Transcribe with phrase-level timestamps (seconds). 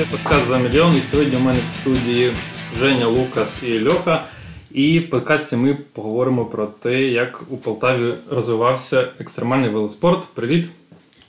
[0.00, 0.96] Це подкаст за мільйон.
[0.96, 2.32] І сьогодні у мене в студії
[2.78, 4.24] Женя, Лукас і Льоха.
[4.70, 10.24] І в подкасті ми поговоримо про те, як у Полтаві розвивався екстремальний велоспорт.
[10.34, 10.64] Привіт!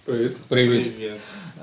[0.05, 0.37] Привіт.
[0.47, 0.91] Привіт.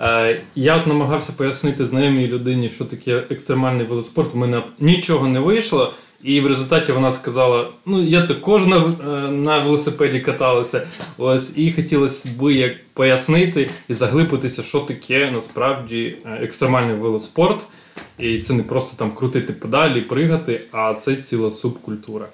[0.00, 4.34] Е, Я от намагався пояснити знайомій людині, що таке екстремальний велоспорт.
[4.34, 5.93] У мене нічого не вийшло.
[6.23, 10.87] І в результаті вона сказала: ну я також на е, на велосипеді каталася.
[11.18, 17.61] Ось і хотілося б як пояснити і заглибитися, що таке насправді е, екстремальний велоспорт.
[18.18, 22.26] І це не просто там крутити педалі, пригати, а це ціла субкультура.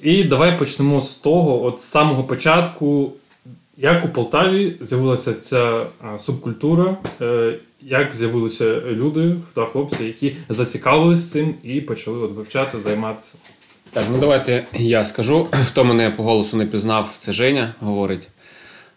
[0.00, 3.12] І давай почнемо з того, от з самого початку,
[3.76, 5.86] як у Полтаві з'явилася ця
[6.20, 7.54] субкультура, е,
[7.84, 13.36] як з'явилися люди та хлопці, які зацікавилися цим і почали от вивчати, займатися.
[13.92, 15.46] Так, ну давайте я скажу.
[15.66, 18.28] Хто мене по голосу не пізнав, це Женя говорить.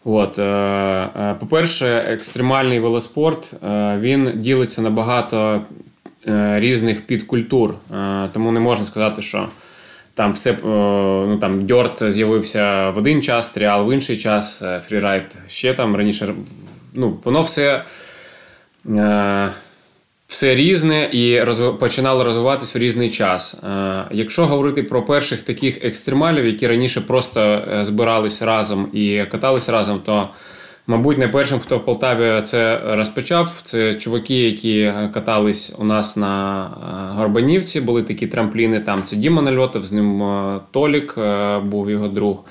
[0.03, 5.61] От, е, е, По-перше, екстремальний велоспорт е, він ділиться на багато
[6.55, 7.73] різних підкультур.
[8.33, 9.47] Тому не можна сказати, що
[10.13, 15.73] там все ну там дьорт з'явився в один час, тріал в інший час, фрірайд ще
[15.73, 16.33] там раніше.
[16.93, 17.83] Ну, Воно все.
[18.89, 19.49] Е,
[20.27, 21.41] все різне і
[21.79, 23.53] починало розвиватися в різний час.
[23.63, 29.69] Е, якщо говорити про перших таких екстремалів, які раніше просто е, збирались разом і катались
[29.69, 30.29] разом, то,
[30.87, 36.69] мабуть, найпершим, хто в Полтаві це розпочав, це чуваки, які катались у нас на
[37.15, 38.79] Горбанівці, були такі трампліни.
[38.79, 40.23] Там це Діма Нальотов, з ним
[40.71, 41.15] Толік
[41.63, 42.43] був його друг.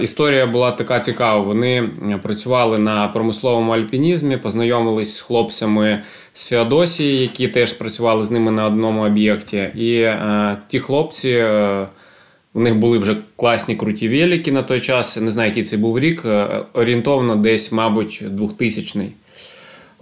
[0.00, 1.40] Історія була така цікава.
[1.40, 1.88] Вони
[2.22, 6.02] працювали на промисловому альпінізмі, познайомились з хлопцями
[6.32, 9.70] з Феодосії, які теж працювали з ними на одному об'єкті.
[9.74, 11.86] І е, ті хлопці, е,
[12.54, 15.20] у них були вже класні круті велики на той час.
[15.20, 19.08] Не знаю, який це був рік, е, орієнтовно десь, мабуть, 2000-й.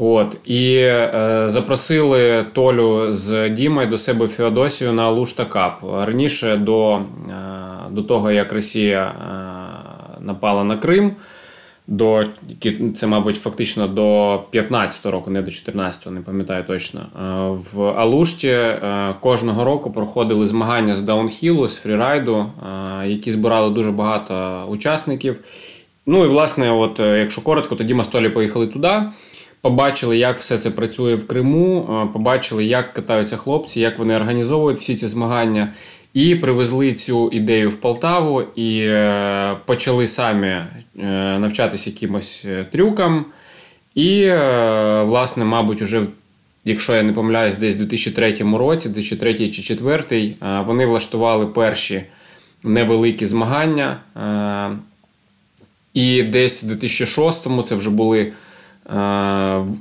[0.03, 5.85] От і е, запросили Толю з Дімою до себе в Феодосію на Лушта Кап.
[6.07, 7.03] Раніше до е,
[7.91, 11.13] до того, як Росія е, напала на Крим,
[11.87, 12.25] до
[12.97, 17.01] це, мабуть, фактично до 15-го року, не до 14-го, не пам'ятаю точно.
[17.01, 17.23] Е,
[17.75, 22.47] в Алушті е, кожного року проходили змагання з даунхілу, з фрірайду,
[23.03, 25.41] е, які збирали дуже багато учасників.
[26.07, 28.91] Ну і власне, от якщо коротко, тоді Мастолі поїхали туди.
[29.61, 34.95] Побачили, як все це працює в Криму, побачили, як катаються хлопці, як вони організовують всі
[34.95, 35.73] ці змагання,
[36.15, 40.67] і привезли цю ідею в Полтаву і е, почали самі е,
[41.39, 43.25] навчатися якимось е, трюкам.
[43.95, 44.31] І,
[45.03, 46.03] власне, мабуть, уже,
[46.65, 50.35] якщо я не помиляюсь, десь у 2003 році, 2003 чи 2004,
[50.67, 52.03] вони влаштували перші
[52.63, 53.97] невеликі змагання.
[55.95, 58.33] І десь у 2006-му це вже були.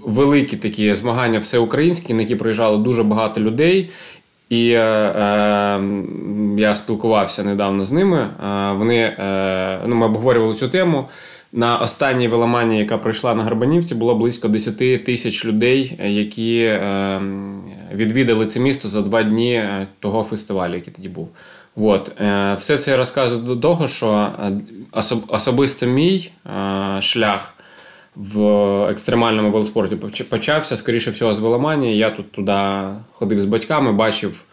[0.05, 3.89] Великі такі змагання всеукраїнські, на які приїжджало дуже багато людей.
[4.49, 5.81] І е, е,
[6.57, 8.17] я спілкувався недавно з ними.
[8.17, 11.05] Е, вони е, ну, ми обговорювали цю тему.
[11.53, 17.21] На останній веломанії, яка пройшла на Гарбанівці, було близько 10 тисяч людей, які е,
[17.93, 21.29] відвідали це місто за два дні е, того фестивалю, який тоді був.
[21.75, 22.11] От.
[22.21, 24.29] Е, все це я розказую до того, що
[25.27, 27.53] особисто мій е, шлях
[28.19, 28.41] в
[28.89, 29.95] екстремальному велоспорті
[30.29, 31.97] почався, скоріше всього, з веломанії.
[31.97, 32.61] Я тут туди
[33.11, 34.45] ходив з батьками, бачив,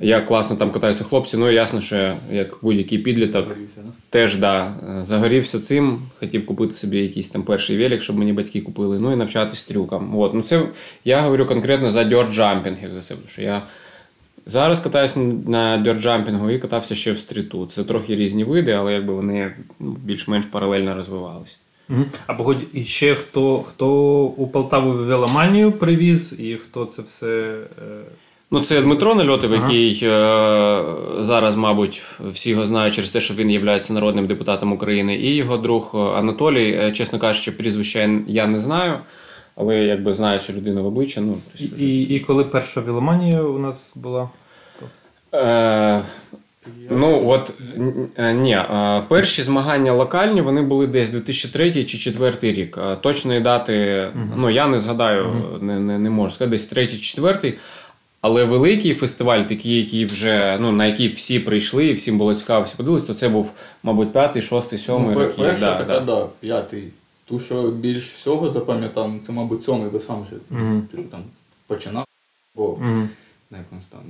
[0.00, 1.36] як класно там катаються хлопці.
[1.36, 3.90] Ну, ясно, що як будь-який підліток загорівся, да?
[4.10, 8.98] теж да, загорівся цим, хотів купити собі якийсь там перший велик, щоб мені батьки купили,
[8.98, 10.18] ну і навчатись трюкам.
[10.18, 10.34] От.
[10.34, 10.62] Ну, це
[11.04, 13.20] Я говорю конкретно за дьортджампінг, як за себе.
[13.28, 13.62] Що я
[14.46, 17.66] Зараз катаюся на дьортджампінгу і катався ще в стріту.
[17.66, 21.56] Це трохи різні види, але якби вони ну, більш-менш паралельно розвивалися.
[22.26, 23.88] А погодь, і ще хто хто
[24.22, 27.58] у Полтаву веломанію привіз, і хто це все.
[27.78, 28.00] Е,
[28.50, 29.62] ну, це Дмитро Нальотов, ага.
[29.62, 30.82] який е,
[31.20, 32.02] зараз, мабуть,
[32.32, 36.70] всі його знають через те, що він є народним депутатом України, і його друг Анатолій.
[36.70, 38.92] Е, чесно кажучи, прізвища я не знаю,
[39.56, 41.20] але якби знаю цю людину в обличчя.
[41.20, 41.38] Ну,
[41.78, 44.28] І, і, і коли перша веломанія у нас була?
[45.34, 46.02] Е,
[46.90, 47.52] Ну от
[48.16, 48.58] е, ні,
[49.08, 52.78] перші змагання локальні вони були десь 2003 чи 2004 рік.
[53.00, 54.28] Точної дати, uh-huh.
[54.36, 55.62] ну я не згадаю, uh-huh.
[55.62, 57.54] не не, не можу сказати, десь 3 чи 4
[58.24, 62.64] але великий фестиваль, такий, який вже ну на який всі прийшли, і всім було цікаво,
[62.64, 63.52] всі подивилися, то це був,
[63.82, 65.42] мабуть, п'ятий, шостий, сьомий ну, роки.
[65.42, 66.00] Перша да, така, да.
[66.00, 66.84] да, п'ятий.
[67.24, 70.82] Ту, що більш всього запам'ятав, це, мабуть, сьомий, бо сам вже mm-hmm.
[70.92, 71.20] ти там
[71.66, 72.04] починав,
[72.54, 73.08] бо mm-hmm.
[73.50, 74.00] на якомусь там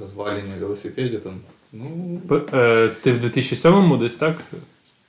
[0.00, 1.32] розвалені велосипеді там.
[1.72, 2.20] Ну...
[2.54, 4.36] Е, ти в 2007-му десь, так?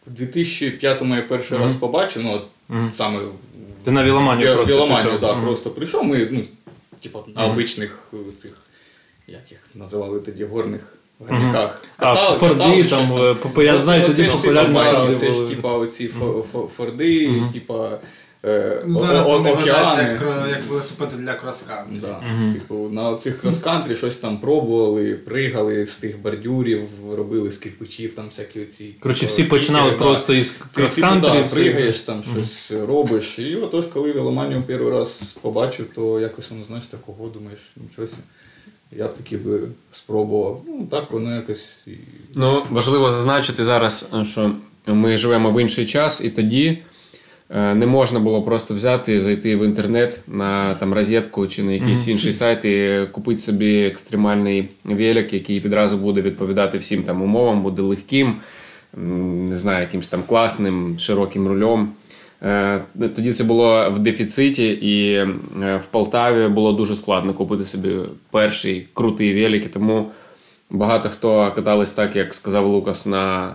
[0.07, 2.45] В 2005-му я перший раз побачив, ну от
[2.95, 3.19] саме
[3.83, 5.19] Ти на Віломанію в просто Віломанію, пішов.
[5.21, 5.45] да, Мгм.
[5.45, 6.03] просто прийшов.
[6.03, 6.43] Ми, ну,
[7.01, 8.61] типу, на обичних е, цих,
[9.27, 11.85] як їх називали тоді, горних ганяках.
[11.97, 15.15] А, Форди там, по- я знаю, тоді популярні.
[15.15, 17.99] Це ж типа оці фо- фо- Форди, типа
[18.85, 21.99] Ну, зараз вони вважають як, кро- як велосипеди для крос-кантрі.
[22.01, 22.23] Да.
[22.53, 26.81] Типу, на цих крос-кантрі щось там пробували, пригали з тих бордюрів,
[27.17, 28.95] робили з кирпичів, там всякі оці.
[28.99, 29.97] Коротше, типу, всі починали да.
[29.97, 33.39] просто із Ти типу, да, пригаєш, там щось робиш.
[33.39, 38.07] І отож, коли Веломанію перший раз побачив, то якось воно, знаєш, такого думаєш, нічого.
[38.91, 39.59] Я б таки би
[39.91, 40.61] спробував.
[40.67, 41.87] Ну, так воно якось.
[42.35, 44.51] Ну, важливо зазначити зараз, що
[44.87, 46.77] ми живемо в інший час, і тоді е,
[47.53, 52.33] не можна було просто взяти, зайти в інтернет на там розетку чи на якийсь інший
[52.33, 58.35] сайт і купити собі екстремальний велик, який відразу буде відповідати всім там умовам, буде легким,
[59.49, 61.93] не знаю, якимось там класним, широким рульом.
[62.43, 62.81] Е,
[63.15, 67.93] Тоді це було в дефіциті, і е, в Полтаві було дуже складно купити собі
[68.31, 70.11] перший крутий велик, тому
[70.69, 73.51] багато хто катались так, як сказав Лукас, на е,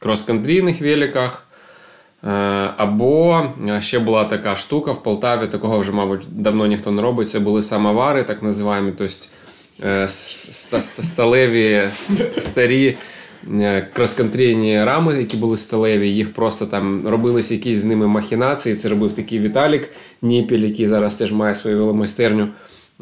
[0.00, 1.45] крос-кантрійних великах.
[2.26, 2.30] Е,
[2.76, 7.30] Або е, ще була така штука в Полтаві, такого вже, мабуть, давно ніхто не робить.
[7.30, 9.26] Це були самовари, так називаємо, тобто
[11.02, 11.82] сталеві,
[12.38, 12.96] старі
[13.94, 18.74] крос-кантрійні рами, які були сталеві, їх просто там робились якісь з ними махінації.
[18.74, 19.88] Це робив такий Віталік
[20.22, 22.48] Ніпіль, який зараз теж має свою веломайстерню.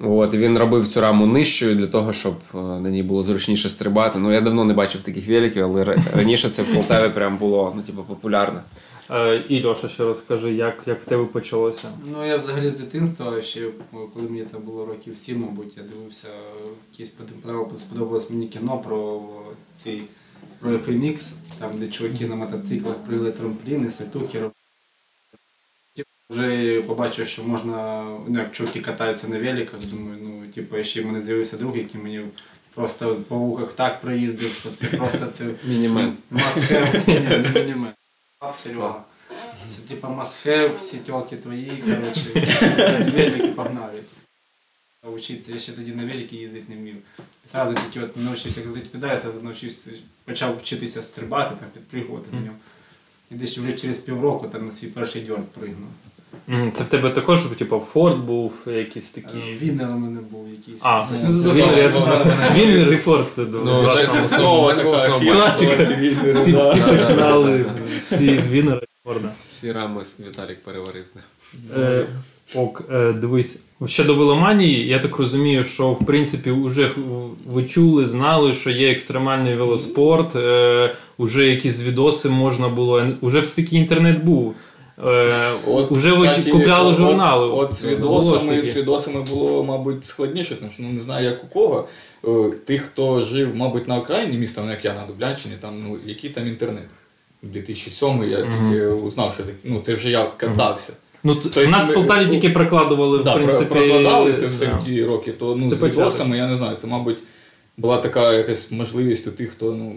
[0.03, 4.19] От, він робив цю раму нижчою для того, щоб на ній було зручніше стрибати.
[4.19, 7.83] Ну, я давно не бачив таких великів, але раніше це в Полтаві прям було ну,
[7.83, 8.61] типу, популярно.
[9.11, 11.89] Е, І Льоша, ще розкажи, як, як в тебе почалося?
[12.13, 13.69] Ну, я взагалі з дитинства, ще
[14.15, 16.29] коли мені там було років 7, мабуть, я дивився
[17.43, 19.23] подобалось, сподобалось мені кіно про
[19.75, 20.03] ці
[20.61, 24.53] про FMX, там де чуваки на мотоциклах прили трампліни, сальтухи робили.
[26.31, 31.07] Вже побачив, що можна, ну як чуваки катаються на великах, думаю, ну, типу, ще в
[31.07, 32.21] мене з'явився друг, який мені
[32.75, 36.13] просто по вухах так проїздив, що це просто це Мінімен.
[36.33, 37.09] Must have.
[37.09, 37.93] Ні, не мінімен.
[38.55, 39.05] Серега.
[39.69, 42.31] Це типа must have, всі тілки твої, коротше,
[43.15, 44.03] велики погнали.
[45.03, 46.97] А Учиться, я ще тоді на великі їздити не вмів.
[47.45, 49.91] Зразу тільки от навчився крутити педалі, зразу навчився,
[50.25, 52.59] почав вчитися стрибати, там, підпригувати на ньому.
[53.31, 55.89] І десь вже через півроку там на свій перший дьорд пригнув.
[56.73, 59.41] Це в тебе також, типу, Форт був, якийсь такий.
[59.63, 60.83] Вінер у мене був якийсь.
[60.85, 61.53] А, Ну,
[62.55, 63.87] Вінер, і Форт це Ну,
[64.25, 64.75] основа.
[64.75, 65.83] фішка, Класика.
[66.35, 67.65] всі, починали,
[68.11, 69.29] всі з Вінера і Форта.
[69.53, 71.05] Всі рами Віталік переварив.
[71.77, 72.07] Е,
[72.55, 76.91] ок, е, дивись, щодо веломанії, я так розумію, що в принципі вже
[77.47, 83.63] ви чули, знали, що є екстремальний велоспорт, е, уже якісь відоси можна було, уже все
[83.63, 84.55] таки інтернет був.
[84.99, 85.53] Е,
[85.91, 87.47] уже ви кстати, купляли от- журнали.
[87.47, 91.25] От, з Було ж відосами, з відосами було, мабуть, складніше, тому що ну, не знаю,
[91.25, 91.89] як у кого.
[92.25, 95.99] Е, Тих, хто жив, мабуть, на окраїні міста, ну як я на Дублянщині, там, ну,
[96.07, 96.85] який там інтернет.
[97.43, 100.93] У 2007 я тільки узнав, що ну, це вже я катався.
[101.25, 103.71] Ну, т- Тобто у нас в Полтаві тільки прокладували, в Да, про- принципі.
[103.75, 104.73] прокладали це все да.
[104.79, 107.19] в ті роки, то ну, Це з відосами, я не знаю, це, мабуть,
[107.77, 109.95] була така якась можливість у тих, хто, ну,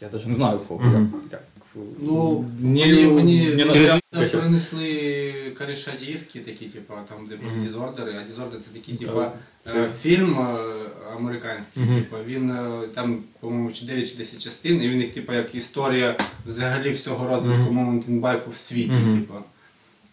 [0.00, 0.80] я навіть не знаю кого.
[0.84, 1.02] Як,
[1.32, 1.42] як,
[2.02, 4.00] Ну, ні, мені, мені, ні на через...
[4.40, 9.82] принесли коріша диски, такі, типа, там, де були дізордери, а дізордер це такий, типа, це-
[9.84, 10.56] е, фільм е,
[11.16, 15.34] американський, типа, він е, там, по-моєму, чи 9 чи 10 частин, і він як, типа,
[15.34, 19.34] як історія взагалі всього розвитку маунтінбайку в світі, типа.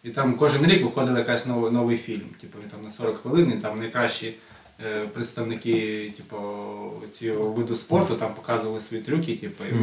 [0.04, 3.54] І там кожен рік виходив якийсь новий, новий фільм, типу, він там на 40 хвилин,
[3.58, 4.34] і там найкращі
[5.14, 6.38] представники типу,
[7.12, 9.74] цього виду спорту там показували свої трюки, типу, і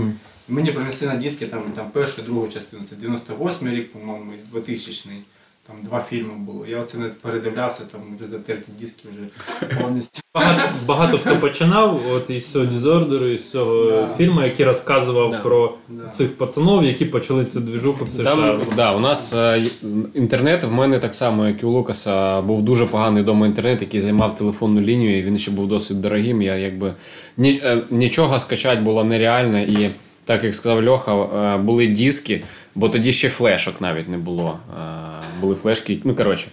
[0.49, 5.11] мені принесли на диски там, там першу, другу частину, це 98 рік, по-моєму, і 2000
[5.67, 6.67] там два фільми було.
[6.67, 9.29] Я оце не передивлявся, там вже затерті диски вже
[9.81, 10.21] повністю.
[10.35, 14.09] Багато, багато хто починав от із цього дізордеру, із цього Да.
[14.19, 15.39] фільму, який розказував Да.
[15.39, 16.09] про Да.
[16.09, 18.25] цих пацанов, які почали цю двіжуху в США.
[18.25, 19.65] Там, да, у нас е,
[20.15, 24.01] інтернет в мене так само, як і у Лукаса, був дуже поганий дома інтернет, який
[24.01, 26.43] займав телефонну лінію, і він ще був досить дорогим.
[26.43, 26.95] Я якби
[27.37, 29.59] ні, е, нічого скачати було нереально.
[29.59, 29.89] І
[30.25, 32.43] так як сказав Льоха, е, були диски,
[32.75, 34.59] бо тоді ще флешок навіть не було.
[34.79, 36.47] Е, Були флешки, ну коротше.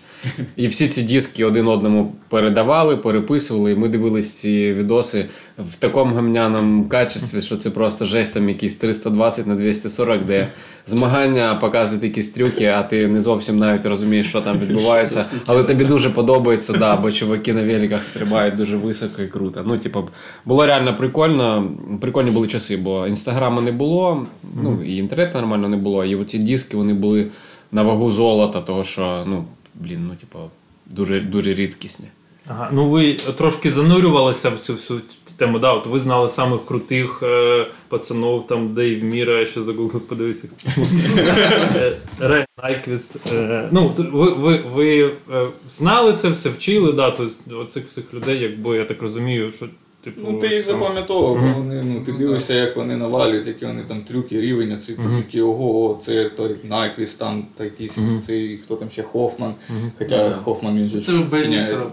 [0.56, 3.72] І всі ці диски один одному передавали, переписували.
[3.72, 5.26] І ми дивились ці відоси
[5.58, 10.48] в такому гамняному качестві, що це просто жесть там якісь 320 на 240, де
[10.88, 15.26] змагання показують якісь трюки, а ти не зовсім навіть розумієш, що там відбувається.
[15.46, 19.64] Але тобі дуже подобається, да, бо чуваки на великах стрибають дуже високо і круто.
[19.68, 20.10] Ну, типу,
[20.46, 21.72] було реально прикольно.
[22.02, 24.26] Прикольні були часи, бо інстаграму не було,
[24.64, 26.06] ну і інтернету нормально не було.
[26.10, 27.28] І оці диски вони були
[27.72, 30.40] на вагу золота, того що, ну, блін, ну, типу,
[30.86, 32.08] дуже, дуже рідкісні.
[32.48, 35.02] Ага, ну ви трошки занурювалися в цю всю
[35.38, 35.60] тему.
[35.60, 40.48] Да, от ви знали самих крутих е, пацанов, там Дейв Міра, що за Google подивитися.
[41.76, 43.34] Е, Рен Найквіст.
[43.34, 48.40] Е, ну, ви, ви, ви е, знали це все, вчили, да, тобто оцих всіх людей,
[48.40, 49.66] якби я так розумію, що
[50.04, 50.22] типу.
[50.32, 54.02] Ну, ти їх запам'ятовував, бо вони, ну, ти дивишся, як вони навалюють, які вони там
[54.02, 57.88] трюки, рівень, ці ти такі, ого, це той Найквіс, там такий
[58.22, 59.54] цей, хто там ще Хофман.
[59.98, 61.30] Хоча Хофман він же Це ж в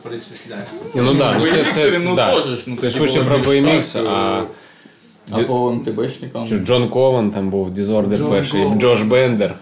[0.03, 0.65] перечисляє.
[0.95, 2.17] Ну, так, ну, це, це, це, ну,
[2.67, 4.45] ну, це швидше про BMX, так, а
[5.31, 6.49] А по МТБшникам.
[6.49, 8.81] Чи Джон Кован там був Дізордер перший, Кован.
[8.81, 9.55] Джош Бендер.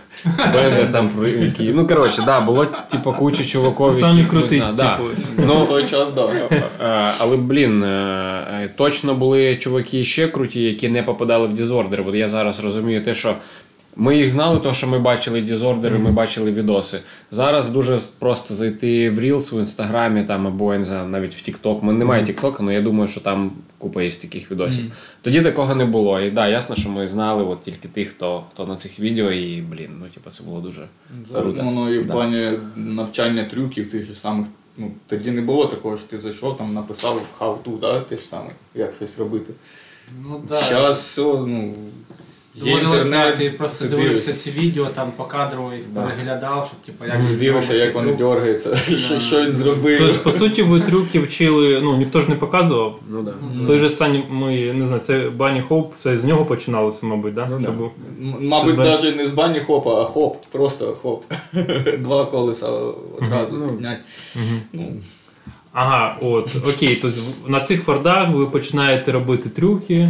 [0.55, 1.73] Бендер там про- який.
[1.73, 4.63] Ну, коротше, да, було типу куча чуваків, Самі крутий.
[4.77, 4.97] Да.
[4.97, 5.09] типу.
[5.37, 6.31] Ну, той час, так.
[6.53, 6.65] Е,
[7.19, 7.87] Але блін, е,
[8.63, 12.03] е, точно були чуваки ще круті, які не попадали в Дізордер.
[12.05, 13.35] Бо я зараз розумію те, що
[13.97, 17.01] ми їх знали, тому що ми бачили Дізордери, ми бачили відоси.
[17.31, 21.51] Зараз дуже просто зайти в Reels в інстаграмі там або я не знаю, навіть в
[21.51, 21.79] TikTok.
[21.79, 24.85] У мене немає TikTok, але я думаю, що там купа є таких відосів.
[25.23, 26.21] Тоді такого не було.
[26.21, 29.61] І да, ясно, що ми знали от тільки тих, хто, хто на цих відео, і
[29.63, 30.83] блін, ну типу, це було дуже
[31.35, 31.63] круто.
[31.65, 32.15] Ну, ну і в Да.
[32.15, 34.47] плані навчання трюків тих же самих.
[34.79, 38.23] Ну, тоді не було такого, що ти зайшов, там написав how to, да, те ж
[38.23, 39.53] саме, як щось робити.
[40.23, 40.55] Ну да.
[40.55, 41.75] Зараз все, ну.
[42.57, 47.05] Є Доводилось інтернет, брати, просто дивився ці відео, там по кадрово їх переглядав, щоб типу,
[47.05, 48.19] як Дивишся, робиться як воно трюк.
[48.19, 49.99] дергається, що, що він зробив.
[49.99, 53.01] Тобто, по суті, ви трюки вчили, ну ніхто ж не показував.
[53.11, 53.33] Ну, да.
[53.67, 57.49] Той же самі, ми не знаю, це Бані Хоуп, все з нього починалося, мабуть, да?
[57.51, 57.65] Ну, да.
[57.65, 57.91] Щоб-
[58.43, 61.25] Мабуть, Це навіть не з бані хопа, а хоп, просто хоп.
[61.99, 62.69] Два колеса
[63.21, 64.01] одразу підняти.
[64.73, 64.93] Ну,
[65.73, 70.09] Ага, от, окей, тобто на цих фордах ви починаєте робити трюки,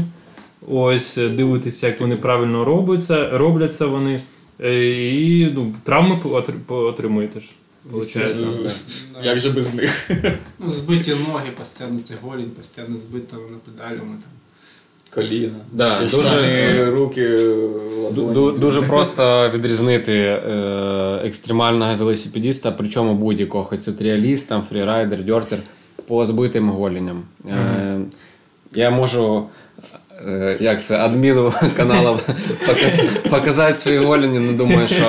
[0.68, 4.20] ось дивитися, як вони правильно робляться, робляться вони,
[4.60, 6.16] е, і ну, травми
[6.68, 7.46] отримуєте ж.
[8.16, 8.34] Е,
[9.22, 10.10] як же без них?
[10.58, 14.16] Ну, збиті ноги, постійно це голінь, постійно збита вона педалями.
[14.22, 14.30] Там.
[15.14, 15.58] Коліна.
[15.72, 17.38] Да, Ті дуже- самі руки.
[18.04, 18.58] Ладоні.
[18.58, 20.40] Дуже просто відрізнити е,
[21.24, 25.58] екстремального велосипедіста, причому будь-якого, хоч це тріаліст, там, фрірайдер, дьортер,
[26.06, 27.22] по збитим голенням.
[27.48, 27.98] Е,
[28.74, 29.46] я можу.
[30.28, 32.18] Е, Як це, адміну каналу
[32.68, 34.38] показ- показати свої голені.
[34.38, 35.04] Ну, думаю, що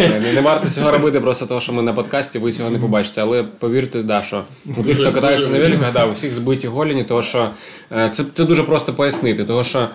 [0.00, 3.20] е, не варто цього робити, просто тому що ми на подкасті, ви цього не побачите.
[3.20, 4.42] Але повірте, да, що
[4.76, 7.48] у тих, хто катається на великах, да, у всіх збиті голені, тому що
[7.92, 9.44] е, це, це дуже просто пояснити.
[9.44, 9.88] Тому що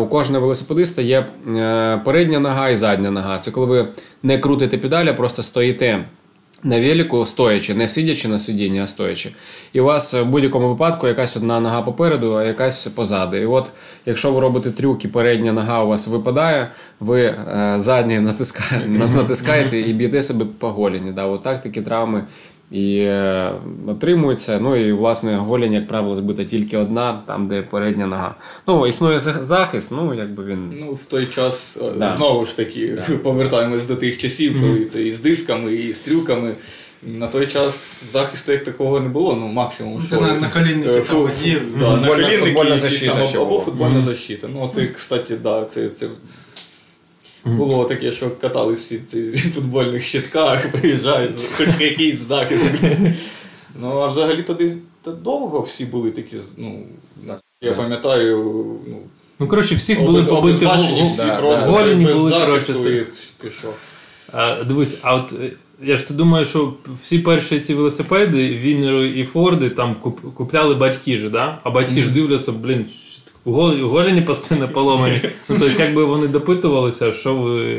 [0.00, 1.26] У кожного велосипедиста є
[2.04, 3.38] передня нога і задня нога.
[3.38, 3.88] Це коли ви
[4.22, 6.04] не крутите педалі, а просто стоїте
[6.62, 9.30] на велику стоячи, не сидячи на сидінні, а стоячи.
[9.72, 13.36] І у вас в будь-якому випадку якась одна нога попереду, а якась позаду.
[13.36, 13.70] І от,
[14.06, 19.80] якщо ви робите трюк і передня нога у вас випадає, ви е, задня натискаєте, натискаєте
[19.80, 21.12] і б'єте себе по голіні.
[21.12, 22.24] Да, от так такі травми
[22.70, 23.52] і е,
[23.86, 24.58] отримуються.
[24.62, 28.34] Ну і власне голень, як правило, збита тільки одна, там, де передня нога.
[28.66, 30.72] Ну, існує захист, ну якби він.
[30.80, 32.14] Ну, в той час е, Да.
[32.16, 32.88] знову ж таки
[33.22, 36.52] повертаємось до тих часів, коли це і з дисками, і з трюками.
[37.18, 40.00] На той час захисту як такого не було, ну максимум.
[40.00, 43.58] Ти що на- на колінники Е, там фу- одів, да, на футбольна- футбольна защита або
[43.60, 44.48] футбольна защита.
[44.54, 46.06] Ну, це, кстати, да, це, це
[47.56, 49.22] було таке, що катались всі ці
[49.54, 52.64] футбольних щитках, приїжджають, хоч якийсь захист.
[53.80, 54.72] Ну, а взагалі тоді
[55.22, 56.86] довго всі були такі, ну,
[57.62, 58.36] я пам'ятаю,
[58.88, 58.98] ну,
[59.40, 61.94] Ну, коротше, всіх були побиті обезбашені всі да, просто да.
[62.06, 63.68] Без були, захисту, і ти що.
[64.32, 65.50] А, дивись, а от е,
[65.82, 71.18] я ж думаю, що всі перші ці велосипеди, Вінери і Форди там куп- купляли батьки
[71.18, 71.58] ж, да?
[71.62, 72.86] а батьки ж дивляться, блін,
[73.44, 75.20] гол- голені постійно поломані.
[75.48, 77.76] Ну, тобто, якби вони допитувалися, що ви.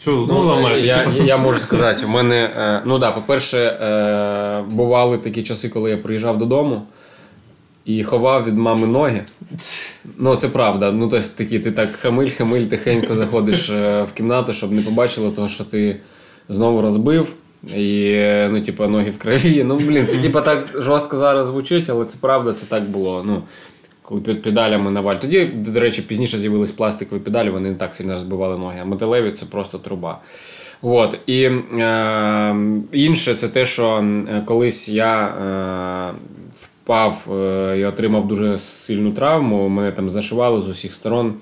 [0.00, 0.86] Що ви ну, ламаєте?
[0.86, 5.68] я, Типу, я, можу сказати, в мене, е, ну да, по-перше, е, бували такі часи,
[5.68, 6.82] коли я приїжджав додому
[7.84, 9.24] і ховав від мами ноги.
[10.18, 10.92] Ну, це правда.
[10.92, 15.48] Ну, тобто такі, ти так хамиль-хамиль, тихенько заходиш е, в кімнату, щоб не побачили того,
[15.48, 16.00] що ти
[16.48, 17.28] знову розбив.
[17.76, 18.20] І,
[18.50, 19.64] ну, типу, ноги в крові.
[19.64, 23.22] Ну, блін, це типу так жорстко зараз звучить, але це правда, це так було.
[23.26, 23.42] Ну,
[24.08, 25.16] коли під педалями наваль.
[25.16, 29.30] Тоді, до речі, пізніше з'явились пластикові педалі, вони не так сильно розбивали ноги, а металеві
[29.30, 30.20] це просто труба.
[30.82, 31.18] От.
[31.26, 32.56] І е,
[32.92, 36.14] інше це те, що е, колись я е,
[36.54, 39.68] впав е, і отримав дуже сильну травму.
[39.68, 41.34] Мене там зашивали з усіх сторон.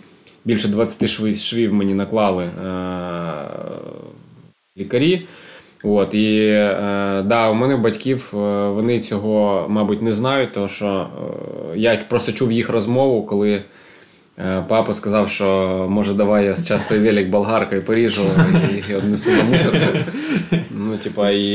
[0.44, 2.50] Більше 20 швів, швів мені наклали е,
[4.76, 5.26] лікарі.
[5.86, 8.36] От, і е, да, у мене батьків е,
[8.68, 11.06] вони цього, мабуть, не знають, тому що
[11.74, 13.62] е, я просто чув їх розмову, коли
[14.38, 18.22] Е, Папа сказав, що може давай я з часто велик болгаркою поріжу
[18.72, 19.98] і, і однесу на мусорку.
[20.70, 21.48] Ну, типа, і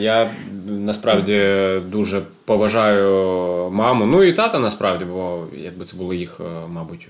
[0.00, 0.30] я
[0.66, 1.42] насправді
[1.88, 4.06] дуже поважаю маму.
[4.06, 7.08] Ну і тата насправді, бо якби це було їх, мабуть,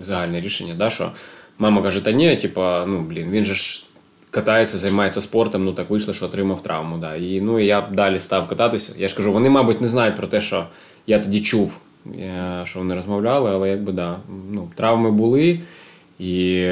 [0.00, 1.10] загальне рішення, да, що
[1.58, 3.86] мама каже, та ні, типа, ну блін, він же ж.
[4.32, 6.98] Катається, займається спортом, ну так вийшло, що отримав травму.
[6.98, 7.16] Да.
[7.16, 8.94] І ну, і я далі став кататися.
[8.98, 10.66] Я ж кажу, вони, мабуть, не знають про те, що
[11.06, 14.16] я тоді чув, е, що вони розмовляли, але якби да,
[14.50, 15.60] ну, травми були,
[16.18, 16.66] і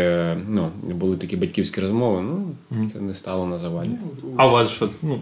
[0.49, 2.23] ну, були такі батьківські розмови.
[2.71, 3.91] Ну, це не стало на заваді.
[4.37, 4.89] А у вас що?
[5.03, 5.21] Ну,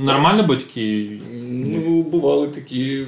[0.00, 1.20] нормально батьки?
[1.50, 3.06] Ну, бували такі.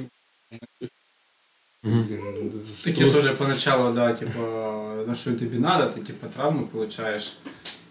[2.85, 4.39] Такі теж поначалу, да, типу,
[5.07, 7.37] ну що тобі треба, ти типу, травму получаєш,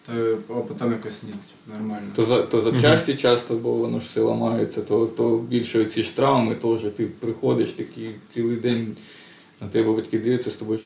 [0.09, 2.07] то а потім якось ні, типу, нормально.
[2.17, 6.17] То, за, то запчасті часто, бо воно ж все ламається, то, то більше ці ж
[6.17, 8.97] травми теж ти приходиш такий цілий день
[9.61, 10.79] на тебе батьки дивляться з тобою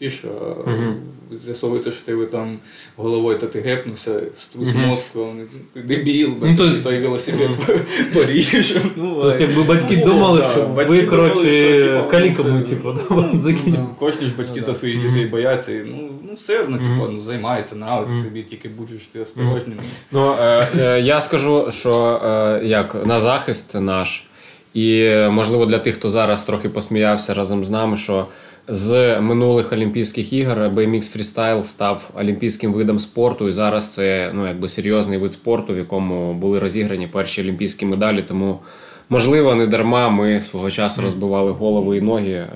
[0.00, 2.58] мовчиш, а з'ясовується, що тебе там
[2.96, 7.50] головою та ти гепнувся, струс мозку, а вони, дебіл, Ну, то ну, той велосипед
[8.14, 8.76] поріжеш.
[8.96, 12.94] Ну, Тобто, якби батьки Ну, думали, да, що батьки ви, коротше, типу, каліками, ну, типу,
[13.38, 13.84] закинете.
[13.98, 15.72] Кожні ж батьки за своїх дітей бояться.
[15.72, 19.78] і, Ну, ну все одно, типу, ну, займається, нравиться тобі, тільки будеш ти осторожним.
[20.12, 24.24] Ну, е, е, я скажу, що е, як на захист наш,
[24.74, 28.26] і можливо для тих, хто зараз трохи посміявся разом з нами, що
[28.68, 34.68] з минулих Олімпійських ігор BMX Freestyle став олімпійським видом спорту, і зараз це ну, якби
[34.68, 38.22] серйозний вид спорту, в якому були розіграні перші олімпійські медалі.
[38.28, 38.58] Тому,
[39.08, 42.30] можливо, не дарма ми свого часу розбивали голови і ноги.
[42.30, 42.46] Е,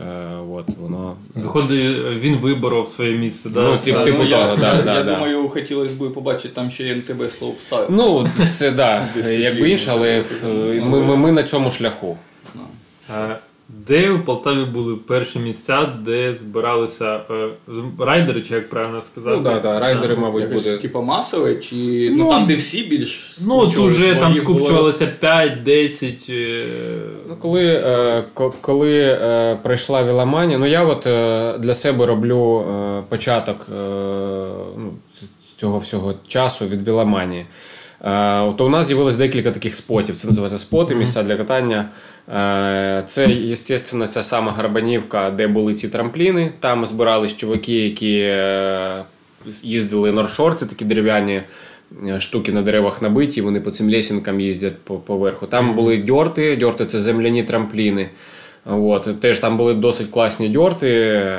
[0.53, 3.63] от, воно Виходить, він виборов своє місце, да?
[3.63, 5.15] Ну, тип- типу ну, я, да, я, да, я да.
[5.15, 7.87] думаю, хотілося б побачити там ще НТБ слоупстайл.
[7.89, 8.29] Ну,
[8.59, 12.17] це да, якби інше, але е, ми, ми, ми на цьому шляху.
[13.87, 17.49] Де у Полтаві були перші місця, де збиралися е,
[17.99, 19.37] райдери, чи як правильно сказати?
[19.37, 20.79] Ну, да, да, райдери, мабуть, Якось, буде.
[20.79, 21.77] типу, масове, чи
[22.11, 26.27] ну, Ну, там, де всі більш Ну, от скупчувались, уже там їх було- скупчувалося 5-10.
[26.31, 26.63] е,
[27.29, 32.65] Ну, коли, е, ко- коли е, прийшла Віламанія, ну я от е, для себе роблю
[32.99, 33.75] е, початок е,
[34.79, 37.47] ну, ц- цього всього часу від Віламанії.
[38.05, 40.17] Е, то у нас з'явилось декілька таких спотів.
[40.17, 41.89] Це називається споти, місця для катання.
[42.29, 46.53] Е, це, звісно, ця сама Гарбанівка, де були ці трампліни.
[46.61, 49.05] Там збирались чуваки, які е,
[49.63, 51.41] їздили норшор, це такі дерев'яні
[52.07, 55.47] е, штуки на деревах набиті, вони по цим лесінкам їздять по, поверху.
[55.47, 58.09] Там були дьорти, дьорти це земляні трампліни.
[58.65, 60.89] От, теж там були досить класні дьорти.
[60.89, 61.39] Е,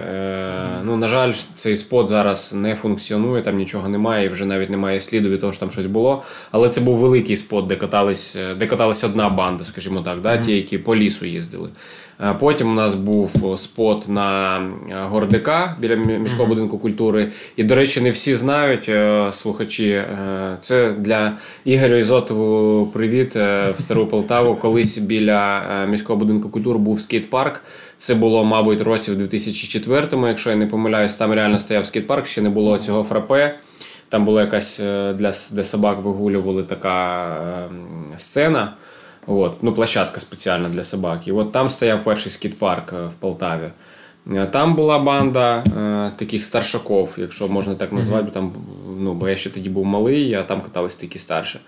[0.85, 4.99] ну, на жаль, цей спот зараз не функціонує, там нічого немає, і вже навіть немає
[4.99, 6.23] сліду від того, що там щось було.
[6.51, 10.37] Але це був великий спот, де катались, е, де каталась одна банда, скажімо так, да,
[10.37, 11.69] ті, які по лісу їздили.
[12.21, 17.29] Е, Потім у нас був спот на е, Гордика біля мі- міського будинку культури.
[17.55, 19.89] І, до речі, не всі знають е, слухачі.
[19.89, 21.31] е, Це для
[21.65, 24.55] Ігоря Ізотову привіт е, в Стару Полтаву.
[24.55, 27.61] Колись біля е, міського будинку культури був скейт-парк.
[27.97, 32.41] Це було, мабуть, році в 2004-му, якщо я не помиляюсь, там реально стояв скейт-парк, ще
[32.41, 33.55] не було цього фрапе.
[34.09, 37.27] Там була якась е, для де собак вигулювали така
[38.13, 38.73] е, сцена.
[39.27, 41.27] От, ну, площадка спеціальна для собак.
[41.27, 43.69] І от там стояв перший скіт-парк е, в Полтаві.
[44.31, 48.53] Е, Там була банда е, таких старшаков, якщо можна так назвати, бо там,
[48.99, 51.59] ну, бо я ще тоді був малий, а там катались такі старші.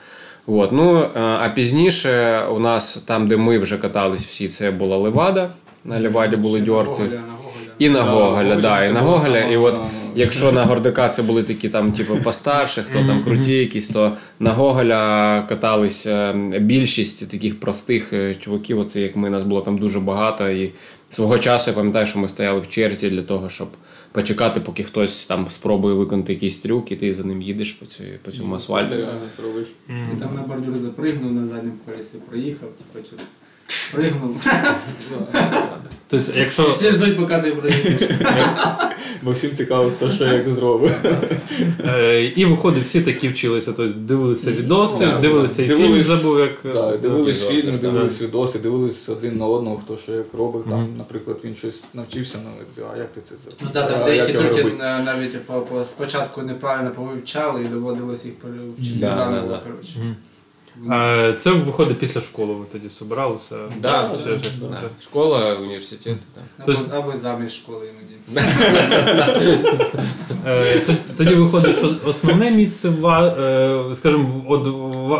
[0.47, 4.97] От, ну, е, а пізніше у нас там, де ми вже катались всі, це була
[4.97, 5.49] Левада.
[5.85, 7.19] На Леваді були дьорти.
[7.79, 8.55] Гоголя, на Гоголя.
[8.55, 9.39] І на Да, Гоголя, да, і на Гоголя.
[9.39, 9.79] І от
[10.15, 14.51] якщо на Гордика це були такі там, типу, постарші, хто там круті якісь, то на
[14.53, 18.79] Гоголя катались е, більшість таких простих е, чуваків.
[18.79, 20.49] Оце як ми, нас було там дуже багато.
[20.49, 20.71] І
[21.09, 23.67] свого часу я пам'ятаю, що ми стояли в черзі для того, щоб
[24.11, 28.03] почекати, поки хтось там спробує виконати якийсь трюк, і ти за ним їдеш по, цій,
[28.23, 28.95] по цьому асфальту.
[29.87, 33.07] Ти там на бордюр запригнув, на задньому колесі проїхав, типу,
[33.93, 34.47] пригнув.
[36.07, 38.09] Тобто, якщо Всі ждуть, поки ти проїдеш.
[39.23, 40.93] Бо всім цікаво, хто що як зробить.
[41.85, 43.73] е, і виходить, всі такі вчилися.
[43.77, 46.73] Тобто дивилися відоси, дивилися і фільм забув, як.
[46.73, 50.69] Да, дивились епізод, фільми, дивились відоси, дивились один на одного, хто що як робить.
[50.69, 52.37] Там, наприклад, він щось навчився,
[52.93, 53.59] а як ти це зробив?
[53.63, 54.71] Ну так, там деякі як трюки
[55.05, 60.15] навіть по, спочатку неправильно повивчали і доводилось їх перевчити заново, коротше.
[60.91, 63.55] Е, Це виходить після школи, ви тоді збиралися.
[63.81, 64.81] Да, ж, як Да.
[65.01, 66.17] Школа, університет.
[66.35, 66.41] Да.
[66.63, 68.15] Або, Тобто- або замість школи іноді.
[70.47, 70.63] Е,
[71.17, 74.67] Тоді виходить, що основне місце, е, скажімо, от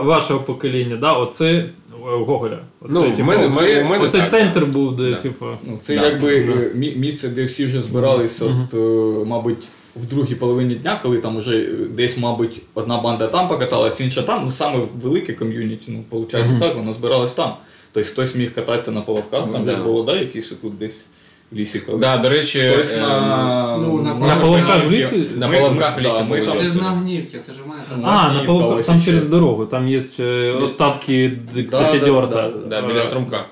[0.06, 1.66] вашого покоління, да, оце
[2.02, 2.60] Гоголя.
[2.90, 4.30] Ну, Оце, в типу, мене, це- ми- у мене Оцей так.
[4.30, 5.16] центр був, де, Да.
[5.16, 5.46] типу.
[5.68, 6.06] Ну, це Да.
[6.06, 8.78] якби е, місце, де всі вже збирались, от, е,
[9.26, 9.64] мабуть,
[9.96, 14.22] в другій половині дня, коли там вже е, десь, мабуть, одна банда там покаталась, інша
[14.22, 17.54] там, ну саме в велике ком'юніті, ну, виходить так, воно збиралось там.
[17.94, 19.72] Тобто хтось міг кататися на половках, там да.
[19.72, 21.06] десь було, да, якісь тут десь
[21.52, 21.82] в лісі.
[22.00, 25.24] Да, до речі, Хтось е, на, ну, на На половках в лісі?
[25.36, 28.02] На половках в лісі ми там- Це ж на Огнівці, це ж у мене там.
[28.02, 31.32] Ну, А, на половках, там через дорогу, там є е, остатки,
[31.68, 32.50] кстати, да, дьорта.
[32.50, 33.46] да, да, біля струмка.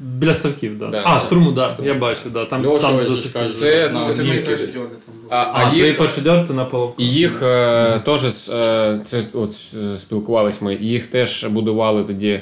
[0.00, 0.86] Біля ставків, да.
[0.86, 1.20] Да, а, да.
[1.20, 2.44] струму, да, я бачу, да.
[2.44, 4.40] Там, Льоша там ось же досить- каже, Це- на це Це мої
[5.30, 5.74] А, А, їх...
[5.76, 7.06] твої перші дьорти на половках.
[7.06, 9.54] і їх е, теж е, це от
[10.00, 10.74] спілкувались ми.
[10.74, 12.40] Їх теж будували тоді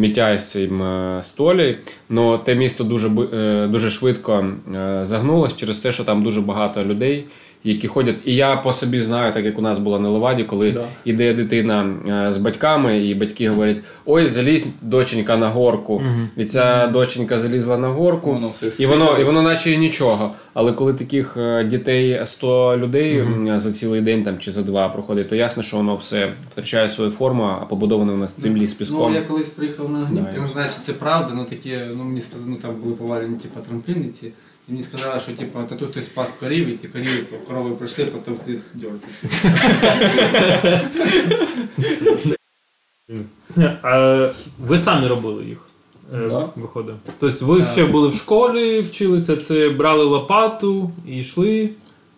[0.00, 1.78] Мітяй з цим е, столі.
[2.08, 6.84] Но те місто дуже е, дуже швидко е, загнулось через те, що там дуже багато
[6.84, 7.24] людей.
[7.64, 10.72] Які ходять, і я по собі знаю, так як у нас було на Леваді, коли
[10.72, 10.84] Да.
[11.04, 11.94] іде дитина
[12.28, 16.02] з батьками, і батьки говорять: ой, залізь, доченька, на горку.
[16.36, 20.30] І ця доченька залізла на горку, Воно і воно, і воно наче і нічого.
[20.54, 25.28] Але коли таких дітей 100 людей м, за цілий день там чи за два проходить,
[25.28, 29.12] то ясно, що воно все втрачає свою форму, а побудоване у нас землі з піском.
[29.12, 32.04] Ну, я колись приїхав на Огнівки, Да, не знаю, чи це правда, але такі, ну
[32.04, 34.26] мені сказали, ну там були повалені типу, трампліниці.
[34.68, 38.04] І мені сказали, що типу, та тут хтось спас корів, і ті корів, корови прийшли,
[38.04, 39.08] потовкли дьорти.
[43.82, 45.58] А ви самі робили їх?
[46.14, 46.48] Е, Да.
[46.56, 46.94] Виходить.
[47.18, 51.70] Тобто ви ще були в школі, вчилися, це брали лопату і йшли,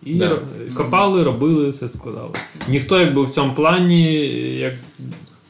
[0.03, 0.31] і Да.
[0.77, 2.31] копали, робили, все складали.
[2.67, 4.13] Ніхто якби в цьому плані,
[4.57, 4.73] як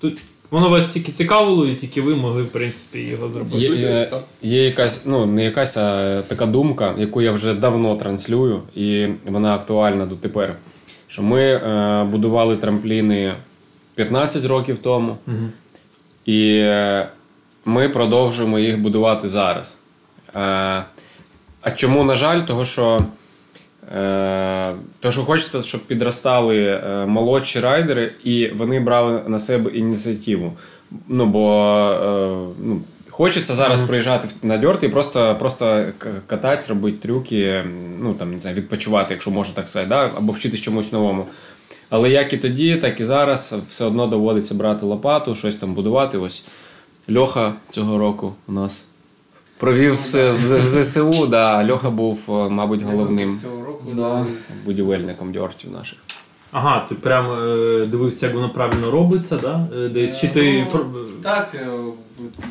[0.02, 0.18] тут
[0.52, 3.66] воно вас тільки цікавило, і тільки ви могли, в принципі, його зробити.
[3.66, 8.62] Є, є, є якась, ну не якась а така думка, яку я вже давно транслюю,
[8.76, 10.56] і вона актуальна дотепер.
[11.08, 13.34] Що ми е, будували трампліни
[13.96, 15.18] 15 років тому,
[16.26, 17.08] і е,
[17.66, 19.78] ми продовжуємо їх будувати зараз.
[20.36, 20.40] Е,
[21.62, 23.06] а чому, на жаль, того, що
[23.96, 30.54] Е, то, що хочеться, щоб підростали е, молодші райдери, і вони брали на себе ініціативу.
[31.08, 31.64] Ну, бо
[32.04, 35.86] е, ну, хочеться зараз приїжджати в- на дьорт і просто, просто
[36.28, 37.64] катати, робити трюки,
[38.02, 40.10] ну там не знаю, відпочивати, якщо можна так сказати, да?
[40.18, 41.26] або вчитись чомусь новому.
[41.90, 46.18] Але як і тоді, так і зараз все одно доводиться брати лопату, щось там будувати.
[46.18, 46.44] Ось
[47.16, 48.89] Льоха цього року у нас
[49.60, 51.28] провів все в, в ЗСУ.
[51.28, 51.68] Да.
[51.72, 54.26] Льоха був, е, мабуть, головним Цього року, Да.
[54.66, 56.00] будівельником дьортів наших.
[56.52, 59.68] Ага, ти прямо е, дивився, як воно правильно робиться, да?
[59.76, 60.68] Е, Десь чи ти.
[60.74, 60.86] Ну,
[61.24, 61.56] Так,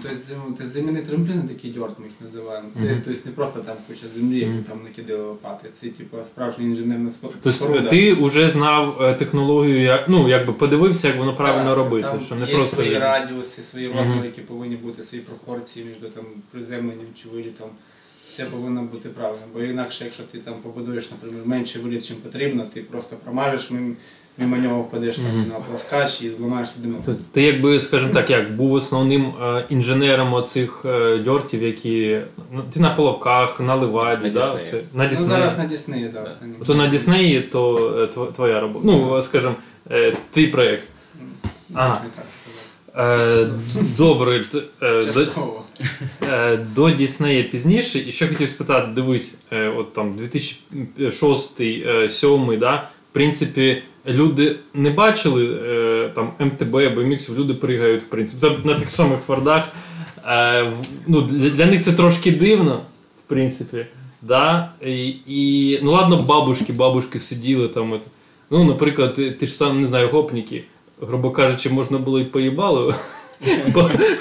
[0.03, 0.09] тобто
[0.47, 2.69] тобто земляні трампліни, такі дьорт ми їх називаємо.
[2.79, 5.69] Це тобто, не просто там куча землі, яку там накидали лопати.
[5.75, 7.89] Це типу справжня інженерна Тобто споруда.
[7.89, 12.09] ти вже знав технологію, як, ну, якби подивився, як воно правильно Так, робити.
[12.11, 16.13] Там що не є просто свої радіуси, свої розміри, які повинні бути, свої пропорції між
[16.13, 17.69] там приземленням чи вилітом.
[18.29, 19.43] Все повинно бути правильно.
[19.55, 23.95] Бо інакше, якщо ти там побудуєш, наприклад, менше виліт, чим потрібно, ти просто промажеш мимо,
[24.39, 27.03] мимо нього впадеш там, на пласкач і зламаєш собі ногу.
[27.07, 32.21] Ти- Ти, якби, скажімо так, як був основним е, інженером оцих е, дьортів, які.
[32.53, 34.41] Ну, ти на Половках, на ливаді, На да?
[34.41, 34.67] Діснеї.
[34.71, 36.57] Це, на Ну, зараз на Діснеї, да, останнім.
[36.67, 38.87] То на Діснеї, то е, тво- твоя робота.
[38.87, 39.55] Ну, скажімо,
[39.91, 40.85] е, твій проєкт.
[41.75, 41.89] А.
[41.89, 42.25] Можна і так
[43.99, 44.45] добре, е,
[45.03, 45.65] до, Частково.
[46.23, 47.99] Е, Діснея пізніше.
[47.99, 50.19] І ще хотів спитати, дивись, е, от там
[50.99, 52.75] 2006-2007, да,
[53.11, 58.91] в принципі, люди не бачили е, там МТБ, BMX, люди пригають, в принципі, на тих
[58.91, 59.69] самих фордах.
[60.27, 60.73] Е,
[61.07, 62.81] ну, для, для них це трошки дивно,
[63.25, 63.87] в принципі.
[64.23, 64.73] Да?
[64.87, 68.01] І, і, ну ладно, бабушки, бабушки сиділи там.
[68.51, 70.65] Ну, наприклад, ти, ти ж сам не знаю, гопніки,
[71.01, 72.95] грубо кажучи, можна було і поїбало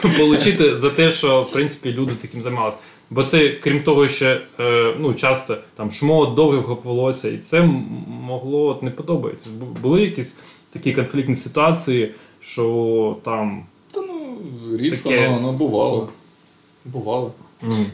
[0.03, 2.77] отримати за те, що в принципі люди таким займалися.
[3.09, 7.69] Бо це, крім того, ще е, ну, часто там шмот, довге гоп волосся, і це
[8.07, 9.49] могло от, не подобається.
[9.81, 10.37] Були якісь
[10.71, 13.65] такі конфліктні ситуації, що там.
[13.91, 14.37] Та ну,
[14.77, 15.29] рідко, Таке.
[15.29, 16.09] ну, ну, бувало.
[16.85, 17.31] Бувало.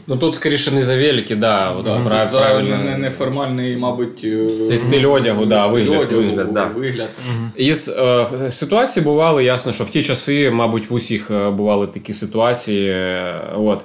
[0.06, 2.76] Ну тут скоріше не за велики, да, от, Да, прав- за правильно.
[2.84, 6.64] не- неформальний, мабуть, е, Стиль- стиль одягу, да, стиль вигляд, одягу, вигляд, да.
[6.64, 7.08] вигляд.
[7.56, 12.12] Із е, ситуацій бувало ясно, що в ті часи, мабуть, в усіх е, бували такі
[12.12, 12.88] ситуації.
[12.90, 13.80] е, От.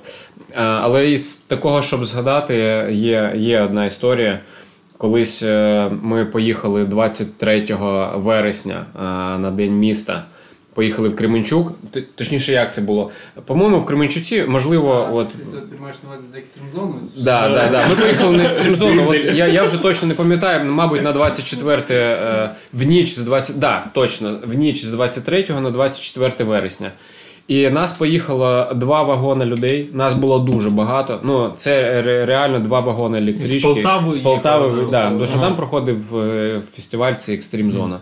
[0.52, 2.56] Е, але із такого, щоб згадати,
[2.92, 4.40] є, є одна історія.
[4.98, 9.02] Колись е, ми поїхали 23 вересня е,
[9.40, 10.24] на День міста.
[10.80, 11.72] Поїхали в Кременчук.
[12.16, 13.12] Точніше, як це було?
[13.46, 16.96] По-моєму, в Кременчуці, можливо, от Ти, ти маєш на увазі за екстрим-зону?
[17.18, 17.88] Да, да, да.
[17.88, 19.04] Ми поїхали на екстрим зону.
[19.08, 23.60] От я, я вже точно не пам'ятаю, мабуть, на 24 е, в ніч з 20,
[23.60, 26.92] да, точно, в ніч з 23 на 24 вересня.
[27.48, 29.90] І нас поїхало два вагони людей.
[29.94, 31.20] Нас було дуже багато.
[31.24, 33.60] Ну, це реально два вагони електрички.
[33.60, 35.10] З Полтави З Полтави, їхали, да, ага.
[35.10, 38.00] тому що там проходив е, фестиваль, це екстрім зона.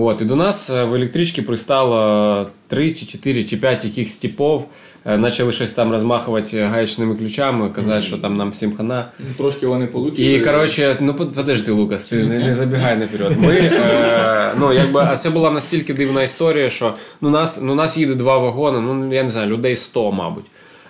[0.00, 4.60] От, і до нас е, в електричці пристало 3 чи 4 чи 5 якихось типів.
[5.06, 9.08] Е, Почали щось там розмахувати гаячними ключами, казати, що там нам всім хана.
[9.18, 10.32] Ну, Трошки вони получили.
[10.32, 13.40] І коротше, ну под- подожди, Лукас, ти не, не забігай наперед.
[13.40, 17.98] Ми, е, ну, якби, а це була настільки дивна історія, що ну, нас, ну, нас
[17.98, 20.44] їде два вагони, ну я не знаю, людей 100, мабуть.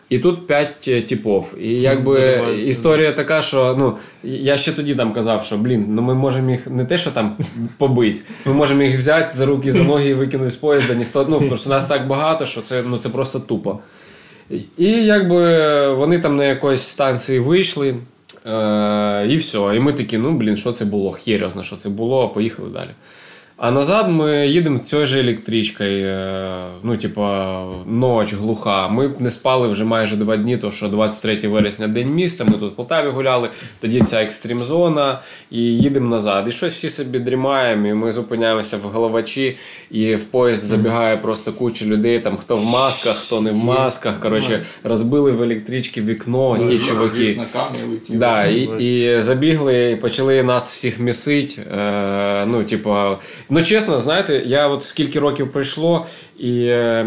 [0.09, 1.55] І тут п'ять е, типов.
[1.61, 2.71] І якби Називається.
[2.71, 6.67] історія така, що ну я ще тоді там казав, що блін, ну ми можемо їх
[6.67, 7.37] не те, що там
[7.79, 10.95] побити, ми можемо їх взяти за руки, за ноги і викинути з поїзда.
[10.95, 13.79] Ніхто ну просто нас так багато, що це ну це просто тупо.
[14.79, 17.95] І якби вони там на якоїсь станції вийшли,
[18.47, 19.59] е, і все.
[19.59, 21.11] І ми такі, ну блін, що це було?
[21.11, 22.91] Херйозно, що це було, поїхали далі.
[23.59, 28.89] А назад ми їдемо цією ж електричкою, е, ну, типа, ніч глуха.
[28.89, 32.73] Ми не спали вже майже два дні, то що 23 вересня день міста, ми тут
[32.73, 33.49] в Полтаві гуляли,
[33.81, 35.19] тоді ця екстрім зона,
[35.51, 36.45] і їдемо назад.
[36.49, 39.57] І щось всі собі дрімаємо, і ми зупиняємося в головачі,
[39.91, 44.21] і в поїзд забігає просто куча людей, там хто в масках, хто не в масках.
[44.21, 47.41] Коротше, розбили в електричці вікно, ті чуваки.
[48.09, 51.59] Да, і, і забігли, і почали нас всіх місить.
[51.79, 52.95] Е, ну, типу,
[53.51, 56.07] ну чесно, знаєте, я от скільки років пройшло,
[56.39, 57.07] і е,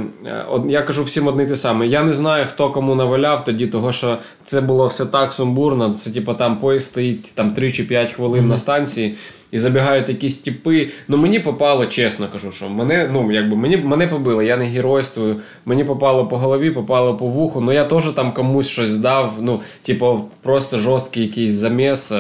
[0.49, 1.88] от я кажу всім одне те саме.
[1.88, 5.93] Я не знаю, хто кому наваляв тоді, того що це було все так сумбурно.
[5.93, 9.15] Це типу там поїзд стоїть там 3 чи 5 хвилин на станції.
[9.52, 10.89] І забігають якісь типи.
[11.08, 15.36] Ну мені попало, чесно кажу, що мене, ну якби мені мене побили, я не геройствую.
[15.65, 17.62] Мені попало по голові, попало по вуху.
[17.62, 19.34] Ну я теж там комусь щось дав.
[19.41, 22.13] Ну, типу, просто жорсткий якийсь заміс.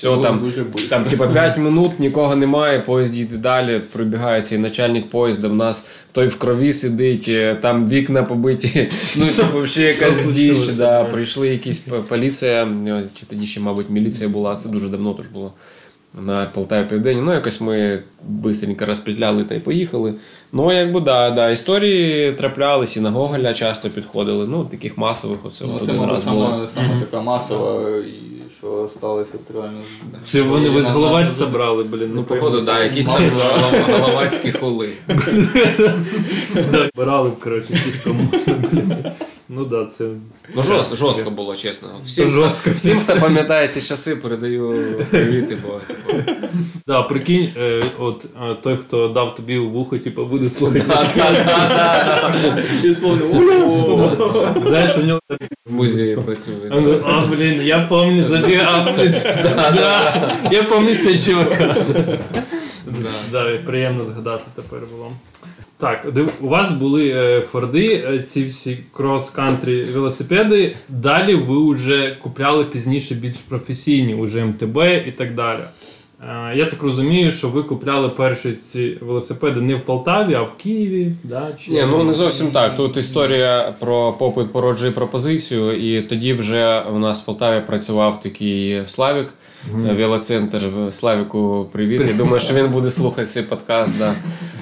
[0.00, 0.52] Все Було там,
[0.90, 5.90] там, типу, 5 минут, нікого немає, поїзд їде далі, прибігає цей начальник поїзда, в нас
[6.12, 8.88] той в крові сидить, е, там вікна побиті.
[9.16, 10.68] Ну, типу, взагалі якась діч.
[10.68, 11.04] Да.
[11.04, 15.52] Прийшли якісь поліція, е, чи тоді ще, мабуть, міліція була, це дуже давно теж було.
[16.26, 17.20] На Полтаві Південні.
[17.20, 18.02] Ну, якось ми
[18.44, 20.14] швидко розпетляли та й поїхали.
[20.52, 21.50] Ну, якби да, да.
[21.50, 24.46] Історії траплялись і на Гоголя часто підходили.
[24.46, 26.46] Ну, таких масових оце Ну, це, один раз було.
[26.46, 28.29] саме, саме така масова, і
[28.60, 29.80] що сталося от реально.
[30.24, 32.10] Чи вони весь головаць забрали, блін.
[32.14, 33.32] Ну, походу, так, да, якісь там
[34.00, 34.92] головацькі хули.
[36.96, 38.28] Брали, коротше, тих, кому.
[39.50, 39.58] блін.
[39.58, 40.04] Ну да, це.
[40.56, 41.88] Ну, жорстко, жорстко було, чесно.
[42.04, 42.70] Всім, Жорстко.
[42.76, 44.74] всім, хто пам'ятає ті часи, передаю
[45.10, 46.32] привіти, бо типу,
[46.86, 50.84] Да, прикинь, е, от е, той, хто дав тобі у вухо, типу, буде слухати.
[53.64, 55.20] «О!» Знаєш, у нього
[55.66, 57.00] в музеї працює.
[57.04, 57.78] А, блин, я
[58.96, 59.14] блин.
[59.54, 61.76] Да, я помню цього чувака.
[63.32, 65.12] Да, і приємно згадати тепер було.
[65.80, 66.06] Так,
[66.40, 70.72] у вас були е, форди, е, ці всі крос-кантрі велосипеди.
[70.88, 75.60] Далі ви вже купляли пізніше більш професійні, уже МТБ і так далі.
[76.28, 80.56] Е, Я так розумію, що ви купляли перші ці велосипеди не в Полтаві, а в
[80.56, 81.12] Києві.
[81.24, 81.48] Да?
[81.60, 81.70] Чи...
[81.70, 82.76] Ні, ну не зовсім так.
[82.76, 88.86] Тут історія про попит породжує пропозицію, і тоді вже у нас в Полтаві працював такий
[88.86, 89.34] Славік,
[89.72, 90.62] велоцентр.
[90.90, 92.02] Славіку, привіт.
[92.06, 93.98] Я думаю, що він буде слухати цей подкаст.
[93.98, 94.14] Да.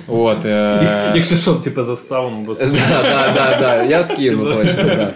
[0.08, 1.12] От, е...
[1.14, 2.66] Якщо що, типу, заставимо, бо Да,
[3.02, 3.82] да, да, да.
[3.82, 4.84] Я скину точно.
[4.84, 5.12] Да.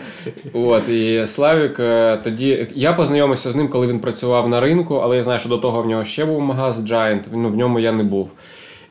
[0.53, 2.67] От, і Славік е, тоді.
[2.75, 5.83] Я познайомився з ним, коли він працював на ринку, але я знаю, що до того
[5.83, 8.31] в нього ще був магаз Giant, ну, в ньому я не був.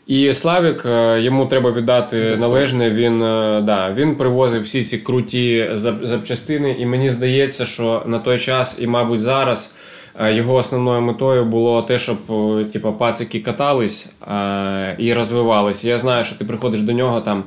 [0.07, 2.89] І Славік, е, йому треба віддати належне.
[2.89, 8.19] Він, е, да, він привозив всі ці круті зап- запчастини, і мені здається, що на
[8.19, 9.75] той час, і, мабуть, зараз.
[10.19, 12.17] Е, Його основною метою було те, щоб
[12.71, 15.85] типу, пацики катались е, і розвивались.
[15.85, 17.43] Я знаю, що ти приходиш до нього там.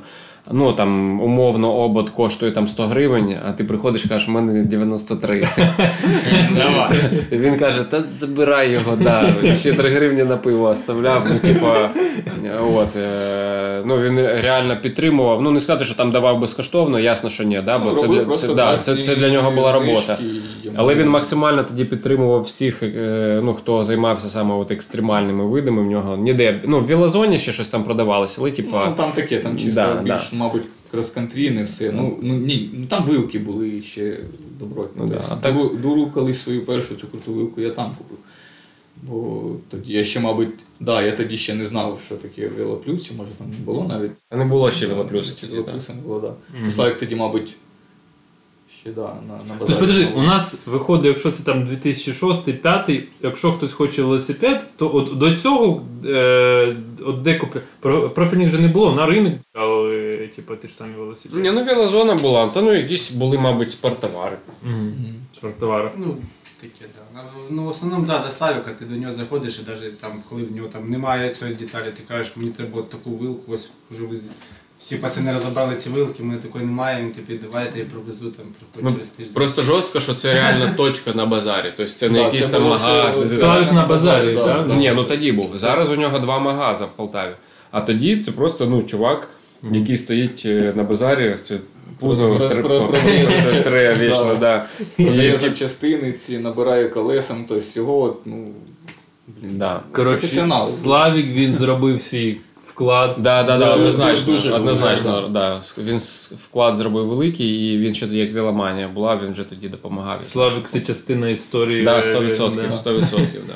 [0.51, 4.63] Ну там умовно обод коштує там 100 гривень, а ти приходиш і кажеш, в мене
[4.63, 5.47] 93.
[6.57, 6.91] Давай.
[7.31, 9.33] Він каже, та забирай його, да.
[9.55, 11.27] Ще 3 гривні на пиво оставляв.
[11.29, 11.89] Ну, типа,
[12.73, 12.95] от,
[13.85, 15.41] ну, він реально підтримував.
[15.41, 18.25] Ну, не сказати, що там давав безкоштовно, ясно, що ні, да, бо Ну, це, для,
[18.25, 20.19] це, да, це, це для нього була робота.
[20.75, 25.81] Але він максимально тоді підтримував всіх, е, ну, хто займався саме от екстремальними видами.
[25.81, 26.61] В нього ніде.
[26.67, 28.87] Ну, в Вілазоні ще щось там продавалося, але типа.
[28.89, 31.91] Ну, там таке, там чисто Да, більш, мабуть, крос-кантрі, не все.
[31.91, 34.17] Ну, ну ні, ну там вилки були ще
[34.59, 35.01] добротні.
[35.03, 38.17] Ну, да, Десь так- дуру, колись свою першу цю круту вилку я там купив.
[39.07, 43.13] Бо тоді я ще, мабуть, да, я тоді ще не знав, що таке Велоплюс, чи
[43.13, 44.11] може там не було навіть.
[44.29, 45.47] А не було ще велоплюсу Чи.
[45.47, 46.33] Велоплюса не було, так.
[46.53, 46.65] Да.
[46.65, 47.55] Це Славік тоді, мабуть,
[48.81, 49.79] ще да, на, на Тобто, базарі.
[49.79, 55.35] подожди, у нас виходить, якщо це там 2006-2005, якщо хтось хоче велосипед, то от до
[55.35, 57.41] цього е, от де
[58.15, 61.41] профільних вже не було, на ринок брали типу, ті ж самі велосипеди?
[61.41, 64.37] Ні, ну велозона була, та ну якісь були, мабуть, спорттовари.
[64.63, 64.91] Угу.
[65.37, 65.89] Спорттовари.
[65.97, 66.17] Ну,
[66.61, 67.21] таке, да.
[67.49, 70.55] Ну, в основному, да, до Славіка, ти до нього заходиш, і навіть там, коли в
[70.55, 74.17] нього там немає цієї деталі, ти кажеш, мені треба от таку вилку, ось вже ви
[74.77, 78.45] всі пацани розібрали ці вилки, мене такої немає, він тобі давайте я провезу там
[78.81, 79.33] Ну, через тиждень.
[79.33, 81.73] Просто жорстко, що це реальна точка на базарі.
[81.77, 83.17] Тобто це не Да, якийсь це там було магаз.
[83.17, 84.67] не- Славік на базарі, Да, так?
[84.67, 84.75] да.
[84.75, 85.57] Ні, ну тоді був.
[85.57, 87.31] Зараз у нього два магаза в Полтаві.
[87.71, 89.27] А тоді це просто ну, чувак,
[89.71, 91.57] який стоїть е, на базарі, це
[91.99, 92.87] пузо Про-
[93.63, 94.35] тре- вічно, Да.
[94.39, 94.65] да.
[95.03, 98.47] Продає запчастини, ці набирає колесам, тобто його, от, ну,
[99.41, 99.79] да.
[99.91, 100.67] Професіонал.
[100.67, 103.15] Славік він зробив свій вклад.
[103.17, 105.61] Да, да, да, однозначно, дуже однозначно, дуже, да.
[105.77, 105.99] Він
[106.37, 110.23] вклад зробив великий, і він ще тоді, як веломанія була, він вже тоді допомагав.
[110.23, 111.83] Славік це частина історії.
[111.83, 112.91] Да, е, 100%, да.
[112.91, 113.53] 100%, да.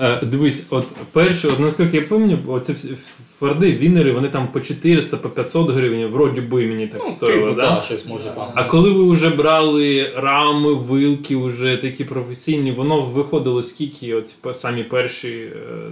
[0.00, 2.94] Е, Дивись, от перші, от наскільки я пам'ятаю, оці всі
[3.38, 7.46] форди, вінери, вони там по 400, по 500 гривень, вроді би мені так ну стоїло,
[7.46, 7.74] типу, да?
[7.74, 8.46] да, щось може там.
[8.54, 14.54] А коли ви вже брали рами, вилки, вже такі професійні, воно виходило скільки, от по-
[14.54, 15.50] самі перші е,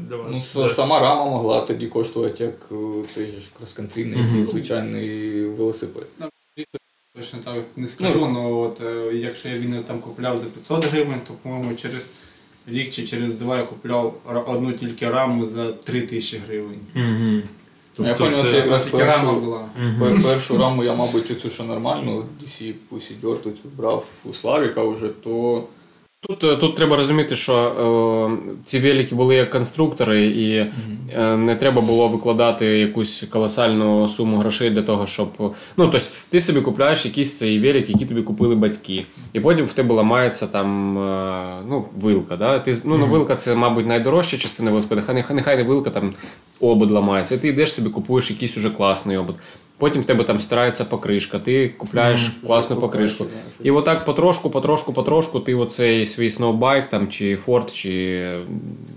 [0.09, 0.57] для Ну, вас?
[0.57, 2.75] с- сама рама могла тоді коштувати як е,
[3.09, 6.07] цей же ж крос-контрійний, який звичайний велосипед.
[7.17, 8.81] Точно так не скажу, але от,
[9.15, 12.11] якщо я він там купляв за 500 гривень, то, по-моєму, через
[12.67, 16.81] рік чи через два я купляв ра- одну тільки раму за 3 тисячі гривень.
[16.97, 17.43] Угу.
[18.09, 19.61] Я пам'ятаю, це якраз Тільки рама була.
[20.01, 24.83] пер- першу раму я, мабуть, оцю що нормальну, DC Pussy Dirt оцю брав у Славіка
[24.85, 25.65] вже, то
[26.21, 31.55] Тут, е, тут треба розуміти, що е, ці велики були як конструктори, і е, не
[31.55, 35.29] треба було викладати якусь колосальну суму грошей для того, щоб.
[35.39, 35.99] Ну, тобто,
[36.29, 39.07] ти собі купляєш якийсь цей велик, який тобі купили батьки.
[39.33, 42.37] І потім в тебе ламається там е, ну, вилка.
[42.37, 42.59] Да?
[42.59, 45.03] Ти, ну, ну, вилка це, мабуть, найдорожча частина велосипеда.
[45.03, 46.15] Хай, нехай- нехай не вилка, там
[46.61, 47.35] обод ламається.
[47.35, 49.37] І ти йдеш собі, купуєш якийсь уже класний обод.
[49.79, 53.27] Потім в тебе там стирається покришка, ти купляєш класну покришку.
[53.63, 57.89] І отак потрошку, потрошку, потрошку ти оцей свій сноубайк там, чи форт, чи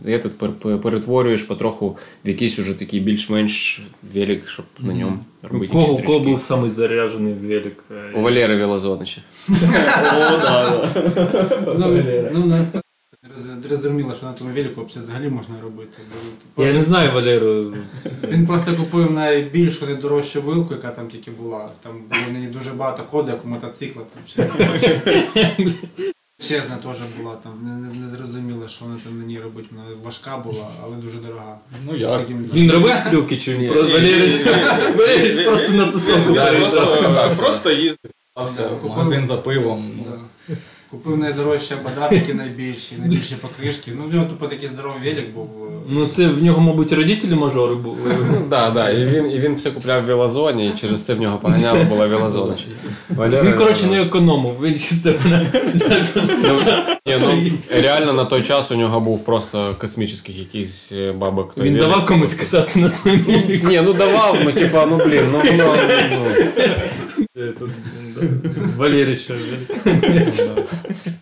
[0.06, 3.82] этот, пер- пер- перетворюєш потроху в якийсь уже такий більш-менш
[4.14, 7.84] велик, щоб на ньому робити кого, у якісь кого був самий заряджений велик?
[7.92, 9.22] Е, У Валери Велозонича.
[9.50, 9.54] О,
[10.42, 11.84] да, да.
[12.34, 12.82] Ну, ну
[13.64, 15.98] зрозуміло, що на тому велику взагалі можна робити.
[16.58, 17.74] Бо Я не знаю Валеру.
[18.24, 21.70] Він просто купив найбільшу найдорожчу вилку, яка там тільки була.
[21.84, 24.02] Там було не дуже багато ходу, як у мотоцикла.
[24.04, 24.50] Там ще
[26.42, 29.66] Чесна теж була, там не, не, не зрозуміло, що вона там на ній робить.
[29.72, 31.58] Вона важка була, але дуже дорога.
[31.86, 32.20] Ну, як?
[32.20, 33.68] таким- Він робив трюки, чи він
[34.98, 36.34] Валерій просто на тусовку.
[37.38, 38.12] Просто, їздив
[38.70, 38.90] купив.
[38.90, 39.92] магазин за пивом.
[40.06, 40.56] Да.
[40.92, 43.92] Купив найдорожчі абадатики найбільші, найбільші покришки.
[43.98, 45.50] Ну, в нього тупо такий здоровий велик був.
[45.90, 47.98] Ну це в нього, мабуть, родителі мажори були.
[48.06, 48.90] Ну, да, да.
[48.90, 52.06] І він, і він все купляв в велозоні, і через це в нього поганяла була
[52.06, 52.56] велозона.
[53.20, 55.14] Він, коротше, не економив, він чисто.
[57.08, 61.54] Ну, реально на той час у нього був просто космічний якийсь е, бабок.
[61.58, 63.24] Він давав комусь кататися на своєму.
[63.64, 65.76] Ні, ну давав, ну типа, ну блін, ну воно.
[68.22, 68.52] Ну,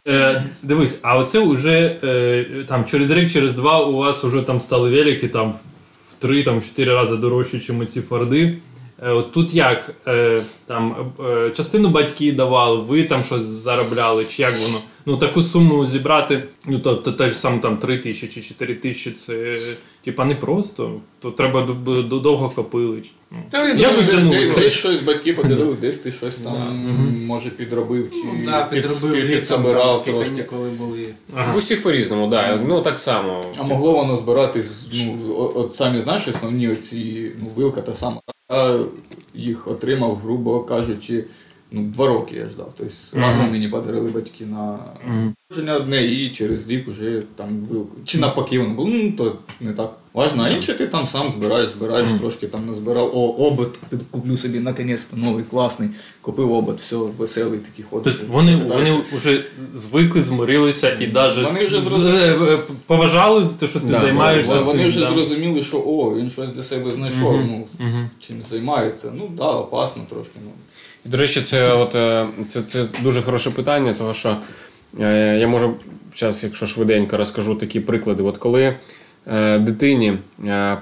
[0.07, 4.61] Е, Дивись, а оце вже е, там через рік, через два у вас вже там
[4.61, 8.57] стали велики там в три там чотири рази дорожчі, ніж ці форди.
[9.03, 10.95] Е, От тут як е, там
[11.29, 14.77] е, частину батьки давали, ви там щось заробляли, чи як воно?
[15.05, 18.75] Ну таку суму зібрати, ну то, то те ж саме там 3 тисячі чи 4
[18.75, 19.57] тисячі, це
[20.05, 21.67] типа не просто, то треба
[22.11, 23.03] довго копили.
[23.31, 24.03] Ну, Та, я ви
[24.55, 26.53] десь, щось батьки подарили, десь ти щось там
[27.25, 30.35] може підробив чи Ну, да, підробив під- підсобирав там, трошки.
[30.35, 31.05] канікули були.
[31.53, 32.59] В усіх по-різному, да.
[32.67, 33.45] Ну так само.
[33.57, 38.21] А могло воно збиратись, ну, от самі знаєш, основні оці, ну, вилка та сама.
[38.51, 38.85] Я
[39.33, 41.25] їх отримав, грубо кажучи,
[41.71, 42.73] ну, два роки я ждав.
[42.77, 44.79] Тобто раму мені подарили батьки на
[45.49, 47.95] народження одне і через рік вже там вилку.
[48.05, 50.43] Чи навпаки воно було, ну то не так важно.
[50.43, 53.11] А інше ти там сам збираєш, збираєш, трошки там назбирав.
[53.17, 53.79] О, обод,
[54.11, 55.89] куплю собі наконець-то новий, класний.
[56.21, 58.13] Купив обод, все, веселий такий ходить.
[58.19, 59.43] Тобто вони, вони вже
[59.75, 62.55] звикли, змирилися і навіть Вони вже зрозуміли.
[62.55, 64.53] е, поважали за те, що ти Да, займаєшся.
[64.53, 65.05] Вони, вони цим, вже да.
[65.05, 67.67] зрозуміли, що о, він щось для себе знайшов, ну,
[68.19, 69.11] чим займається.
[69.15, 70.35] Ну так, да, опасно трошки.
[70.45, 70.51] Ну.
[71.07, 74.37] До речі, це, от, е, це, це дуже хороше питання, тому що
[75.01, 75.73] е, я можу
[76.15, 78.23] зараз, якщо швиденько розкажу такі приклади.
[78.23, 78.75] От коли
[79.27, 80.17] е, дитині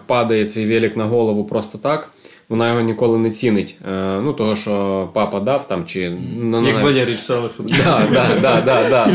[0.05, 2.09] падає цей велик на голову просто так,
[2.49, 3.75] вона його ніколи не цінить.
[4.21, 8.61] Ну, того, що папа дав там, чи ну, Як Валерій сказав, що Да, да, да,
[8.61, 9.11] да, да.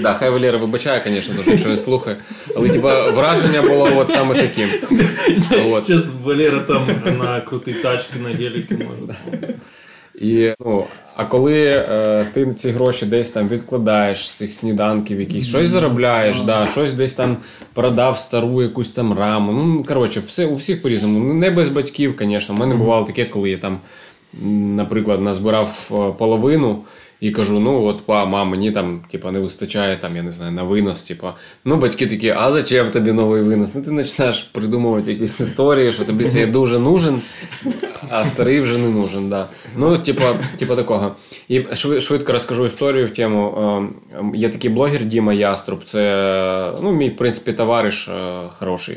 [0.00, 2.16] Да, хай Валера вибачає, звісно, дуже, якщо він слухає.
[2.56, 4.68] Але типа враження було от саме таким.
[5.86, 9.18] Зараз Валера там на крутій тачці на геліки може.
[10.20, 10.84] І, ну,
[11.16, 16.40] а коли е, ти ці гроші десь там відкладаєш з цих сніданків, якісь щось заробляєш,
[16.40, 17.36] да, щось десь там
[17.74, 19.52] продав стару якусь там раму.
[19.52, 21.18] Ну, коротше, все, у всіх по-різному.
[21.18, 22.54] Ну, Не без батьків, звісно.
[22.54, 23.78] У мене бувало таке, коли я там,
[24.76, 26.78] наприклад, назбирав е, половину.
[27.20, 30.52] І кажу, ну от па, мам, мені там типа, не вистачає там, я не знаю,
[30.52, 31.02] на винос.
[31.02, 31.34] Типа.
[31.64, 33.74] Ну, батьки такі, а зачем тобі новий винос?
[33.74, 37.20] Ну ти починаєш придумувати якісь історії, що тобі це дуже нужен,
[38.10, 39.28] а старий вже не нужен.
[39.28, 39.46] Да.
[39.76, 41.14] Ну, типа, типа такого.
[41.48, 43.58] І швидко розкажу історію в тему.
[44.14, 48.96] Е, Є такий блогер Діма Яструб, це ну, мій, в принципі, товариш е, хороший.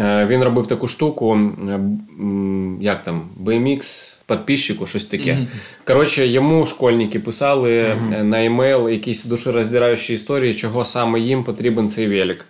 [0.00, 1.40] Е, Він робив таку штуку,
[2.80, 5.38] як там, BMX підписчику, щось таке.
[5.86, 12.08] Коротше, йому школьники писали е, на емейл якісь душероздираючі історії, чого саме їм потрібен цей
[12.08, 12.44] велик.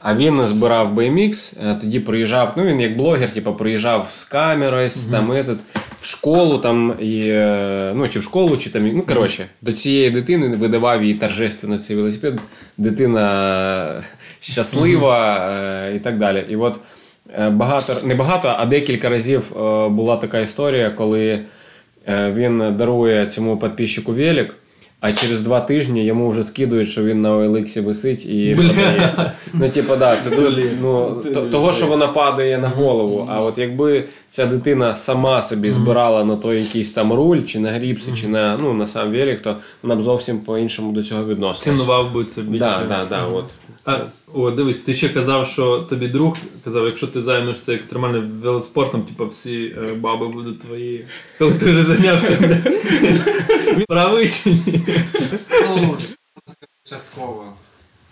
[0.00, 4.90] А він збирав BMX, е, тоді приїжджав, ну він як блогер, типу, приїжджав з камерою,
[4.90, 5.56] з там этот,
[6.00, 10.10] в школу там, і, е, ну, чи в школу, чи там, ну, коротше, до цієї
[10.10, 12.40] дитини видавав їй торжественно цей велосипед.
[12.78, 14.02] Дитина
[14.40, 15.50] щаслива
[15.94, 16.44] і так далі.
[16.48, 16.80] І от
[17.50, 21.40] багато, не багато, а декілька разів е, була така історія, коли
[22.08, 24.54] е, він дарує цьому підписчику велик,
[25.00, 29.32] а через два тижні йому вже скидують, що він на OLX висить і продається.
[29.54, 30.30] Ну, типу, да, це
[30.80, 33.28] ну, того, що вона падає на голову.
[33.30, 37.70] А от якби ця дитина сама собі збирала на той якийсь там руль, чи на
[37.70, 41.82] гріпси, чи на, ну, на сам велик, то вона б зовсім по-іншому до цього відносилася.
[41.82, 42.58] Цінував би це більше.
[42.58, 43.44] Да, да, да, от.
[43.90, 49.02] А, о, дивись, ти ще казав, що тобі друг казав, якщо ти займешся екстремальним велоспортом,
[49.02, 51.04] типу всі е, баби будуть твої.
[51.38, 52.38] Коли ти вже зайнявся.
[53.76, 54.82] Він правий чи ні?
[55.62, 55.96] Ну,
[56.84, 57.44] частково.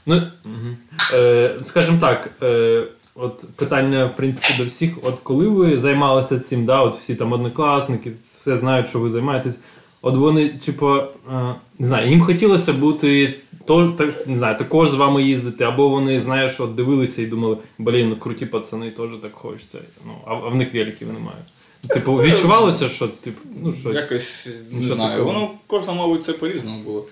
[0.06, 0.22] Ну,
[1.14, 2.82] е, скажімо так, е,
[3.14, 4.90] от питання, в принципі, до всіх.
[5.02, 9.54] От коли ви займалися цим, да, от всі там однокласники, все знають, що ви займаєтесь.
[10.02, 11.04] От вони, типу, е,
[11.78, 13.34] не знаю, їм хотілося бути
[13.68, 17.56] то, так, не знаю, також з вами їздити, або вони, знаєш, от дивилися і думали,
[17.78, 19.78] блін, ну круті пацани, теж так хочеться.
[20.06, 21.38] Ну, а, а в них великів немає.
[21.88, 23.94] Типу, відчувалося, що типу, ну щось.
[23.94, 25.10] Якось не що знаю.
[25.10, 25.32] такого?
[25.32, 27.04] Воно кожному, мабуть, це по-різному було.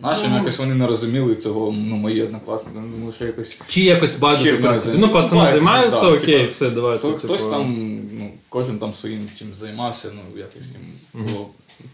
[0.00, 2.78] Нашим якось вони не розуміли цього, ну, мої однокласники.
[2.78, 3.60] Вони думали, що якось.
[3.66, 4.98] Чи якось байдуже, в принципі.
[5.00, 7.02] Ну, пацани Байдуже, займаються, да, окей, типу, все, давайте.
[7.02, 7.76] То, типу, хтось там,
[8.12, 11.48] ну, кожен там своїм чим займався, ну, якось їм було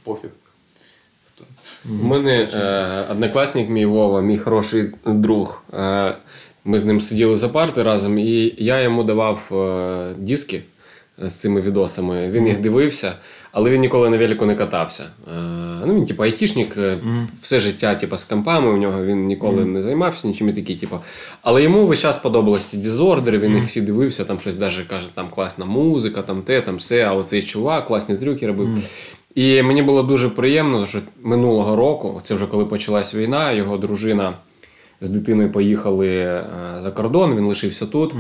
[0.05, 0.31] пофіг.
[2.03, 5.63] У мене е, однокласник мій Вова, мій хороший друг.
[5.75, 6.13] Е,
[6.65, 10.63] ми з ним сиділи за парти разом, і я йому давав е, диски
[11.19, 12.31] з цими відосами.
[12.31, 13.13] Він їх дивився,
[13.53, 15.03] але він ніколи на велику не катався.
[15.03, 15.41] Е,
[15.87, 16.99] ну, він, типу, айтішник, е,
[17.41, 20.99] все життя, типу, з компами у нього він ніколи не займався, нічим і такі, типу.
[21.43, 25.07] Але йому весь час подобалися ці дізордери, він їх всі дивився, там щось даже каже,
[25.15, 28.79] там класна музика, там те, там все, а оцей чувак, класні трюки робив.
[29.35, 34.35] І мені було дуже приємно, що минулого року, це вже коли почалась війна, його дружина
[35.01, 36.45] з дитиною поїхали е,
[36.83, 38.15] за кордон, він лишився тут.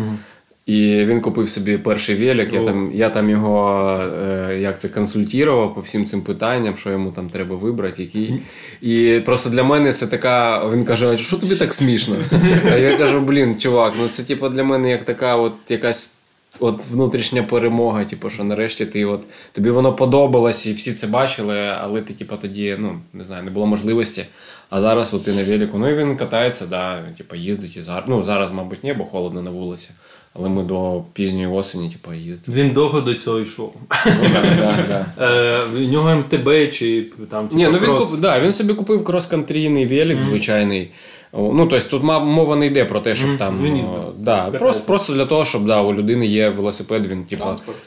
[0.67, 2.53] І він купив собі перший велик.
[2.53, 7.11] Я там, я там його е, як це консультував по всім цим питанням, що йому
[7.11, 8.41] там треба вибрати, який.
[8.83, 10.67] І просто для мене це така.
[10.73, 12.17] Він каже: що тобі так смішно?
[12.73, 16.14] А я кажу, блін, чувак, ну це типу для мене як така от якась.
[16.61, 19.20] От внутрішня перемога, типу, що нарешті ти от
[19.52, 23.50] тобі воно подобалось, і всі це бачили, але ти, типу, тоді, ну не знаю, не
[23.50, 24.24] було можливості.
[24.70, 25.78] А зараз от ти на велику.
[25.78, 28.05] Ну і він катається, да, типу, їздить і зараз.
[28.09, 29.90] Ну зараз, мабуть, ні, бо холодно на вулиці.
[30.36, 32.59] Але ми до пізньої осені, типу, їздили.
[32.59, 33.74] Він довго до цього йшов.
[34.07, 34.42] Ну, да,
[34.88, 35.64] да, да.
[35.64, 38.11] В нього МТБ чи там Ні, ну він крос.
[38.11, 40.82] куп, да, він собі купив крос-кантрійний велик, звичайний.
[40.82, 40.94] О,
[41.37, 43.85] Ну, тобто тут мова не йде про те, щоб там.
[43.85, 47.45] о, да, просто, просто для того, щоб да, у людини є велосипед, він типу,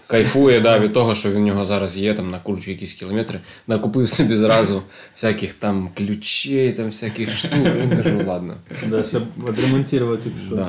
[0.08, 3.40] кайфує да, від того, що він у нього зараз є, там накручує якісь кілометри.
[3.68, 4.82] Накупив собі зразу
[5.16, 7.60] всяких там ключей, там всяких штук.
[7.64, 8.56] Ну, кажу, ладно.
[8.88, 10.30] Да, щоб відремонтувати.
[10.36, 10.56] якщо.
[10.56, 10.68] Да.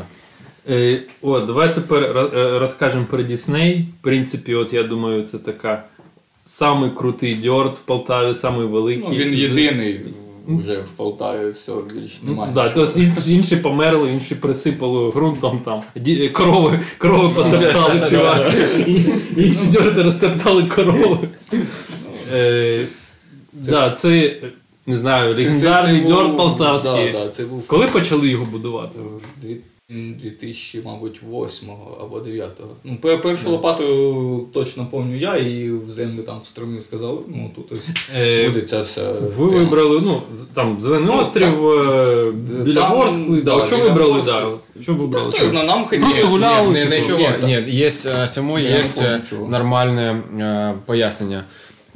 [0.70, 3.88] Е, о, давай тепер е, розкажемо про Дісней.
[4.00, 5.84] В принципі, от я думаю, це така
[6.46, 9.04] самий крутий дьорт в Полтаві, самий великий.
[9.10, 10.00] Ну, він єдиний
[10.56, 12.52] вже в Полтаві, все, більш немає.
[12.54, 12.86] Да, нічого.
[12.86, 15.80] то інші, померли, інші присипали ґрунтом там.
[16.28, 18.52] Корови, корови потоптали, чувак.
[19.36, 21.28] Інші дьорти розтоптали корови.
[22.32, 22.84] Е,
[23.52, 24.36] Да, це,
[24.86, 27.14] не знаю, легендарний дьорт полтавський.
[27.66, 29.00] Коли почали його будувати?
[29.90, 31.68] Дві- 2000, мабуть, 8
[32.00, 32.50] або 9.
[32.84, 37.72] Ну, пе- першу лопату точно пам'ятаю я і в землю там встромив, сказав, ну тут
[37.72, 39.12] ось Е, буде ця вся.
[39.12, 39.64] Ви тема.
[39.64, 40.22] вибрали, ну,
[40.54, 42.32] там Зелений Ну, острів, е,
[42.64, 43.56] біля там, Ворскли, да.
[43.58, 44.46] да, Що вибрали, да?
[44.82, 45.32] Що вибрали?
[45.32, 46.12] Хто, ну, нам хотілося.
[46.12, 47.32] Просто гуляли, Ні, типу, нічого.
[47.46, 47.64] ні.
[47.68, 48.84] Є, е, цьому є
[49.48, 50.22] нормальне
[50.86, 51.44] пояснення.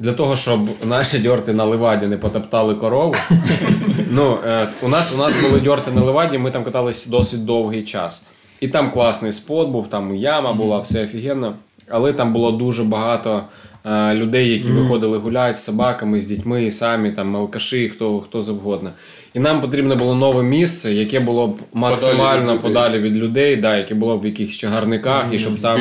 [0.02, 3.14] Для того, щоб наші дьорти на Леваді не потоптали корову.
[4.10, 7.82] ну, е, у, нас, у нас були дьорти на Леваді, ми там катались досить довгий
[7.82, 8.26] час.
[8.60, 11.54] І там класний спот був, там яма була, все офігенно.
[11.88, 13.42] Але там було дуже багато
[14.14, 18.90] людей, які виходили гуляти з собаками, з дітьми, самі, там алкаші, хто, хто завгодно.
[19.34, 22.58] І нам потрібно було нове місце, яке було б максимально людей.
[22.58, 25.80] подалі від людей, да, яке було б в якихось чагарниках, і щоб там.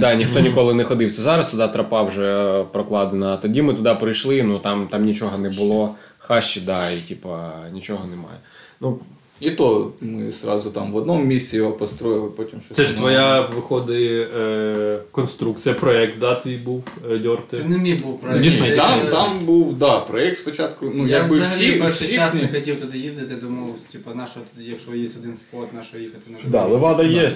[0.00, 1.12] Да, ніхто ніколи не ходив.
[1.12, 3.34] Це зараз туди тропа вже е, прокладена.
[3.34, 5.94] А тоді ми туди прийшли, ну там, там нічого не було.
[6.18, 8.38] Хащі, да, і типа нічого немає.
[8.80, 8.98] Ну,
[9.44, 12.76] І то ми одразу там в одному місці його построїли, потім щось.
[12.76, 17.56] Це ж твоя, виходить, е, конструкція, проєкт, да, твій був е, дьорти.
[17.56, 18.42] Це не мій був проєкт.
[18.42, 20.90] Дійсно, Це- Там, там був да, проєкт спочатку.
[20.94, 24.26] Ну, Я якби взагалі всі, перший всі час не хотів туди їздити, думав, типу, на
[24.26, 27.30] що тоді, якщо є один спот, на що їхати на да, левада є.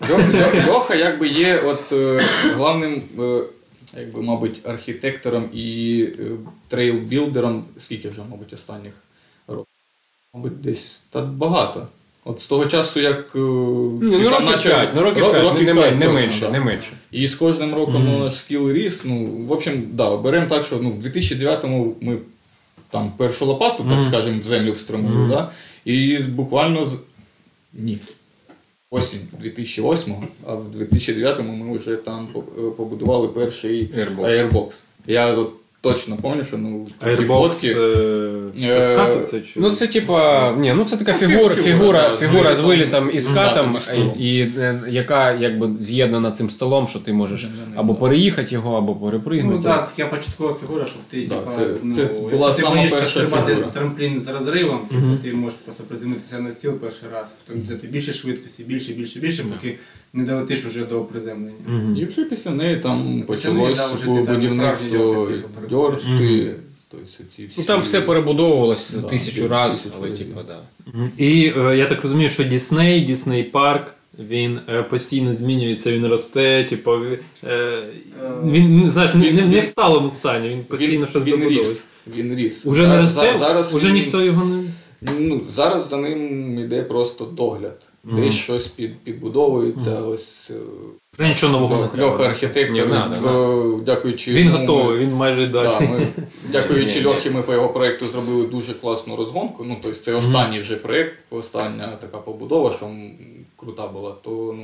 [0.00, 2.20] Льох- Льох- Льоха якби є от е,
[2.56, 3.40] главним, е,
[3.98, 6.24] якби, мабуть, архітектором і е,
[6.68, 8.92] трейлбілдером, скільки вже, мабуть, останніх.
[10.36, 11.86] Мабуть, десь та багато.
[12.24, 13.18] От з того часу, як.
[13.34, 16.20] е, ну там років начав- 5, ну років ро- 5, не, не, п'ять не точно,
[16.20, 16.50] менше, да.
[16.50, 16.88] не менше.
[17.12, 19.04] І з кожним роком ну, наш скіл ріс.
[19.04, 22.18] Ну, в общем, да, беремо так, що ну, в 2009-му ми
[22.90, 25.50] там першу лопату, так скажемо, в землю встромили, да?
[25.84, 26.98] і буквально з.
[27.72, 27.98] Ні.
[28.90, 34.50] Осінь 2008-го, а в 2009-му ми вже там е, побудували перший Airbox.
[34.50, 34.72] Airbox.
[35.06, 35.52] Я от
[35.90, 37.74] точно пам'ятаю, що ну, такі Airbox, фотки.
[38.60, 39.60] це Е, скати це чи?
[39.60, 42.60] Ну це типа, ні, ну це така Ну, фігура, фігура, фігура, да, з фігура з
[42.60, 43.38] вилітом, і з
[43.96, 48.00] і і, е, яка якби з'єднана цим столом, що ти можеш або да.
[48.00, 49.58] переїхати його, або перепригнути.
[49.58, 52.62] Ну так, така початкова фігура, щоб ти, Да, типа, це- ну, це якщо була ти
[52.62, 53.68] сама боїшся перша стрибати фігура.
[53.70, 58.12] трамплін з розривом, типу, ти можеш просто приземлитися на стіл перший раз, потім взяти більше
[58.12, 59.78] швидкості, більше, більше, більше, поки
[60.16, 61.98] не долетиш уже до приземлення.
[61.98, 65.28] І вже після неї там почалось вже будівництво
[65.70, 66.54] дьорти,
[66.90, 67.02] типу,
[67.36, 67.48] ці всі...
[67.58, 70.58] Ну там все перебудовувалось Да, тисячу разів, але типа, да.
[71.18, 76.66] І е, я так розумію, що Дісней, Дісней Парк, він е, постійно змінюється, він росте,
[76.70, 76.92] типу,
[77.44, 77.78] е,
[78.44, 81.60] він, знаєш, не, не, не в сталому стані, він постійно він, щось він добудовує.
[81.60, 81.84] ріс.
[82.16, 82.66] Він ріс.
[82.66, 83.34] Уже не росте?
[83.38, 84.62] зараз Уже він- ніхто його не.
[85.18, 87.80] Ну, зараз за ним йде просто догляд.
[88.14, 90.50] Десь щось під, підбудовується, ось
[91.18, 92.08] Вже нічого нового не треба.
[92.08, 95.88] Льоха архітектор, Не надо, е, дякуючи Він йому готовий, ми- він майже Да, далі.
[95.88, 96.08] ми,
[96.52, 99.64] дякуючи Льохі, ми по його проєкту зробили дуже класну розгонку.
[99.64, 103.10] Ну, тобто це останній вже проєкт, остання така побудова, що м,
[103.56, 104.54] крута була, то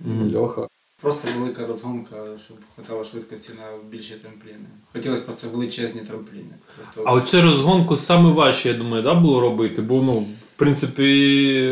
[0.00, 0.66] ну, Льоха.
[1.02, 4.66] Просто велика розгонка, щоб хватало швидкості на більші трампліни.
[4.92, 6.54] Хотілося б це величезні трампліни.
[6.76, 11.70] Просто А оцю розгонку саме важче, я думаю, да, було робити, бо ну, в принципі,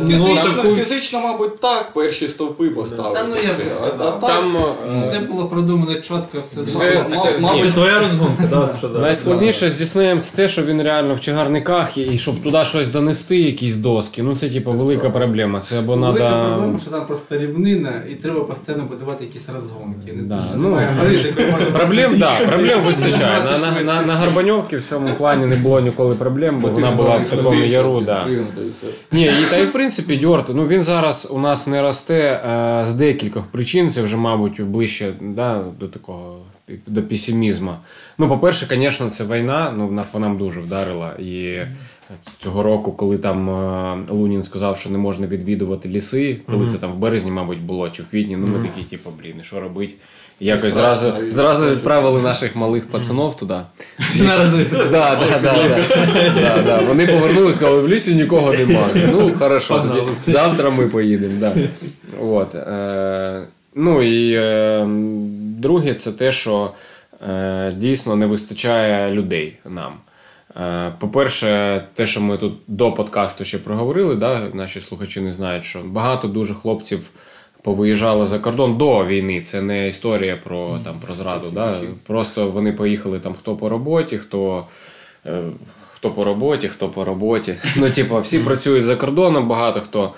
[0.00, 0.68] ну, Фізично, таку...
[0.74, 3.18] фізично, мабуть, так, перші стовпи поставити.
[3.18, 3.64] Та ну, я б все.
[3.64, 4.20] не А- сказав.
[4.20, 4.56] Там
[4.96, 9.02] е, це було продумано чітко, все Все- все- мабуть, Це твоя розгонка, да, що зараз?
[9.02, 13.38] найскладніше з Діснеєм це те, що він реально в чагарниках, і, щоб туди щось донести,
[13.38, 14.22] якісь доски.
[14.22, 15.60] Ну це типу велика проблема.
[15.60, 16.46] Це або Велика треба.
[16.46, 20.12] проблема, що там просто рівнина, і треба постійно будувати якісь розгонки.
[20.12, 20.88] Не Да, дуже ну, немає
[21.72, 23.44] Проблем, да, проблем вистачає.
[23.44, 27.16] На, на, на, на Горбаньовці в цьому плані не було ніколи проблем, бо вона була
[27.16, 27.98] в такому яру.
[27.98, 28.62] все, Да.
[28.62, 28.86] і все.
[29.12, 32.86] Ні, і та й в принципі Дьорт, ну він зараз у нас не росте е,
[32.86, 33.90] з декількох причин.
[33.90, 36.38] Це вже, мабуть, ближче да, до такого
[36.86, 37.74] до песимізму.
[38.18, 41.12] Ну, по-перше, звісно, це війна, ну вона по нам дуже вдарила.
[41.12, 41.58] І
[42.38, 46.92] цього року, коли там е, Лунін сказав, що не можна відвідувати ліси, коли це там
[46.92, 49.94] в березні, мабуть, було, чи в квітні, ну ми такі, типу, блін, і що робити?
[50.42, 53.54] Якось зразу, зразу відправили наших малих пацанов туди.
[56.86, 59.10] Вони повернулися, сказали, в лісі нікого немає.
[59.12, 61.34] Ну, хорошо, тоді завтра ми поїдемо.
[61.40, 61.54] Да.
[62.20, 63.42] От, е,
[63.74, 64.86] ну і е,
[65.58, 66.70] друге, це те, що
[67.30, 69.92] е, дійсно не вистачає людей нам.
[70.98, 75.80] По-перше, те, що ми тут до подкасту ще проговорили, да, наші слухачі не знають, що
[75.84, 77.10] багато дуже хлопців
[77.62, 79.40] повиїжджали за кордон до війни.
[79.40, 81.50] Це не історія про, там, про зраду.
[81.54, 81.76] Да?
[82.06, 84.66] Просто вони поїхали там хто по роботі, хто.
[85.26, 85.42] е,
[85.94, 87.54] Хто по роботі, хто по роботі.
[87.76, 90.10] Ну, типу, всі працюють за кордоном, багато хто.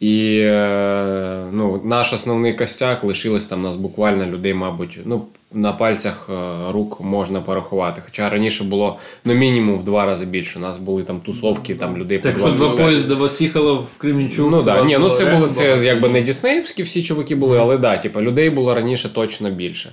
[0.00, 6.30] І е, ну, наш основний костяк лишилось там нас буквально людей, мабуть, ну, на пальцях
[6.30, 8.02] е, рук можна порахувати.
[8.04, 10.58] Хоча раніше було ну, мінімум в два рази більше.
[10.58, 13.98] У нас були там тусовки, там людей Так по що два поїзда вас їхало в
[13.98, 14.50] Кременчук.
[14.50, 17.96] Ну да, ні, ну це було це якби не Діснеївські всі чуваки були, але да,
[17.96, 19.92] типу, людей було раніше точно більше.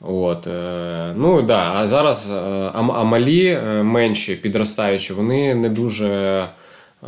[0.00, 6.48] От, е, ну да, а зараз а, а малі е, менші підростаючі, вони не дуже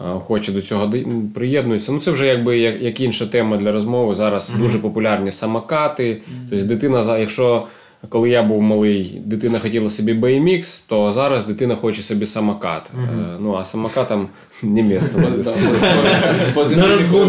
[0.06, 0.92] е, охоче до цього
[1.34, 1.92] приєднуються.
[1.92, 4.14] Ну це вже якби як, як інша тема для розмови.
[4.14, 6.22] Зараз дуже популярні самокати.
[6.50, 7.66] Тобто дитина, якщо
[8.08, 12.90] коли я був малий, дитина хотіла собі BMX, то зараз дитина хоче собі самокат.
[12.98, 14.28] Е, ну а самокатам
[14.62, 15.18] не місто.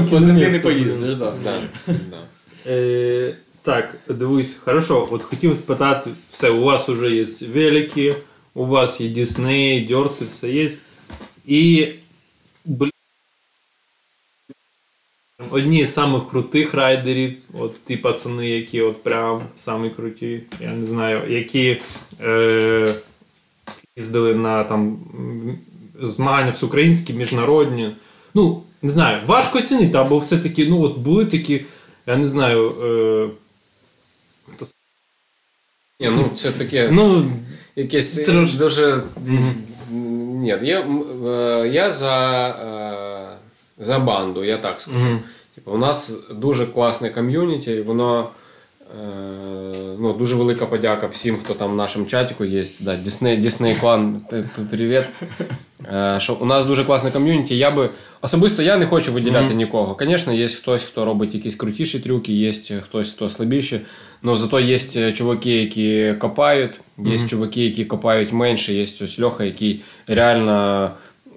[0.09, 1.34] По землі не- поїздиш, да.
[1.43, 1.53] Да,
[1.88, 2.17] да.
[2.72, 5.07] Е, так, дивись, хорошо.
[5.11, 8.15] От хотів спитати, все, у вас вже є велики,
[8.53, 10.70] у вас є Дісней, дьорти, все є.
[11.47, 11.88] І
[12.66, 12.91] блін,
[15.51, 20.86] одні з самих крутих райдерів, от ті пацани, які от прям самі круті, я не
[20.86, 21.82] знаю, які
[22.22, 22.95] е,
[23.97, 24.99] їздили на там
[26.01, 27.95] змагання всеукраїнські, міжнародні.
[28.34, 31.66] Ну, не знаю, важко оцінити, або все-таки, ну, от були такі,
[32.07, 32.70] я не знаю.
[32.70, 33.30] Е,
[34.53, 34.66] хто
[35.99, 36.89] Ні, ну це таке.
[36.91, 37.32] ну,
[37.76, 39.03] Якесь Трош- дуже.
[40.58, 40.80] Ні, я,
[41.28, 45.06] е, я за, е, за банду, я так скажу.
[45.06, 45.20] Мгм.
[45.56, 48.30] Типу, у нас дуже класне ком'юніті, воно.
[49.02, 52.64] е, Ну, дуже велика подяка всім, хто там в нашому чатіку є.
[52.80, 54.22] Да, Дісней, Дісней клан,
[54.72, 55.04] привіт.
[55.93, 57.58] Е, Що у нас дуже класне ком'юніті.
[57.58, 57.89] Я би
[58.22, 59.97] особисто я не хочу виділяти нікого.
[60.02, 63.82] Звісно, є хтось, хто робить якісь крутіші трюки, є хтось, хто слабіші.
[64.24, 64.80] але зато є
[65.12, 66.72] чуваки, які копають,
[67.06, 70.91] є чуваки, які копають менше, є ось Льоха, який реально.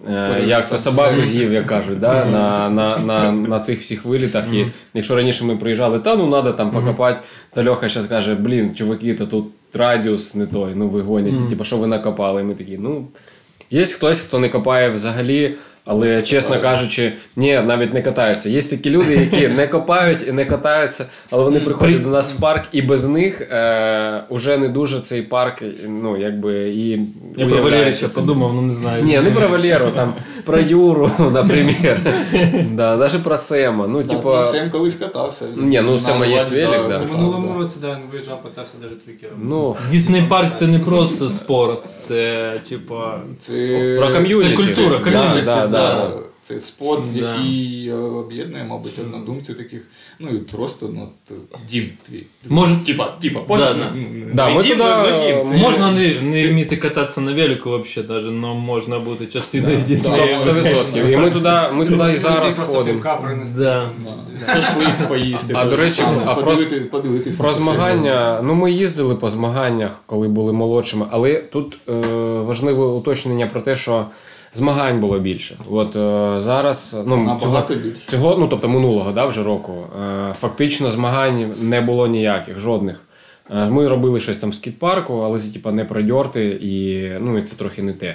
[0.09, 2.25] е, Як це собаку з'їв, як кажуть, да?
[2.25, 4.45] на, на, на, на цих всіх вилітах.
[4.53, 7.19] І якщо раніше ми приїжджали, та ну треба там покопати,
[7.55, 9.45] то Льоха зараз каже, блін, чуваки, то тут
[9.75, 12.41] радіус не той, ну ви гоніте, типу, що ви накопали?
[12.41, 13.07] І ми такі, ну.
[13.71, 15.55] Є хтось, хто не копає взагалі,
[15.85, 18.49] але чесно кажучи, ні, навіть не катаються.
[18.49, 22.41] Є такі люди, які не копають і не катаються, але вони приходять до нас в
[22.41, 27.01] парк, і без них е, уже не дуже цей парк, ну якби і
[27.37, 28.27] я про Валерича собі.
[28.27, 29.03] подумав, ну не знаю.
[29.03, 30.15] Ні, не про Валеру, там
[30.45, 32.01] про Юру, наприклад.
[32.73, 33.87] Да, навіть про Сема.
[33.87, 34.41] Ну, типа.
[34.41, 35.45] ну, Сем колись катався.
[35.57, 36.99] Ні, ну, Сема є велик, да.
[36.99, 37.63] У минулому да.
[37.63, 39.39] році да, він виїжджав, питався навіть трюкером.
[39.43, 43.21] Ну, Дісней парк це не просто спорт, це типа.
[43.41, 43.53] Це
[43.99, 44.49] Про ком'юніті.
[44.51, 46.23] Це культура, Да, ком'юніті, да, да, да.
[46.43, 47.35] Це спорт, Да.
[47.35, 49.83] який е, об'єднує, мабуть, однодумців таких.
[50.19, 51.09] Ну і просто ну,
[51.71, 52.23] дім твій.
[52.49, 53.93] Може, Типа, типа, Да, да.
[53.95, 55.45] Ну, Да, ми дім, туди, ну, ну, дім.
[55.45, 60.37] Це можна не, не вміти кататися на велику взагалі, даже, але можна бути частиною Діснея.
[60.37, 61.11] 100%.
[61.13, 63.03] І ми туди, ми туди і зараз ходимо.
[63.57, 63.91] Да.
[64.47, 65.55] шашлик поїсти.
[65.57, 66.57] А, до речі, а про-
[67.39, 71.93] Про змагання, ну ми їздили по змаганнях, коли були молодшими, але тут е,
[72.41, 74.07] важливе уточнення про те, що
[74.53, 75.57] змагань було більше.
[75.71, 78.07] От е, зараз, ну цього, більше.
[78.07, 79.87] цього, ну тобто минулого, да, вже року,
[80.31, 83.05] е, фактично змагань не було ніяких, жодних.
[83.51, 87.57] Е, Ми робили щось там в скіт-парку, але типа не продьорти, і ну і це
[87.57, 88.15] трохи не те.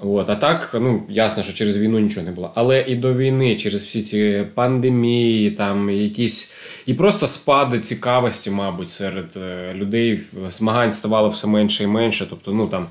[0.00, 2.50] От, а так, ну ясно, що через війну нічого не було.
[2.54, 6.52] Але і до війни, через всі ці пандемії, там якісь
[6.86, 12.26] і просто спади цікавості, мабуть, серед е, людей змагань ставало все менше і менше.
[12.30, 12.86] Тобто, ну там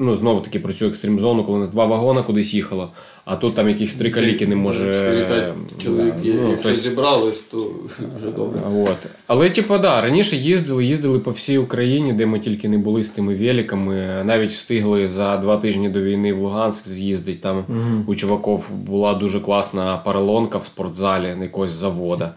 [0.00, 2.88] ну, знову таки про цю екстрім зону, коли у нас два вагона кудись їхало,
[3.26, 4.90] а тут там якісь три каліки не може.
[4.90, 5.54] Е,
[5.84, 7.70] чоловік, да, є, ну, якщо тобто- зібрались, то
[8.16, 8.60] вже добре.
[8.84, 8.96] От.
[9.26, 13.10] Але, типу, да, раніше їздили, їздили по всій Україні, де ми тільки не були з
[13.10, 14.22] тими великами.
[14.24, 17.38] Навіть встигли за два тижні до війни в Луганськ з'їздити.
[17.38, 17.64] Там
[18.06, 22.34] у чуваків була дуже класна паралонка в спортзалі на якогось завода.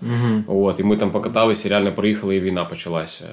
[0.47, 3.25] От, і ми там покаталися, реально приїхали, і війна почалася.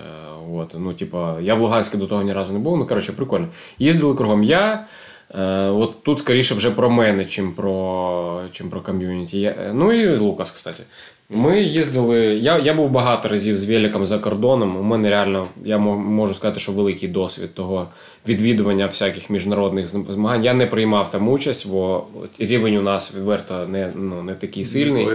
[0.54, 2.76] От, ну, типу, я в Луганську до того ні разу не був.
[2.76, 3.48] Ну, коротше, прикольно.
[3.78, 4.44] Їздили кругом.
[4.44, 4.86] Я.
[5.34, 9.42] Е, от тут скоріше вже про мене, чим про, чим про ком'юніті.
[9.42, 10.82] Е, Ну і Лукас, кстати.
[11.30, 12.18] Ми їздили.
[12.20, 14.76] Я, я був багато разів з великом за кордоном.
[14.76, 17.88] У мене реально, я можу сказати, що великий досвід того
[18.28, 20.44] відвідування всяких міжнародних змагань.
[20.44, 22.04] Я не приймав там участь, бо
[22.38, 25.08] рівень у нас відверто не, ну, не такий сильний.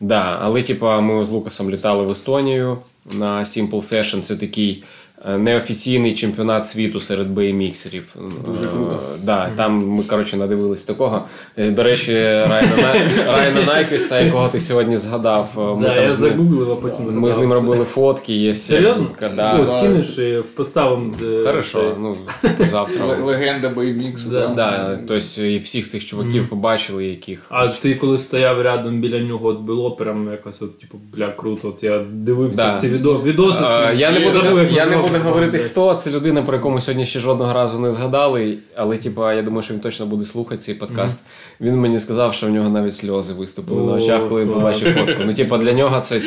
[0.00, 0.38] Да.
[0.42, 2.78] Але типа ми з Лукасом літали в Естонію
[3.14, 4.20] на Simple Session.
[4.20, 4.84] Це такий
[5.26, 8.02] неофіційний чемпіонат світу серед BMX-ерів.
[8.46, 9.00] Дуже круто.
[9.24, 11.22] Да, Там ми, коротше, надивились такого.
[11.56, 15.48] Е, До речі, Райана, Най- Райана Найквіста, якого ти сьогодні згадав.
[15.58, 18.32] е, Ми, Да, там я з ним, загуглив, а потім ми з ним робили фотки.
[18.34, 19.06] Є Серйозно?
[19.36, 19.58] Да.
[19.62, 21.14] О, скинеш і в поставом.
[21.46, 23.06] Хорошо, ну, типу, завтра.
[23.06, 24.28] Легенда BMX.
[24.30, 24.46] Да.
[24.56, 27.46] Да, тобто і всіх цих чуваків побачили, яких.
[27.48, 31.68] А ти коли стояв рядом біля нього, от було прям якось, от, типу, бля, круто.
[31.68, 32.76] От я дивився Да.
[32.80, 33.64] ці відео, відоси.
[33.64, 35.94] Е, Я не буду, як я не називався, буду говорити, хто.
[35.94, 38.58] Це людина, про яку ми сьогодні ще жодного разу не згадали.
[38.76, 41.24] Але, типа, я думаю, що він точно буде слухати цей подкаст.
[41.60, 45.22] Він мені сказав, що в нього навіть сльози виступили на очах, коли він побачив фотку.
[45.26, 46.20] Ну, типа, для нього це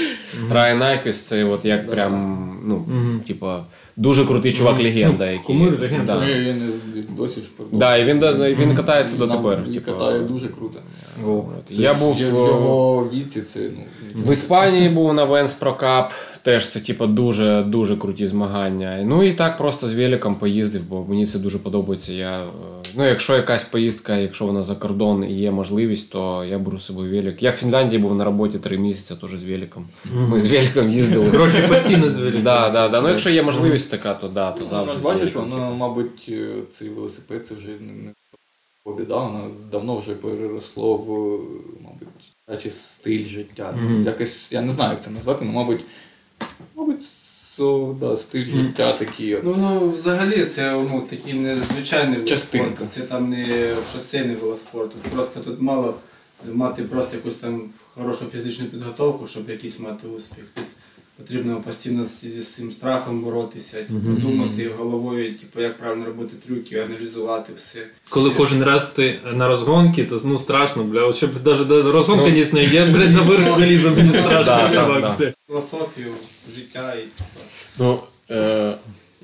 [0.52, 2.86] Райан Айквіс, це от як прям, ну,
[3.28, 3.64] типа,
[3.98, 5.26] дуже крутий чувак, легенда.
[5.32, 6.14] який, кумир, легенда.
[6.14, 6.26] Да.
[6.28, 6.74] Ну, він
[7.18, 7.48] досі ж.
[7.72, 8.20] Да, і він,
[8.60, 9.60] він катається Нам- дотепер.
[9.68, 9.92] Він Типу.
[9.92, 10.80] катає дуже круто.
[11.28, 14.22] О, Я був в його віці, це ну.
[14.24, 16.06] В Іспанії був на Венс Pro Cup,
[16.42, 19.04] теж це типу, дуже дуже круті змагання.
[19.06, 22.14] Ну і так просто з великом поїздив, бо мені це дуже подобається.
[22.14, 22.44] Я, е,
[22.98, 26.84] ну, якщо якась поїздка, якщо вона за кордон і є можливість, то я беру з
[26.86, 27.44] собою велик.
[27.44, 29.86] Я в Фінляндії був на роботі три місяці теж з великом.
[30.30, 31.32] Ми з великом їздили.
[31.32, 32.38] Коротше, постійно звірі.
[32.44, 33.02] Да, да, да.
[33.02, 35.04] Ну, якщо є можливість така, то да, то Ну, завжди.
[35.04, 38.12] бачиш, воно, мабуть, е, цей велосипед це вже не
[38.84, 41.10] побіда, воно давно вже переросло в,
[41.84, 42.08] мабуть,
[42.48, 43.78] наче стиль життя.
[44.06, 45.82] Якось, я не знаю, як це назвати, але, мабуть,
[46.76, 47.02] мабуть,
[47.56, 49.36] со, да, стиль життя такий.
[49.36, 49.44] от.
[49.44, 52.68] Ну, ну взагалі це ну, такий незвичайний вид Частинка.
[52.76, 52.88] спорту.
[52.92, 54.92] Це там не шосейний велоспорт.
[54.92, 55.94] Просто тут мало
[56.54, 60.46] мати просто якусь там хорошу фізичну підготовку, щоб якийсь мати успіх.
[60.56, 60.64] Тут
[61.18, 67.54] потрібно постійно зі цим страхом боротися, типу, думати головою, типу, як правильно робити трюки, аналізувати
[67.56, 67.80] все.
[68.10, 71.02] Коли Все, кожен раз ти на розгонки, це ну страшно, бля.
[71.02, 72.60] От щоб навіть до розгонки Ну.
[72.60, 76.12] не я, бля, на вирок залізу, мені страшно, філософію
[76.56, 77.40] життя і типу,
[77.80, 78.00] Ну,
[78.32, 78.76] е,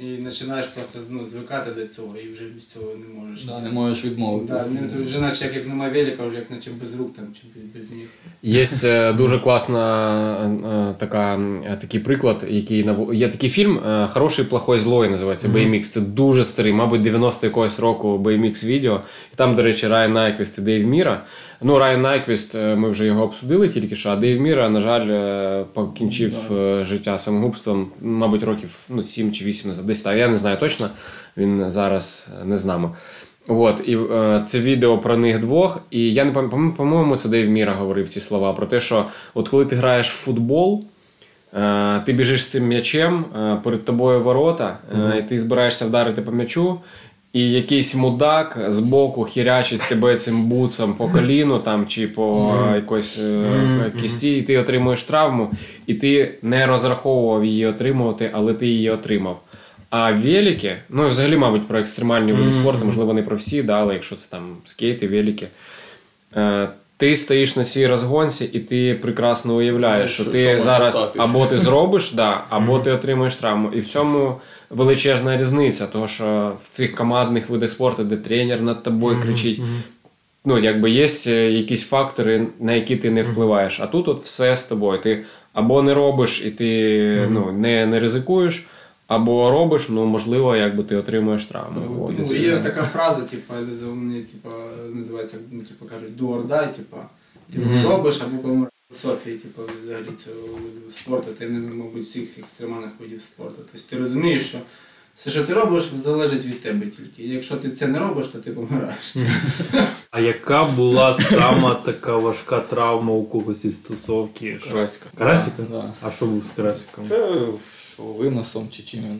[0.01, 3.45] і починаєш просто ну, звикати до цього і вже без цього не можеш.
[3.45, 4.53] Да, не можеш відмовитися.
[4.53, 7.41] Да, ну, вже наче як, як немає велика, вже як наче без рук там, чи
[7.55, 8.07] без, без ніг.
[8.43, 11.35] Є е, дуже класна е, така,
[11.65, 13.79] е, такий приклад, який нав- є такий фільм
[14.09, 15.83] Хороший, плохой, злой називається BMX.
[15.83, 19.01] Це дуже старий, мабуть, 90 якогось року BMX відео.
[19.33, 21.23] І там, до речі, Райан Найквіст і Дейв Міра.
[21.63, 25.07] Ну, Райан Найквіст, е, ми вже його обсудили тільки що, а Дейв Міра, на жаль,
[25.09, 29.85] е, покінчив е, життя самогубством, мабуть, років ну, 7 чи 8 назад.
[29.85, 30.89] Десь так, я не знаю точно.
[31.37, 32.89] Він зараз не з нами.
[33.47, 35.79] От, і е, це відео про них двох.
[35.91, 39.49] І я не пам'ятаю, по-моєму, це Дейв Міра говорив ці слова про те, що от
[39.49, 40.83] коли ти граєш в футбол,
[42.05, 43.25] ти біжиш з цим м'ячем,
[43.63, 46.79] перед тобою ворота, е, і ти збираєшся вдарити по м'ячу,
[47.33, 53.19] і якийсь мудак збоку хірячить тебе цим буцом по коліну там, чи по е, якоїсь
[53.19, 55.51] е, кісті, і ти отримуєш травму,
[55.87, 59.41] і ти не розраховував її отримувати, але ти її отримав.
[59.89, 63.79] А велики, ну і взагалі, мабуть, про екстремальні види спорту, можливо, не про всі, да,
[63.79, 65.47] але якщо це там скейти, велики.
[67.01, 70.95] Ти стоїш на цій розгонці, і ти прекрасно уявляєш, Ну, що, що- ти що зараз
[70.97, 71.23] статися.
[71.23, 73.69] або ти зробиш, да, або ти отримаєш травму.
[73.75, 74.35] І в цьому
[74.69, 79.61] величезна різниця, тому що в цих командних видах спорту, де тренер над тобою кричить,
[80.45, 83.79] ну, якби є е, якісь фактори, на які ти не впливаєш.
[83.79, 85.01] А тут от все з тобою.
[85.01, 85.23] Ти
[85.53, 88.67] або не робиш, і ти ну, не, не ризикуєш,
[89.11, 92.05] або робиш, ну можливо, якби ти отримуєш травму.
[92.05, 93.53] От, Ну, це- є така фраза, типу,
[93.85, 94.49] вони, типу,
[94.93, 96.97] називається, ну, типу, кажуть, do or die, типу,
[97.53, 98.67] типу, робиш або помираєш.
[98.93, 100.37] Софії, типу, взагалі цього
[100.89, 103.55] спорту, ти не, мабуть, всіх екстремальних видів спорту.
[103.57, 104.57] Тобто ти розумієш, що
[105.15, 107.23] все, що ти робиш, залежить від тебе тільки.
[107.33, 109.15] Якщо ти це не робиш, то ти помираєш.
[110.11, 114.59] А яка була сама така важка травма у когось із тусовки?
[114.61, 115.05] Що- Карасика.
[115.17, 115.63] Карасика?
[115.71, 115.93] Да.
[116.01, 117.05] А що був з карасиком?
[117.05, 117.29] Це
[117.95, 119.19] що, виносом чи чим він?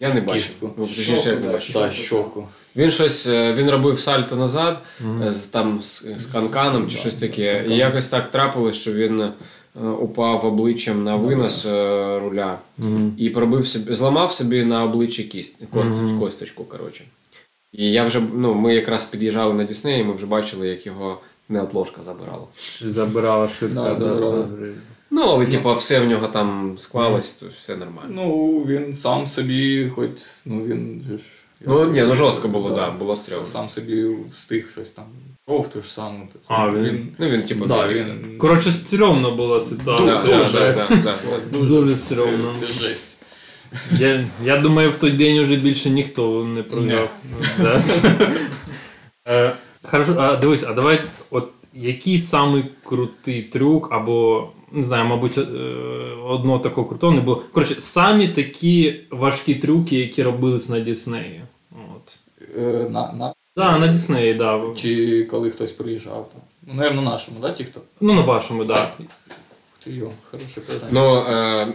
[0.00, 0.42] Я не бачив.
[0.42, 0.70] Кістку.
[0.76, 0.86] Ну,
[1.92, 2.48] щоку.
[2.76, 4.78] Він щось е, він робив сальто назад,
[5.28, 7.64] з- там з, з канканом чи щось таке.
[7.70, 9.28] І якось так трапилось, що він
[9.82, 12.58] упав обличчям на винос е, руля
[13.16, 16.64] і пробив собі, зламав собі на обличчі кість, кост, косточку.
[16.64, 17.04] Коротше.
[17.72, 21.18] І я вже, ну, ми якраз під'їжджали на Дісней, і ми вже бачили, як його
[21.48, 22.44] неотложка забирала.
[22.78, 23.82] Чи забирала швидка?
[23.82, 24.48] Да, забирала.
[25.10, 28.10] Ну, але типу, все в нього там склалось, то все нормально.
[28.10, 30.10] Ну, він сам собі, хоч,
[30.46, 31.24] ну він же ж.
[31.66, 33.46] Ну, ні, ну, жорстко було, да, було стрьомно.
[33.46, 35.04] Сам собі встиг щось там.
[35.46, 36.26] Кров ту ж саму.
[36.32, 38.38] тобто А, він- Ну, він, типу, да, він...
[38.38, 40.38] Коротше, стрьомна була ситуація.
[40.38, 40.52] Дуже.
[40.58, 41.14] да, да, да,
[41.52, 41.58] да.
[41.68, 42.54] Дуже стрьомно.
[42.60, 43.18] Це, це жесть.
[43.98, 47.10] Я, я думаю, в той день уже більше ніхто не програв.
[47.58, 47.82] Да?
[49.28, 55.38] Е, Хорошо, а дивись, а давай, от який самий крутий трюк або не знаю, мабуть,
[55.38, 55.42] е,
[56.24, 57.42] одного такого крутого не було.
[57.52, 61.40] Коротше, самі такі важкі трюки, які робились на Діснеї.
[61.96, 62.18] От.
[62.58, 64.62] Е, на, на, Да, на Діснеї, да.
[64.76, 66.40] чи коли хтось приїжджав там.
[66.76, 67.80] Ну, на нашому, да, ті, хто?
[68.00, 68.88] Ну, на вашому, да.
[69.84, 70.90] Питання.
[70.90, 71.66] Ну, е,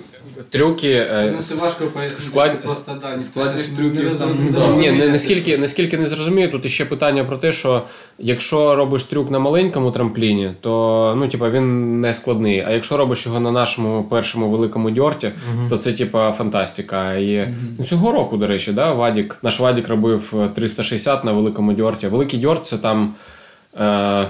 [0.49, 0.91] трюки.
[0.91, 2.21] е, Ну, це важко пояснити.
[2.23, 4.67] склад- просто, да, ніхто складність щас трюків не там, роз- да.
[4.67, 7.81] Ні, не, наскільки, наскільки не зрозумію, тут ще питання про те, що
[8.19, 12.59] якщо робиш трюк на маленькому трампліні, то ну, типа, він не складний.
[12.67, 15.31] А якщо робиш його на нашому першому великому дьорті,
[15.69, 17.13] то це типа фантастика.
[17.13, 17.47] І
[17.79, 22.07] ну, цього року, до речі, да, Вадік, наш Вадік робив е, 360 на великому дьорті.
[22.07, 23.13] Великий дьорт це там.
[23.79, 24.27] Е,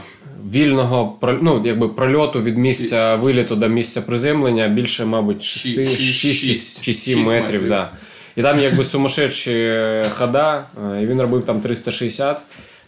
[0.52, 6.82] вільного ну, якби прольоту від місця виліту до місця приземлення більше, мабуть, 6, Шість- 6,
[6.82, 7.54] чи, 7 шість метрів.
[7.54, 7.70] метрів.
[7.70, 7.92] Да.
[8.36, 9.74] І там якби сумасшедші
[10.10, 12.42] хода, е, і він робив там 360,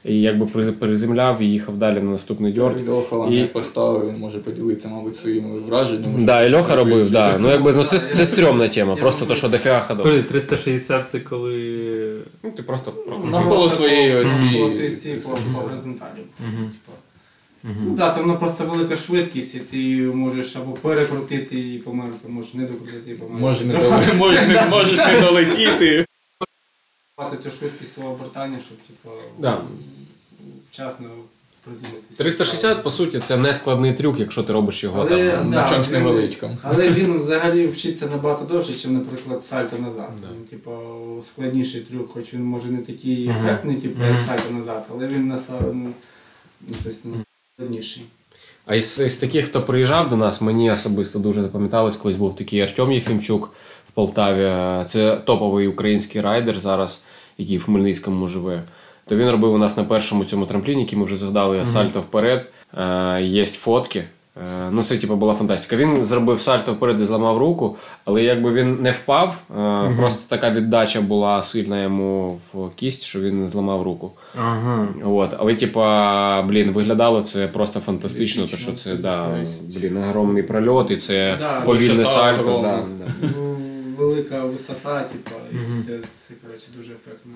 [0.06, 2.88] і якби приземляв і їхав далі на наступний дьорт.
[2.90, 6.26] Льоха вам І- поставив, він може поділитися, мабуть, своїми враженнями.
[6.26, 7.38] Да, і Льоха робив, да.
[7.38, 10.24] Ну якби ну це, це стрьомна тема, просто то, що дофіга ходов.
[10.24, 12.16] 360 це коли.
[12.44, 12.94] Ну, ти просто
[13.32, 16.22] Навколо своєї Навколо своєї осі по, по горизонталі.
[17.62, 17.74] Типа.
[17.86, 22.54] Ну так, то воно просто велика швидкість, і ти можеш або перекрутити і померти, можеш
[22.54, 23.42] не докрутити і померти.
[23.42, 26.06] Може не доле- можеш не можеш не долетіти.
[27.18, 29.62] Мати цю швидкість свого обертання, щоб типу, Да.
[30.72, 31.08] вчасно
[31.66, 32.24] приземлитися.
[32.24, 35.50] 360, по суті, це не складний трюк, якщо ти робиш його Але- там.
[35.50, 36.58] На Да, чомусь невеличкому.
[36.64, 40.12] Але він взагалі вчиться набагато довше, ніж, наприклад, сальто назад.
[40.38, 40.72] Він, типу,
[41.22, 45.62] складніший трюк, хоч він може не такий ефектний, типу, як сальто назад, але він наса-
[45.74, 45.90] ну,
[46.68, 47.16] ну, тобто, ну,
[47.62, 48.04] складніший.
[48.66, 52.62] А із, із таких, хто приїжджав до нас, мені особисто дуже запам'яталось, колись був такий
[52.62, 53.54] Артем Єфімчук
[53.88, 54.86] в Полтаві.
[54.86, 57.04] Це топовий український райдер зараз,
[57.38, 58.64] який в Хмельницькому живе.
[59.08, 62.52] То він робив у нас на першому цьому трампліні, який ми вже згадали, сальто вперед.
[62.78, 64.04] Е, є фотки.
[64.38, 65.76] Е, ну, це типу була фантастика.
[65.76, 70.50] Він зробив сальто вперед і зламав руку, але якби він не впав, е, просто така
[70.50, 74.12] віддача була сильна йому в кість, що він не зламав руку.
[74.36, 74.88] Ага.
[75.04, 79.44] От, але типа, блін, виглядало це просто фантастично, то що це це да,
[79.80, 82.60] блін, огромний прольот, і це Да, повільне сальто.
[82.62, 83.30] Да, да.
[83.38, 83.56] Ну,
[83.98, 87.32] велика висота, типу, і це, це коротше, дуже ефектно.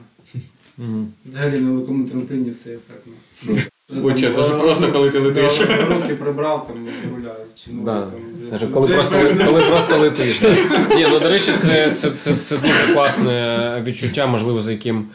[1.25, 3.13] Взагалі на великому трампліні все ефектно.
[3.93, 5.61] Будь-що, Там, е, просто коли ти летиш.
[5.89, 6.75] Руки прибрав там
[7.15, 7.55] гуляють.
[7.55, 9.15] Чи ну, Коли просто,
[9.45, 10.41] коли просто летиш.
[10.95, 15.07] Ні, ну до речі, це, це, це, це дуже класне відчуття, можливо, за яким,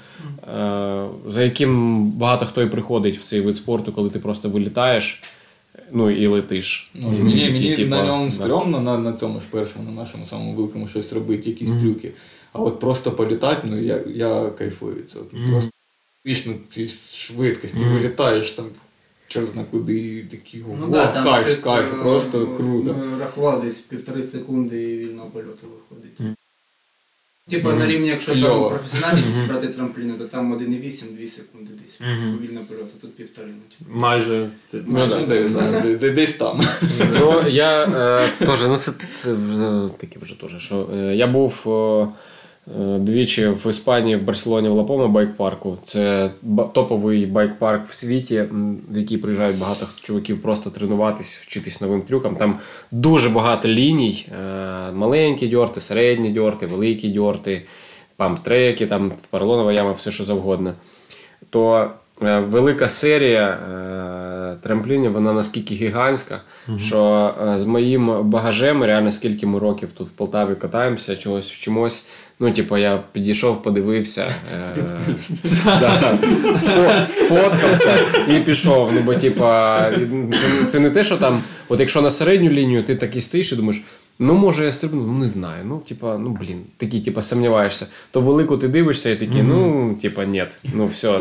[0.58, 5.22] е, за яким багато хто і приходить в цей вид спорту, коли ти просто вилітаєш,
[5.92, 6.90] ну і летиш.
[6.94, 8.32] Ну, мені Такі, мені типа, на ньому да.
[8.32, 12.12] стрьомно, на, на цьому ж першому, на нашому самому великому щось робити, якісь трюки.
[12.52, 15.24] А от просто політати, ну я, я кайфую від цього.
[15.50, 15.70] Просто
[16.26, 18.66] вічно ці швидкості, вилітаєш там,
[19.28, 22.56] чорт зна куди, і такий Ну, о, да, там кайф, щось, кайф, е, просто ми
[22.56, 23.04] круто.
[23.20, 26.36] Рахували десь півтори секунди і вільного польоту виходить.
[27.50, 28.68] Типа на рівні, якщо Кльово.
[28.68, 32.00] там професіональні якісь брати трампліни, то там 1,8-2 секунди десь
[32.42, 33.48] вільного польоту, тут півтори.
[33.48, 33.98] ну, типу.
[33.98, 34.48] Майже.
[34.70, 35.26] Це- Майже да.
[36.10, 36.66] десь, да, там.
[37.20, 41.64] Ну, я е, теж, ну це, це вже таке вже теж, що е, я був
[41.66, 42.08] е, е,
[42.98, 45.78] двічі в Іспанії, в Барселоні, в Лапоме байк-парку.
[45.84, 46.30] Це
[46.74, 48.44] топовий байк-парк в світі,
[48.90, 52.36] в який приїжджають багато чуваків просто тренуватись, вчитись новим трюкам.
[52.36, 52.58] Там
[52.90, 57.62] дуже багато ліній: е, маленькі дьорти, середні дьорти, великі дьорти,
[58.18, 60.74] памп-треки, там поролонова яма, все що завгодно.
[61.50, 61.90] То
[62.20, 66.40] велика серія е, трамплінів, вона наскільки гігантська,
[66.78, 72.06] що е, з моїм багажем, реально скільки ми років тут в Полтаві катаємося, чогось вчимось.
[72.42, 74.76] Ну, типу, я підійшов, подивився, е,
[77.06, 77.98] сфоткався
[78.28, 78.90] і пішов.
[78.94, 79.80] Ну, бо, типа,
[80.32, 83.56] це, це не те, що там, от якщо на середню лінію ти такий стоїш і
[83.56, 83.82] думаєш,
[84.20, 85.64] ну може я стрибну, ну не знаю.
[85.64, 87.86] Ну, типа, ну блін, такий, типа, сумніваєшся.
[88.10, 90.44] То велику ти дивишся і такий, ну, типа, ні,
[90.74, 91.20] ну все,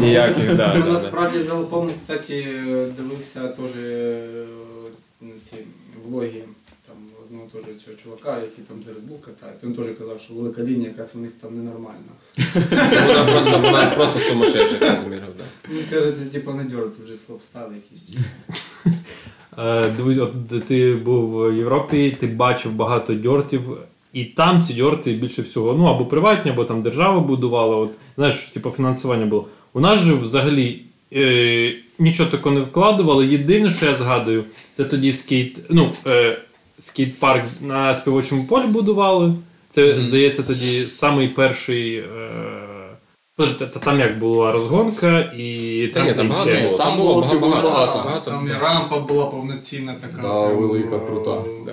[0.00, 2.62] ніяких, да, Ну, насправді за Лопом, кстати,
[2.96, 4.44] дивився теж е,
[5.20, 5.56] ну, ці
[6.08, 6.44] влоги
[6.86, 9.52] там одного теж цього чувака, який там за Bull катає.
[9.62, 12.12] Він теж казав, що велика лінія якась у них там ненормальна.
[13.06, 15.74] Вона просто, вона просто сумасшедших розмірів, да.
[15.74, 18.16] Він каже, це типу не дьор, це вже слаб стали якісь.
[19.58, 23.62] Е, от ти був в Європі, ти бачив багато дьортів,
[24.12, 27.76] і там ці дьорти більше всього, ну або приватні, або там держава будувала.
[27.76, 29.46] От, знаєш, типу фінансування було.
[29.72, 30.80] У нас же взагалі
[31.12, 33.26] е, нічого такого не вкладували.
[33.26, 36.38] Єдине, що я згадую, це тоді скейт, ну, е,
[36.78, 39.34] скейт-парк на співочому полі будували.
[39.70, 41.96] Це, здається, тоді самий перший.
[41.96, 42.04] Е,
[43.36, 46.78] Подожди, та там як була розгонка і Та ні, там багато ще- було.
[46.78, 47.68] Там Там було було всього багато.
[47.68, 47.92] багато.
[48.04, 48.30] багато.
[48.30, 50.22] Там і рампа була повноцінна така.
[50.22, 51.38] Да, прям, велика, е, крута.
[51.66, 51.72] Да.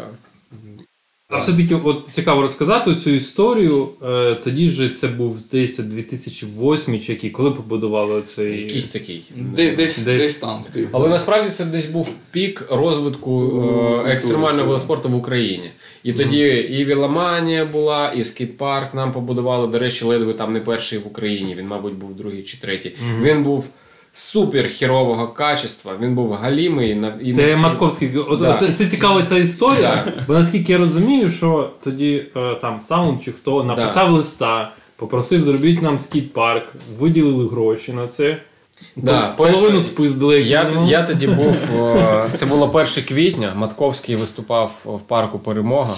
[1.31, 3.87] А все-таки от цікаво розказати цю історію.
[4.09, 8.61] Е, тоді ж це був здається 2008 чи який, коли побудували цей.
[8.61, 9.23] Якийсь такий.
[9.35, 10.05] Де- Десь, Десь.
[10.05, 10.59] десь там.
[10.73, 10.87] типу.
[10.91, 13.63] Але насправді це десь був пік розвитку
[14.07, 15.71] е, екстремального велоспорту в Україні.
[16.03, 16.39] І тоді
[16.71, 19.67] і Віломанія була, і скейт-парк нам побудували.
[19.67, 21.55] До речі, ледве там не перший в Україні.
[21.55, 22.91] Він, мабуть, був другий чи третій.
[23.21, 23.69] Він був
[24.13, 25.93] супер хірового качества.
[26.01, 27.01] Він був галімий.
[27.21, 28.17] і- Це Матковський.
[28.17, 28.53] От, Да.
[28.53, 30.05] це, це цікава ця історія.
[30.27, 35.81] Бо наскільки я розумію, що тоді е, там саунд чи хто написав листа, попросив зробіть
[35.81, 36.65] нам скіт-парк,
[36.99, 38.37] виділили гроші на це.
[38.95, 40.41] Да, половину спиздили.
[40.41, 41.69] Я, я тоді був.
[41.97, 43.53] е, Це було 1 квітня.
[43.55, 45.93] Матковський виступав в парку Перемога.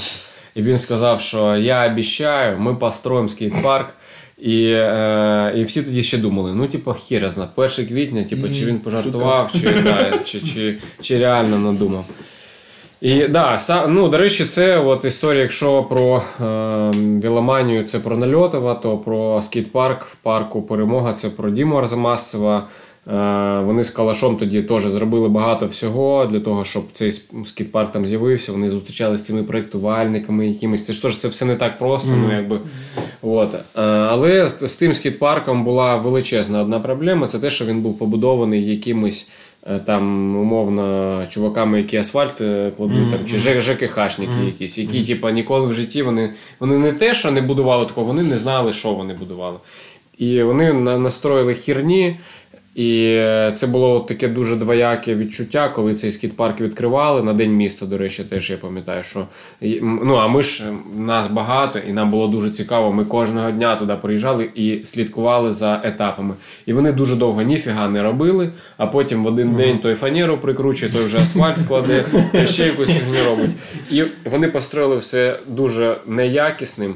[0.55, 3.85] І він сказав, що я обіцяю, ми построїмо скейт-парк.
[4.37, 8.65] І, е, і всі тоді ще думали: ну, типу, хіра зна, 1 квітня, типу, чи
[8.65, 12.05] він пожартував, чи, да, чи, чи, чи реально надумав.
[13.01, 16.91] І да, са, ну, до речі, це от історія, якщо про е,
[17.23, 22.67] Віломанію, це про Нальотова, то про скейт-парк в парку Перемога це про Діму Арзамасова.
[23.07, 27.91] Е, вони з Калашом тоді теж зробили багато всього для того, щоб цей ск- скейт-парк
[27.91, 28.51] там з'явився.
[28.51, 30.85] Вони зустрічалися з цими проєктувальниками якимись.
[30.85, 32.09] Це ж теж це все не так просто.
[32.11, 32.59] Ну, якби.
[33.21, 33.53] От.
[33.53, 37.27] Е, але з тим скейт-парком була величезна одна проблема.
[37.27, 39.29] Це те, що він був побудований якимись
[39.85, 42.33] там умовно чуваками, які асфальт
[42.77, 43.11] кладуть, mm-hmm.
[43.11, 44.45] там, чи ЖКХшники mm-hmm.
[44.45, 48.23] якісь, які типу, ніколи в житті вони, вони не те, що не будували такого, вони
[48.23, 49.57] не знали, що вони будували.
[50.17, 52.15] І вони настроїли хірні.
[52.75, 57.85] І е, це було таке дуже двояке відчуття, коли цей скіт-парк відкривали на день міста.
[57.85, 59.27] До речі, теж я пам'ятаю, що
[59.81, 62.91] ну а ми ж е, нас багато, і нам було дуже цікаво.
[62.91, 66.33] Ми кожного дня туди приїжджали і слідкували за етапами.
[66.65, 68.49] І вони дуже довго ніфіга не робили.
[68.77, 72.89] А потім в один день той фанеру прикручує, той вже асфальт кладе, той ще якусь
[72.89, 73.51] фігню робить.
[73.91, 76.95] І вони построїли все дуже неякісним.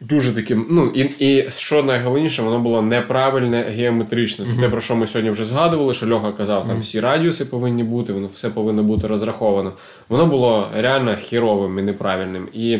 [0.00, 4.46] Дуже таким, ну і, і що найголовніше, воно було неправильне геометричне.
[4.54, 7.84] Це те, про що ми сьогодні вже згадували, що Льоха казав, там всі радіуси повинні
[7.84, 9.72] бути, воно все повинно бути розраховано.
[10.08, 12.48] Воно було реально хіровим і неправильним.
[12.54, 12.78] І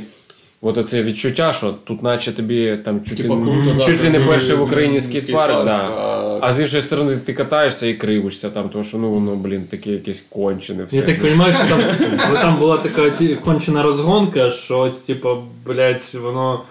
[0.60, 4.10] от оце відчуття, що тут, наче тобі там чуть, Типа ли, круто, да, чуть ли
[4.10, 5.76] не перший в Україні скейт-парк, скейт-парк, да.
[5.76, 9.64] а- а з іншої сторони ти катаєшся і кривишся там, тому що ну воно, блін,
[9.64, 10.96] таке якесь кончене все.
[10.96, 13.12] Я так розумію, що там, там була така
[13.44, 15.28] кончена розгонка, що, типу,
[15.66, 16.62] блядь, воно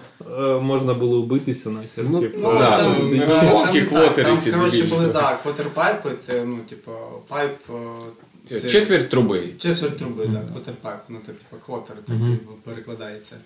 [0.60, 2.04] можна було вбитися нахер.
[2.10, 5.42] Ну, типу, Ну, Да, там, там, е, там, так, квотери там, ці коротше, були, так.
[5.42, 6.90] квотерпайпи, це, ну, типу,
[7.28, 7.74] пайп, е,
[8.44, 9.48] Це Четверть труби.
[9.58, 13.36] Четверть труби, так, квотерпайп, ну, типу, квотер, так і перекладається.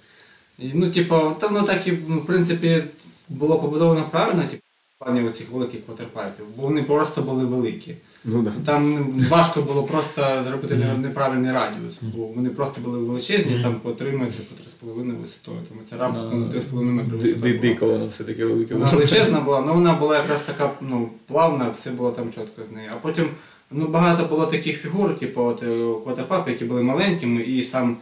[0.58, 2.84] І, ну, типу, там, ну, так і, ну, в принципі,
[3.28, 4.62] було побудовано правильно, типу,
[5.04, 7.96] плані оцих великих квотерпайпів, бо вони просто були великі.
[8.24, 8.52] Ну да.
[8.64, 14.12] Там важко було просто зробити неправильний радіус, бо вони просто були величезні, там по 3
[14.12, 14.44] метри,
[14.80, 15.56] по 3,5 висотою.
[15.68, 17.52] Там ця рамка по 3,5 метри висотою.
[17.52, 18.74] ди- Дико воно все таке велике.
[18.74, 22.70] Вона величезна була, але вона була якраз така ну, плавна, все було там чітко з
[22.70, 22.90] нею.
[22.94, 23.28] А потім
[23.70, 27.96] ну, багато було таких фігур, типу от, е, кватерпапи, які були маленькими, і сам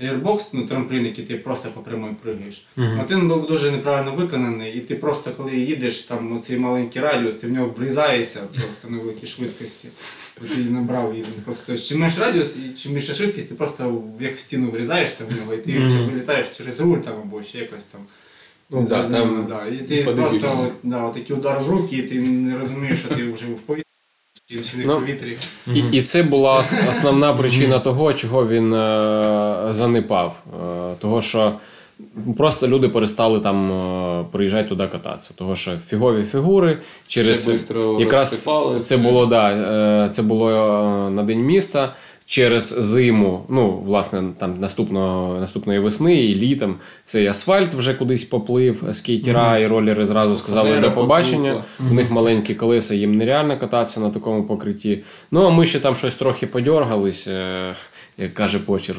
[0.00, 2.66] Airbox, ну трамплін, який ти просто по прямой пригаєш.
[2.76, 7.34] От він був дуже неправильно виконаний, і ти просто коли їдеш, там цей маленький радіус,
[7.34, 9.88] ти в нього врізаєшся просто на великій швидкості.
[10.42, 11.24] От і набрав її.
[11.36, 14.70] ну, Просто тобто, чим менше радіус і чим більша швидкість, ти просто як в стіну
[14.70, 18.00] врізаєшся в нього, і ти чи вилітаєш через руль там або ще якось там.
[18.70, 19.66] Ну, да, там- да.
[19.66, 20.28] І ти По-дебільному.
[20.30, 23.46] просто от, да, от такі удари в руки, і ти не розумієш, що ти вже
[23.46, 23.83] в повітрі
[24.50, 25.38] в Ну, повітрі.
[25.74, 30.42] І, і це була основна причина того, чого він е, занепав.
[30.92, 31.52] Е, того, що
[32.36, 35.34] просто люди перестали там е, приїжджати туди кататися.
[35.34, 37.50] Того, що фігові фігури через
[38.00, 38.48] якраз
[38.82, 41.94] це було да, е, це було е, на день міста.
[42.26, 48.84] Через зиму, ну власне, там наступного наступної весни і літом цей асфальт вже кудись поплив.
[48.92, 51.52] Скейтера і ролери зразу сказали Фанера до побачення.
[51.52, 51.90] потухла.
[51.90, 55.02] У них маленькі колеса, їм нереально кататися на такому покритті.
[55.30, 57.28] Ну а ми ще там щось трохи подьоргались,
[58.18, 58.96] як каже почер.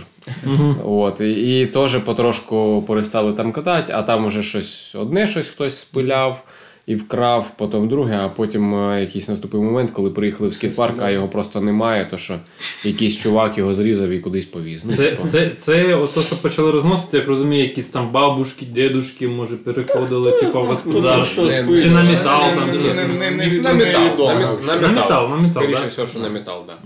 [0.85, 5.77] От, і, і теж потрошку перестали там катати, а там уже щось одне щось хтось
[5.79, 6.43] спиляв
[6.87, 11.09] і вкрав, потім друге, а потім е, якийсь наступив момент, коли приїхали в скейт-парк, а
[11.09, 12.35] його просто немає, то що
[12.83, 14.85] якийсь чувак його зрізав і кудись повіз.
[14.85, 15.27] Ну, Це, типу.
[15.27, 20.31] це, це от то, що почали розносити, як розумію, якісь там бабушки, дедушки, може, переходили,
[20.31, 21.49] типу, господарство.
[21.81, 22.67] Чи на метал там.
[22.67, 22.83] не- щось.
[22.95, 26.19] не- не- не- на метал, на, мет- на На метал, на метал, Скоріше все, що
[26.19, 26.79] на метал, так.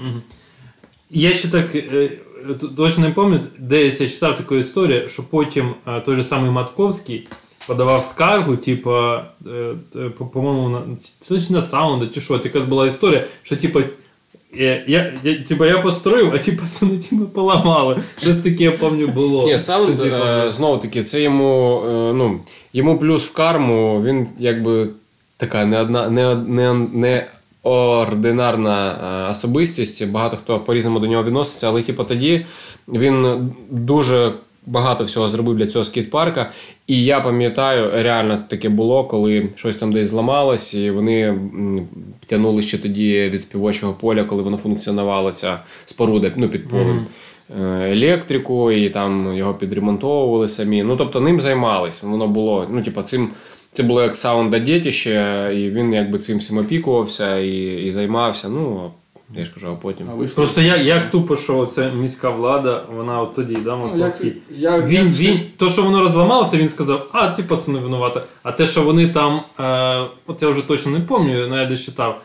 [1.11, 2.09] Я ще так е,
[2.77, 7.27] точно не пам'ятаю, десь я читав таку історію, що потім е, той же самий Матковський
[7.69, 9.49] подавав скаргу, типа, е,
[9.95, 10.81] е, по- по-моєму, на,
[11.27, 13.81] чи на саунду, чи що, така була історія, що типа.
[14.53, 17.97] Я, я, я, типа, я построїв, а ті пацани типа, поламали.
[18.21, 19.45] Щось таке, я пам'ятаю, було.
[19.47, 22.39] Ні, саунд, е, знову таки, це йому, е, ну,
[22.73, 24.87] йому плюс в карму, він якби
[25.37, 27.25] така не одна, не, не, не
[27.63, 28.91] ординарна
[29.27, 30.07] е, особистість.
[30.07, 32.45] Багато хто по-різному до нього відноситься, але типу, тоді
[32.87, 34.31] він дуже
[34.65, 36.45] багато всього зробив для цього скейт-парка.
[36.87, 41.87] І я пам'ятаю, реально таке було, коли щось там десь зламалось, і вони м,
[42.25, 47.05] тягнули ще тоді від співочого поля, коли воно функціонувало, ця споруда ну, під полем.
[47.61, 50.83] е, Електрику, і там його підремонтовували самі.
[50.83, 52.03] Ну, тобто ним займались.
[52.03, 53.29] Воно було, ну, типу, цим.
[53.71, 58.49] Це було як саунда дітище, і він якби цим всім опікувався і, і займався.
[58.49, 58.91] Ну,
[59.35, 60.07] я ж кажу, а потім.
[60.11, 60.35] А вийшло.
[60.35, 64.33] Просто як, як тупо, що це міська влада, вона от тоді, да, Московський.
[64.49, 68.21] Ну, як- він, як він, то, що воно розламалося, він сказав, а ті пацани винувати.
[68.43, 71.81] А те, що вони там, е, от я вже точно не пам'ятаю, але я десь
[71.85, 72.21] читав,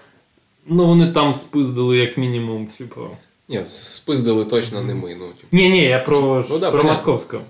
[0.67, 3.01] ну вони там спиздили як мінімум, типу.
[3.49, 5.15] Ні, спиздили точно не ми.
[5.15, 5.49] Ну, типу.
[5.53, 6.85] Ні, ні, я про, Ну, да, про.
[6.85, 7.43] Матковського.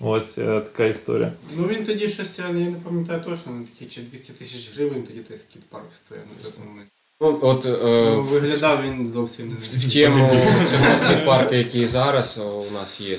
[0.00, 1.32] Ось е, така історія.
[1.56, 5.20] Ну він тоді щось, я не пам'ятаю точно, ну, такі чи 200 тисяч гривень тоді
[5.20, 6.88] той скіт-парк стояв на той момент.
[7.20, 10.30] Ну, от, е, Ну, в- виглядав він зовсім не в тему
[10.70, 12.40] цього скіт-парку, який зараз
[12.70, 13.16] у нас є.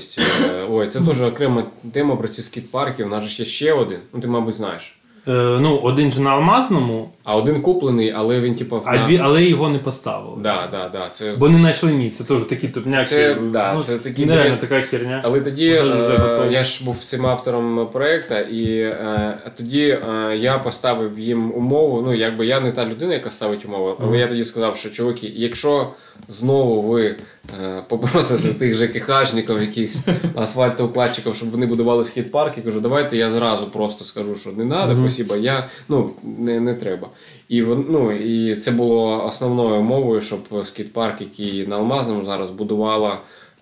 [0.49, 3.03] е, Ой, це теж окрема тема про ці скіт-парки.
[3.03, 3.99] У нас же ж є ще один.
[4.13, 4.98] Ну, ти, мабуть, знаєш.
[5.27, 9.69] Е, ну, один же на Алмазному, А один куплений, але він, типу, а але його
[9.69, 10.37] не поставили.
[10.41, 11.09] Да, да, да.
[11.09, 11.33] Це...
[11.37, 13.05] Бо не знайшли місце, теж такі тупняки.
[13.05, 15.21] Це- да, ну, це такі, нереально блін, така херня.
[15.23, 21.19] Але тоді е, я ж був цим автором проекту, і е, тоді е, я поставив
[21.19, 22.01] їм умову.
[22.01, 25.33] Ну, якби я не та людина, яка ставить умову, але я тоді сказав, що чуваки,
[25.35, 25.87] якщо
[26.27, 27.15] знову ви
[27.61, 33.67] е, попросите тих ЖКХшників, якихось асфальтоукладчиків, щоб вони будували схід-парк, я кажу, давайте я зразу
[33.67, 37.07] просто скажу, що не треба, спасіба, я ну не, не треба.
[37.49, 43.19] І ну, і це було основною умовою, щоб скейт-парк, який на Алмазному зараз будувала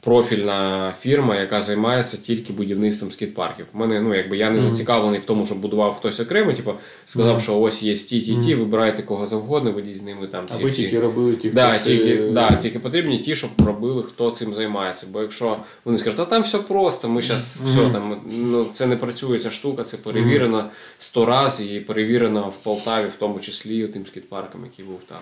[0.07, 3.65] профільна фірма, яка займається тільки будівництвом скейт-парків.
[3.73, 6.73] У мене, ну, якби я не зацікавлений в тому, щоб будував хтось окремо, типу,
[7.05, 10.53] сказав, що ось є ті, ті, ті, вибирайте кого завгодно, ведіть з ними там ці
[10.59, 14.03] Аби всі- тільки робили ті, хто Да, це- тільки, да, тільки потрібні ті, щоб робили,
[14.03, 15.07] хто цим займається.
[15.13, 18.95] Бо якщо вони скажуть, а там все просто, ми зараз все там, ну це не
[18.95, 20.65] працює ця штука, це перевірено
[20.97, 25.19] сто разів і перевірено в Полтаві, в тому числі тим скейт-парком, який був там.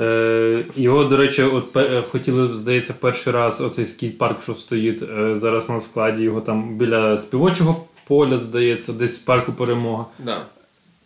[0.00, 5.38] Е, його, до речі, от е, хотіли, здається, перший раз оцей скейт-парк, що стоїть е,
[5.40, 10.04] зараз на складі, його там біля співочого поля, здається, десь в парку перемога.
[10.18, 10.46] Да.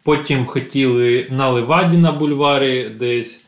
[0.03, 3.45] Потім хотіли на Леваді на бульварі десь.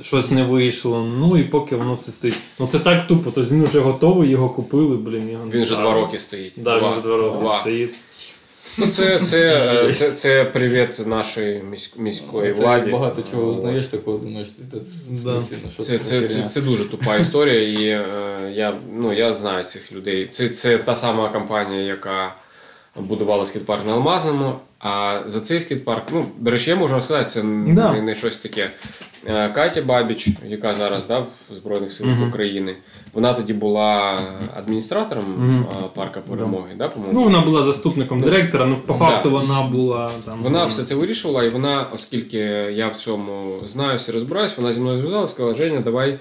[0.00, 2.38] Щось не вийшло, ну і поки воно все стоїть.
[2.60, 5.76] Ну це так тупо, тобто він вже готовий, його купили, блін, його не Він вже
[5.76, 6.52] два роки стоїть.
[6.56, 7.60] Да, він вже два роки Два.
[7.60, 7.94] стоїть.
[8.78, 9.38] Ну, це, це,
[9.88, 11.62] е, це, це привіт нашої
[11.98, 12.90] міської Це владі.
[12.90, 14.78] багато чого знаєш, такого думаєш, це,
[15.78, 18.04] це, Це, це, це, це дуже тупа історія, і е,
[18.52, 20.28] я, ну, я знаю цих людей.
[20.30, 22.34] Це, це та сама компанія, яка
[22.96, 24.54] будувала скейт-парк на Алмазному.
[24.78, 27.92] А за цей скейт-парк, ну, до речі, я можу розказати, це Да.
[27.92, 28.70] не, не щось таке.
[29.26, 32.76] Е, Катя Бабіч, яка зараз да, в Збройних силах України,
[33.12, 34.20] вона тоді була
[34.56, 37.18] адміністратором е, парка перемоги, да, по-моєму.
[37.18, 38.98] Ну, вона була заступником директора, ну по Да.
[38.98, 40.40] факту вона була там.
[40.40, 42.38] Вона все це вирішувала, і вона, оскільки
[42.74, 46.18] я в цьому знаюся і розбираюсь, вона зі мною зв'язалася, сказала, Женя, давай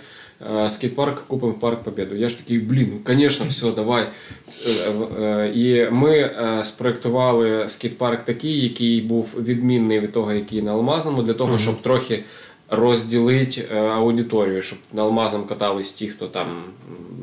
[0.64, 2.16] е, скейт-парк купимо в парк Побєду.
[2.16, 4.04] Я ж такий, блін, ну звісно, все, давай.
[5.56, 6.32] І ми
[6.64, 12.24] спроектували скейт-парк такий, який був відмінний від того, який на Алмазному, для того, щоб трохи
[12.72, 16.64] розділити е, аудиторію, щоб на алмазом катались ті, хто там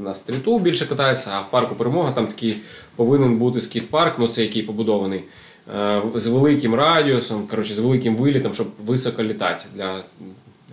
[0.03, 2.57] на стріту більше катається, а в парку Перемога там такий
[2.97, 5.25] повинен бути скіт-парк, ну це який побудований
[5.77, 10.05] е, з великим радіусом, коротше, з великим вилітом, щоб високо літати для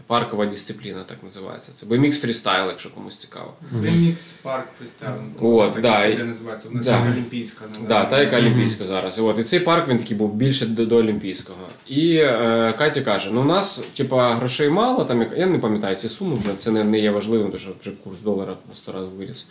[0.07, 1.71] паркова дисципліна, так називається.
[1.75, 3.53] Це BMX фрістайл, якщо комусь цікаво.
[3.75, 5.13] Remix парк фрістайл.
[5.41, 6.69] От, так да, і- називається.
[6.69, 7.11] Вона да.
[7.11, 7.65] олімпійська.
[7.81, 9.19] не Да, та яка олімпійська зараз.
[9.19, 11.59] От, і цей парк він такий був більше до, до олімпійського.
[11.87, 16.09] І е, Катя каже: ну у нас, типа, грошей мало, там я не пам'ятаю ці
[16.09, 19.13] суми, вже це не, не є важливим, тому що вже курс долара на 100 разів
[19.13, 19.47] виріс.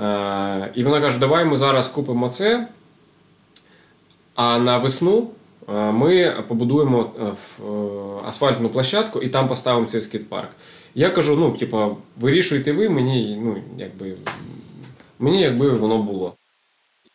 [0.00, 2.68] Е, і вона каже: давай ми зараз купимо це.
[4.34, 5.30] А на весну
[5.68, 7.32] ми побудуємо е, е,
[8.28, 10.48] асфальтну площадку і там поставимо цей скейт-парк.
[10.94, 14.14] Я кажу: ну, типа, вирішуйте ви, мені, ну, якби,
[15.18, 16.34] мені якби воно було.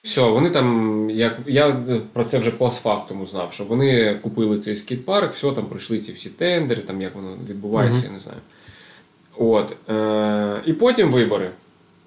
[0.02, 1.78] Все, вони там, як я
[2.14, 6.30] про це вже постфактум узнав, що вони купили цей скейт-парк, все, там пройшли ці всі
[6.30, 8.40] тендери, там як воно відбувається, я не знаю.
[9.38, 11.52] От, е, і потім вибори.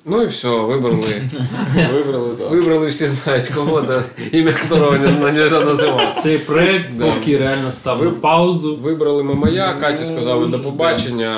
[0.07, 1.05] Ну і все, вибрали.
[1.93, 2.51] Вибрали, так.
[2.51, 6.21] Вибрали всі знають кого, да, ім'я которого не можна називати.
[6.23, 8.77] Цей проект поки реально став на паузу.
[8.77, 11.37] Вибрали Мамая, Каті сказали до побачення.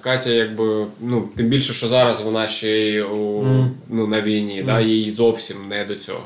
[0.00, 3.44] Катя, якби, ну, тим більше, що зараз вона ще й у,
[3.88, 6.24] ну, на війні, да, їй зовсім не до цього.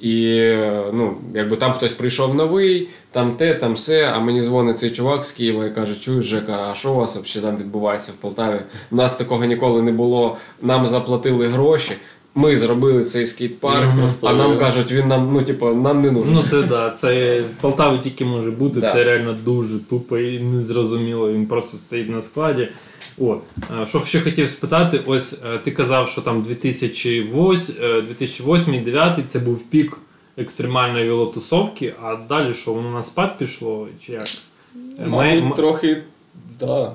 [0.00, 0.54] І
[0.92, 5.24] ну, якби там хтось прийшов новий, там те, там все, а мені дзвонить цей чувак
[5.24, 8.60] з Києва і каже, чуєш, Жека, а що у вас взагалі там відбувається в Полтаві?
[8.90, 10.36] У нас такого ніколи не було.
[10.62, 11.92] Нам заплатили гроші.
[12.34, 13.88] Ми зробили цей скейт-парк,
[14.22, 16.34] а нам кажуть, він нам, ну, типу, нам не нужен.
[16.34, 18.92] Ну це да, це Полтави тільки може бути, Да.
[18.92, 21.32] це реально дуже тупо і незрозуміло.
[21.32, 22.68] Він просто стоїть на складі.
[23.82, 29.98] Е, Що ще хотів спитати, ось е, ти казав, що там 2008-2009 це був пік
[30.36, 33.88] екстремальної велотусовки, а далі що, воно на спад пішло?
[34.06, 34.28] Чи як?
[34.98, 36.02] Е, Мабуть, трохи,
[36.60, 36.92] да.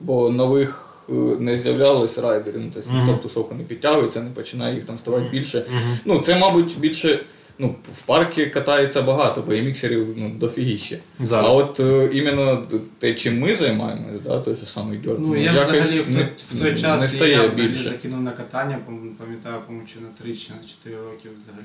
[0.00, 4.74] Бо нових е, не з'являлось райдерів, ну, тобто ніхто в тусовку не підтягується, не починає
[4.74, 5.64] їх там ставати більше.
[6.04, 7.18] Ну, це, мабуть, більше.
[7.62, 10.98] Ну, в паркі катається багато, бо і міксерів ну, дофігіще.
[11.24, 11.46] Зараз.
[11.46, 12.66] А от е, іменно
[12.98, 16.58] те, чим ми займаємося, да, той же самий дьорт, Ну, я взагалі в той, в
[16.60, 17.84] той не час стає я взагалі більше.
[17.84, 21.64] закинув на катання, пам- пам'ятаю, по-моєму, чи на 3 чи на 4 роки взагалі.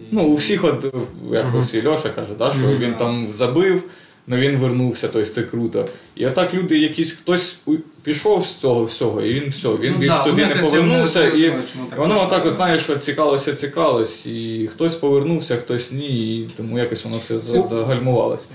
[0.00, 0.90] І- Ну, у всіх, от е,
[1.36, 3.82] якось і Льоша каже, да, що він там забив,
[4.28, 5.84] але він вернувся, тобто це круто.
[6.16, 7.56] І отак люди, якісь хтось
[8.02, 11.28] пішов з цього всього, і він все, він Ну більш да, туди не повернувся.
[11.28, 11.54] І
[11.90, 16.78] так воно отак, от знаєш, що цікалося, цікалось, і хтось повернувся, хтось ні, і тому
[16.78, 18.46] якось воно все за- загальмувалося.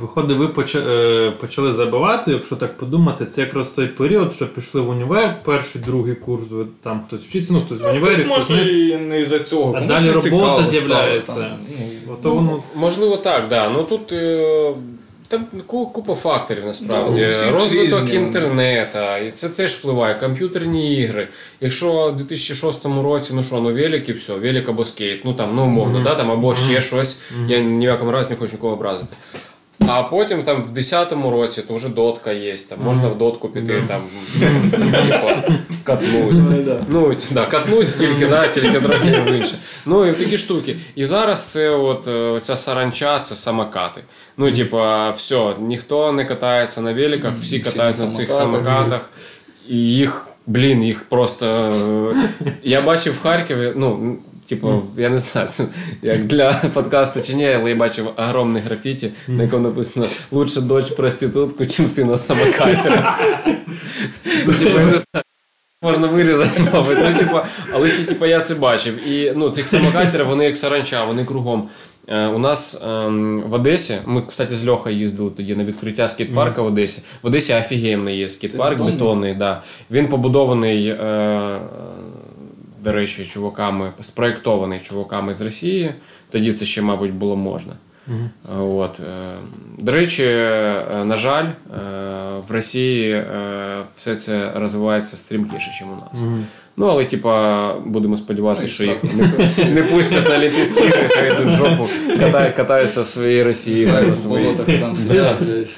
[0.00, 4.88] Виходить, ви е, почали забивати, якщо так подумати, це якраз той період, що пішли в
[4.88, 6.42] універ, перший, другий курс,
[6.82, 8.70] там хтось вчиться, ну хтось в універі, хтось Може, не.
[8.72, 9.74] і не за цього.
[9.76, 11.32] А далі робота з'являється.
[11.32, 11.58] стало, там,
[12.06, 13.70] ну, Ото воно Можливо, так, да.
[13.70, 14.72] Ну тут е,
[15.32, 17.20] там купа факторів насправді.
[17.20, 18.14] Да, Розвиток різні.
[18.16, 18.98] інтернету,
[19.28, 20.14] і це теж впливає.
[20.14, 21.28] Комп'ютерні ігри.
[21.60, 25.56] Якщо в 2006 році, ну що, ну велик і все, велик або скейт, ну там,
[25.56, 28.72] ну умовно, да, там, або ще щось, я ні в якому разі не хочу нікого
[28.72, 29.16] образити.
[29.94, 33.82] А потім там в 10-му році то вже дотка є, там можна в дотку піти,
[33.88, 34.02] там
[34.40, 35.52] типу,
[35.84, 36.36] катнуть.
[36.88, 39.54] Ну, да, катнуть тільки, да, тільки трохи в інше.
[39.86, 40.76] Ну і такі штуки.
[40.96, 44.00] І зараз це от е, ця саранча, це самокати.
[44.36, 48.64] Ну, типа, все, ніхто не катається на великах, всі катаються на цих самокатах.
[48.74, 49.10] самокатах.
[49.68, 51.46] І їх, блін, їх просто.
[51.46, 52.28] е,
[52.62, 54.16] Я бачив в Харкові, ну.
[54.52, 55.48] Типу, я не знаю,
[56.02, 60.90] як для подкасту чи ні, але я бачив огромне графіті, на якому написано лучше дочь
[60.90, 63.18] проститутку, чим сина самокатера.
[64.46, 65.24] Ну, типу, я не знаю.
[65.82, 66.98] Можна вирізати, мабуть.
[67.10, 67.38] Ну, типу,
[67.72, 69.08] але ті, типу, я це бачив.
[69.08, 71.68] І ну, цих самокатерів, вони як саранча, вони кругом.
[72.08, 76.62] Е, у нас ем, в Одесі, ми, кстати, з Льохою їздили тоді на відкриття скейт-парка
[76.62, 77.02] в Одесі.
[77.22, 79.34] В Одесі офігенний є скейт-парк, бетонний?
[79.34, 79.62] да.
[79.90, 81.60] Він побудований, е, е,
[82.82, 85.94] до речі, чуваками, спроєктований чуваками з Росії.
[86.30, 87.72] Тоді це ще, мабуть, було можна.
[88.08, 88.78] Угу.
[88.78, 89.00] От.
[89.00, 89.34] е,
[89.78, 91.46] До речі, е, на жаль,
[92.48, 93.24] в Росії
[93.94, 96.24] все це розвивається стрімкіше, ніж у нас.
[96.76, 101.46] Ну, але, типа, будемо сподіватися, що їх не, не пустять на Олімпійські ігри, хай йдуть
[101.46, 101.88] в жопу,
[102.18, 105.68] катає, катаються в своїй Росії, да, на, своїх, болотах там блядь.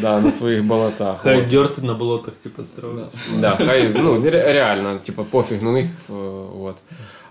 [0.00, 1.20] да, на своїх болотах.
[1.22, 1.46] хай От.
[1.46, 2.98] дьорти на болотах, типу, строїть.
[3.40, 5.86] Да, хай, ну, реально, типу, пофіг на них.
[6.10, 6.12] е,
[6.62, 6.76] От.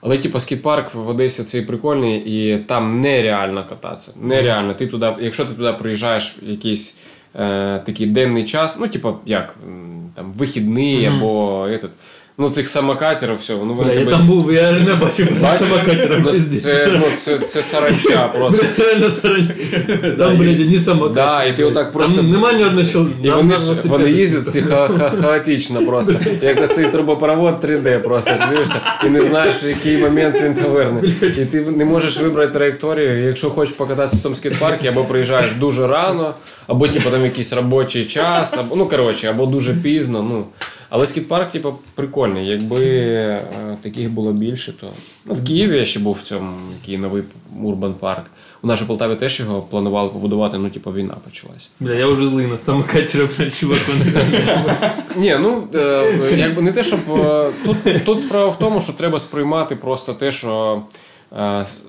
[0.01, 4.11] Але, типу, скейт-парк в Одесі цей прикольний, і там нереально кататися.
[4.21, 4.73] Нереально.
[4.73, 6.99] Ти туди, якщо ти туди приїжджаєш в якийсь
[7.39, 9.55] е, такий денний час, ну, типу, як
[10.15, 11.89] там, вихідний або этот,
[12.37, 15.27] ну, цих самокатерів, все, ну, вони Бля, я там був, я реально бачив
[15.59, 18.65] самокатером Ну, це, ну, це, це саранча просто.
[18.77, 19.53] Реально саранча.
[20.17, 21.15] Там, блядь, одні самокати.
[21.15, 23.17] Да, і ти отак просто- Там нема ні одного чоловіка.
[23.23, 26.13] І вони ж вони їздять всі ха- ха- хаотично просто.
[26.41, 28.31] Як оцей трубопровод 3D просто.
[28.31, 28.75] Ти дивишся
[29.05, 31.01] і не знаєш, в який момент він поверне.
[31.21, 33.27] І ти не можеш вибрати траєкторію.
[33.27, 36.33] Якщо хочеш покататися в тому скейт-парку, або приїжджаєш дуже рано,
[36.67, 40.23] або типу, там якийсь робочий час, або ну коротше, або дуже пізно.
[40.23, 40.45] Ну.
[40.93, 42.47] Але скейт-парк, типу, прикольний.
[42.47, 43.41] Якби е,
[43.81, 44.93] таких було більше, то.
[45.26, 46.51] Ну, в Києві я ще був в цьому
[46.81, 47.23] який новий
[47.63, 48.26] урбан парк.
[48.61, 51.69] У нас же Полтаві теж його планували побудувати, ну, типу, війна почалась.
[51.80, 53.80] Бля, я вже злий на самокатера, блядь, чувак.
[55.15, 56.03] Ні, ну е,
[56.38, 60.31] якби не те, щоб е, тут, тут справа в тому, що треба сприймати просто те,
[60.31, 60.81] що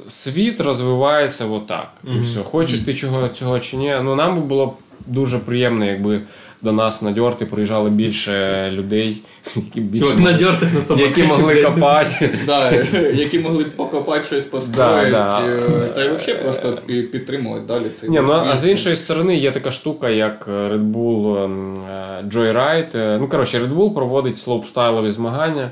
[0.09, 1.93] світ розвивається отак.
[2.17, 2.41] І все.
[2.41, 3.97] Хочеш ти чого цього чи ні.
[4.03, 4.77] Ну нам би було
[5.07, 6.21] дуже приємно, якби
[6.63, 9.23] до нас на дьорти приїжджало більше людей,
[9.57, 11.21] які більше Чувак на дьортах на самокаті.
[11.21, 12.39] які могли копати.
[12.47, 12.71] Да,
[13.15, 15.47] які могли б покопати щось построїти, Да, да.
[15.47, 19.37] е, та й взагалі просто пі- підтримувати далі цей Ні, ну, а з іншої сторони
[19.37, 22.97] є така штука, як Red Bull ем, е, Joyride.
[22.99, 25.71] Е, Ну, коротше, Red Bull проводить слоупстайлові змагання.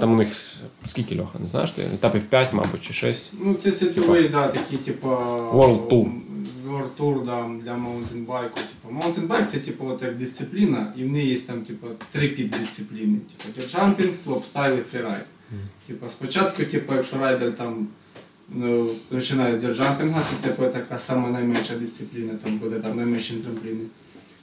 [0.00, 0.28] Там у них
[0.86, 1.70] скільки льоха, не знаєш?
[1.70, 1.82] ти?
[1.94, 3.32] Етапів 5, мабуть, чи 6.
[3.44, 5.08] Ну, це світовий, да, такі, типа.
[5.54, 6.06] World Tour.
[6.74, 8.54] World Tour, да, для маунтинбайку.
[8.54, 13.18] Типу, маунтинбайк це типу от як дисципліна, і в неї є там типу, три піддисципліни.
[13.18, 15.24] Типу, джампінг, слопстайл і фрірайд.
[15.86, 17.88] Типу, спочатку, типу, якщо райдер там
[18.48, 23.84] ну, починає від джампінга, це типу, така сама найменша дисципліна, там буде там найменші трампліни.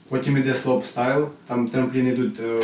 [0.08, 2.62] Потім йде слопстайл, там трампліни йдуть е,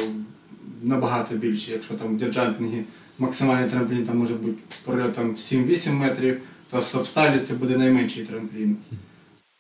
[0.83, 1.73] набагато більше.
[1.73, 2.85] Якщо там в джампінгі
[3.19, 6.41] максимальний трамплін там може бути прольотом 7-8 метрів,
[6.71, 8.77] то в слопстайлі це буде найменший трамплін.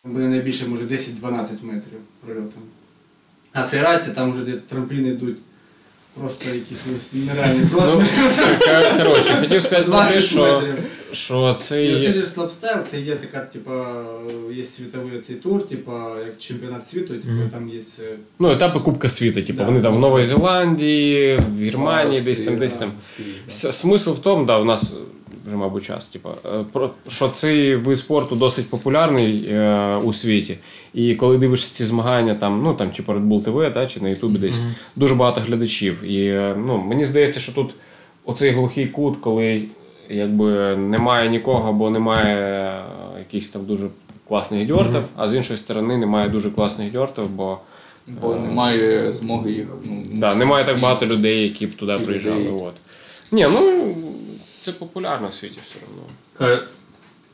[0.09, 2.62] Буде найбільше, може 10-12 метрів прольотом.
[3.52, 5.36] А фрірайд це там вже де трампліни йдуть
[6.20, 7.98] просто якихось нереальні просто.
[7.98, 10.62] Кор- Коротше, хотів сказати, що,
[11.12, 11.94] що І цей.
[11.97, 14.05] оцей же слопстайл, це є така, типа,
[14.52, 17.80] є світовий цей тур, типа, як чемпіонат світу, типа, там є.
[18.01, 19.64] е, Ну, етапи Кубка світу, типу, Да.
[19.64, 22.93] вони там в Новій Зеландії, в Германії, десь там, десь там.
[23.48, 24.97] Смисл в тому, да, у нас
[25.49, 30.59] вже, мабуть, час, типу, е, про що цей вид спорту досить популярний е, у світі.
[30.95, 34.01] І коли дивишся ці змагання, там, ну там чи по Red Bull TV, та, чи
[34.01, 34.61] на Ютубі десь
[34.97, 36.05] дуже багато глядачів.
[36.05, 37.75] І е, ну, мені здається, що тут
[38.25, 39.62] оцей глухий кут, коли
[40.11, 42.83] якби немає нікого, бо немає
[43.19, 43.87] якихось там дуже
[44.29, 47.59] класних дьортів, а з іншої сторони немає дуже класних дьортів, бо
[48.20, 49.66] Бо немає змоги їх.
[49.85, 52.41] Ну, Да, немає так багато людей, які б туди приїжджали.
[52.41, 52.53] людей.
[52.53, 52.73] От.
[53.33, 53.95] Ні, ну
[54.60, 56.52] це популярно в світі все одно.
[56.52, 56.62] Е,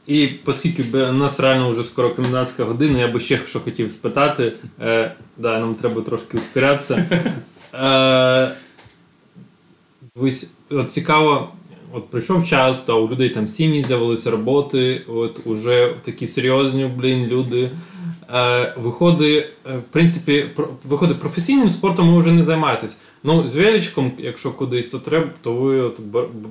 [0.06, 4.52] І оскільки у нас реально вже скоро комендантська година, я би ще що хотів спитати.
[4.80, 7.06] Е, да, нам треба трошки ускорятися.
[7.74, 8.50] Е,
[10.16, 11.48] дивись, от цікаво,
[11.92, 17.26] от прийшов час, та у людей там сім'ї з'явилися роботи, от уже такі серйозні, блін,
[17.26, 17.70] люди.
[18.34, 22.98] Е, виходить, е, в принципі, про, виходить, професійним спортом ви вже не займаєтесь.
[23.26, 26.00] Ну, з величком, якщо кудись, то треба, то ви от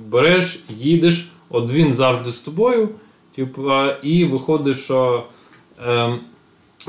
[0.08, 2.88] береш, їдеш, от він завжди з тобою.
[3.36, 3.62] Типу,
[4.02, 5.24] і виходить, що
[5.88, 6.18] ем,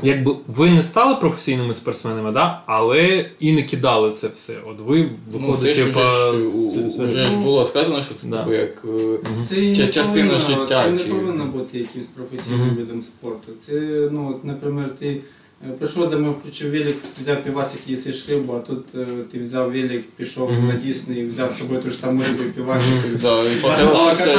[0.02, 2.60] якби ви не стали професійними спортсменами, да?
[2.66, 4.54] але і не кидали це все.
[4.70, 8.02] От ви Ну, виходить, це типу, вже, ж, з- у- з- вже ж було сказано,
[8.02, 8.38] що це Да.
[8.38, 12.66] типу як е, Це Ча- частина повинно, життя, Це не чи- повинно бути якимось професійним
[12.66, 12.76] Мгм.
[12.76, 13.52] видом спорту.
[13.60, 13.72] Це,
[14.12, 15.20] ну, от, наприклад, ти
[15.64, 19.72] е, прийшов до мене, включив велик, взяв півасик, їси шлюбу, а тут е, ти взяв
[19.72, 22.94] велик, пішов на Дісний, взяв з собою ту ж саму рибу і півасик.
[23.14, 24.32] і покатався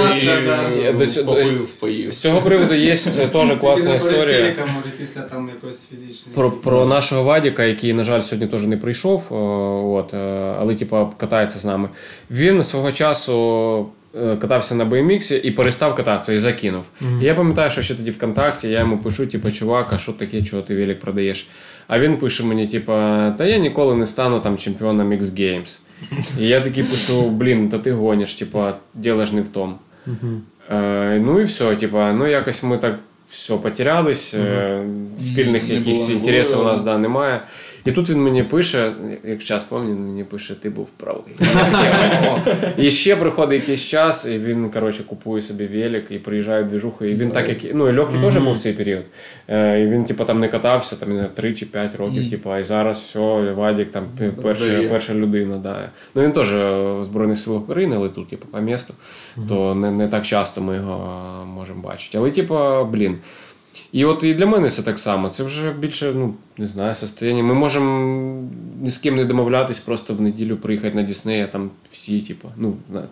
[1.20, 2.12] і попив, поїв.
[2.12, 2.96] З цього приводу є
[3.32, 4.56] теж класна історія.
[4.76, 6.52] Може після там якоїсь фізичної.
[6.64, 9.34] Про, нашого Вадіка, який, на жаль, сьогодні теж не прийшов,
[9.94, 10.18] от, е,
[10.60, 11.90] але типу, катається з нами.
[12.32, 13.88] Він свого часу
[14.42, 16.84] катався на BMX і перестав кататися і закинув.
[17.22, 20.42] І я пам'ятаю, що ще тоді ВКонтакті я йому пишу, типу, чувак, а що таке,
[20.42, 21.48] чого ти велик продаєш?
[21.88, 22.92] А він пише мені, типу,
[23.38, 25.82] та я ніколи не стану там чемпіоном X Games.
[26.40, 28.64] І я такий пишу, блін, та ти гониш, типу,
[28.94, 29.76] діло ж не в тому.
[30.72, 33.00] Е, ну і все, типа, ну якось ми так
[33.30, 34.82] все потерялись, е,
[35.22, 37.42] спільних якихось інтересів у нас да, немає.
[37.86, 38.92] І тут він мені пише,
[39.24, 41.34] як зараз пам'ятаю, він мені пише, ти був правий.
[42.78, 47.06] І ще приходить якийсь час, і він коротше, купує собі велик і приїжджає в двіжуху.
[47.06, 49.04] І він так, як ну і Льохи теж був в цей період.
[49.48, 52.60] Е, І він, типу, там не катався там, не 3 чи 5 років, типу, а
[52.60, 53.20] і зараз все,
[53.52, 54.04] Вадік там
[54.44, 55.58] перша, перша людина.
[55.58, 55.90] Да.
[56.16, 58.94] Ну він теж в Збройних силах України, але тут, типу, по місту,
[59.50, 62.18] то не, не так часто ми його можемо бачити.
[62.18, 63.18] Але, типу, блін.
[63.98, 65.30] І от і для мене це так само.
[65.30, 67.44] Це вже більше, ну, не знаю, состояння.
[67.44, 68.42] Ми можемо
[68.82, 72.48] ні з ким не домовлятись, просто в неділю приїхати на Дісней, а там всі, типу,
[72.58, 73.04] ну, на,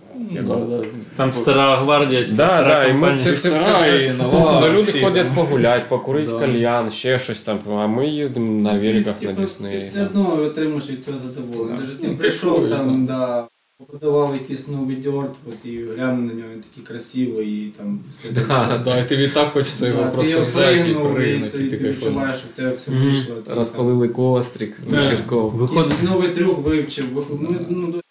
[0.42, 0.80] да.
[1.16, 3.18] Там стара гвардія, типу, Да, стара да, і ми компанія.
[3.18, 5.36] це, це, це, Стара вже, ну, люди ходять там.
[5.36, 6.40] погуляти, покурити Да.
[6.40, 9.72] кальян, ще щось там, а ми їздимо на великах на Типу, Дісней.
[9.72, 11.78] Ти все одно отримуєш від цього задоволення.
[11.80, 13.48] Даже ти Ну, прийшов там, да,
[13.88, 18.34] подавав якийсь новий дьорт, от, і глянув на нього, він такий красивий, і там все
[18.34, 18.42] це.
[18.86, 21.78] Да, і тобі так хочеться його Да, ти просто його взяти і прийняв, і ти,
[21.78, 23.04] відчуваєш, що в тебе все Мгм.
[23.04, 23.36] вийшло.
[23.36, 24.96] ти Розпалили кострик, Да.
[25.02, 25.52] вечірков.
[25.52, 28.02] Виходить, Якийсь новий трюк вивчив, виход- ну, ну, до-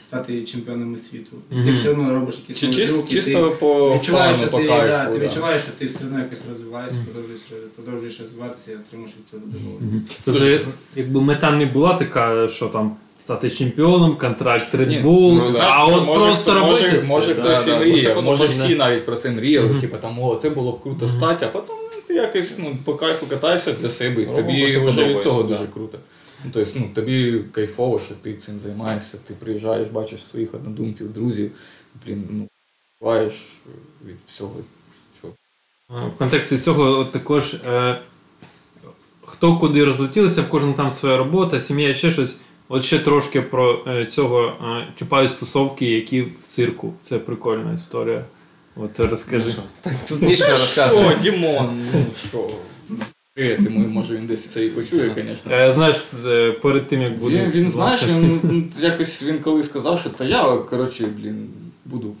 [0.00, 1.36] стати чемпіонами світу.
[1.50, 1.70] І Ти Мгм.
[1.70, 4.58] все одно робиш якісь Чи нові чисто, трюки, чисто ти по відчуваєш, фану, що по
[4.58, 4.86] ти, кайфу.
[4.86, 5.24] да, ти да.
[5.26, 7.40] відчуваєш, що ти все одно якось розвиваєшся, продовжуєш,
[7.76, 10.02] продовжуєш розвиватися і отримуєш від цього задоволення.
[10.24, 15.74] Тобто, якби мета не була така, що там стати чемпіоном, контракт Red Bull, ну, знаєш,
[15.76, 17.08] а от може, просто хто- робити може, це.
[17.08, 20.50] може хтось да, і мріє, може всі навіть про це мріяли, типу там, о, це
[20.50, 21.74] було б круто стати, а потім
[22.06, 25.48] ти якось ну, по кайфу катаєшся для себе, і Ну, тобі вже від цього да.
[25.48, 25.98] дуже круто.
[26.44, 31.50] Ну, тобто, ну, тобі кайфово, що ти цим займаєшся, ти приїжджаєш, бачиш своїх однодумців, друзів,
[32.06, 32.48] блін, ну,
[33.00, 33.32] буваєш
[34.06, 34.54] від всього.
[35.18, 35.28] Що...
[35.88, 37.98] В контексті цього також е,
[39.26, 42.36] хто куди розлетілися, в кожного там своя робота, сім'я, ще щось.
[42.68, 46.94] От ще трошки про е, цього е, чіпаю стосовки, які в цирку.
[47.02, 48.24] Це прикольна історія.
[48.76, 49.44] От розкажи.
[49.46, 51.16] Ну що, Тут нічого розказувати.
[51.20, 52.50] О, Дімон, ну що?
[53.34, 55.52] Привіт, йому, може він десь це і почує, звісно.
[55.52, 55.96] Е, знаєш,
[56.26, 57.36] е, перед тим як буде.
[57.36, 61.48] Він, він знаєш, він якось він коли сказав, що та я, коротше, блін,
[61.84, 62.16] буду.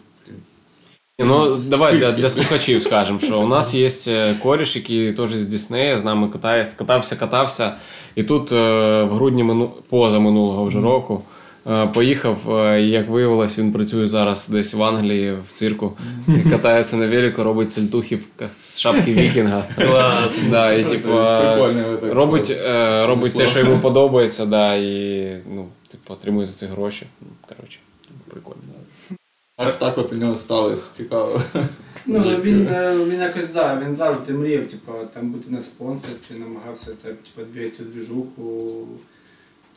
[1.18, 5.44] Ну, давай для, для слухачів скажемо, що у нас є е, коріш, який теж з
[5.46, 7.72] Діснея, з нами катає, катався, катався.
[8.14, 11.22] І тут е, в грудні мину, поза минулого вже року
[11.70, 12.38] е, поїхав,
[12.78, 15.92] і як виявилось, він працює зараз десь в Англії в цирку.
[16.50, 19.64] Катається на велику, робить сальтухи в ка- з шапки вікінга.
[19.76, 20.14] Клас.
[20.50, 21.08] Да, і, типу,
[22.14, 22.56] робить,
[23.04, 27.06] робить те, що йому подобається, да, і ну, типу, отримує за це гроші.
[27.20, 27.78] Ну, Коротше.
[29.56, 31.42] А так от у нього сталося цікаво.
[32.06, 36.90] Ну, він, е, він якось да, він завжди мріяв, типу, там бути на спонсорстві, намагався
[37.02, 38.86] так, типу, двигати цю движуху.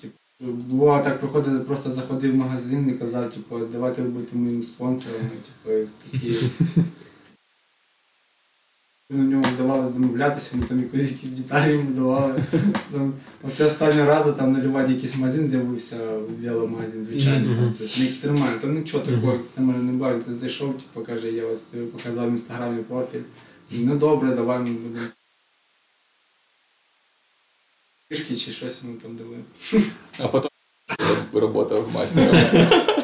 [0.01, 0.13] Типу,
[0.51, 5.21] бувало так приходив, просто заходив в магазин і казав, типу, давайте ви будете моїм спонсором.
[5.65, 6.35] Типу, такі.
[9.09, 12.43] На ньому вдавалося домовлятися, ми там якісь якісь деталі йому давали.
[12.91, 13.13] Там,
[13.43, 15.97] оце останнього разу там на Ліваді якийсь магазин з'явився,
[16.43, 18.59] веломагазин, звичайний, там, тобто не екстремальний.
[18.59, 20.21] Там нічого такого екстремального не було.
[20.27, 23.21] Він зайшов, типу, каже, я ось тобі показав в інстаграмі профіль.
[23.71, 25.07] Ну добре, давай ми будемо.
[28.09, 29.37] Кишки чи щось ми там дали.
[30.19, 30.49] А потім
[31.33, 32.96] робота в майстером.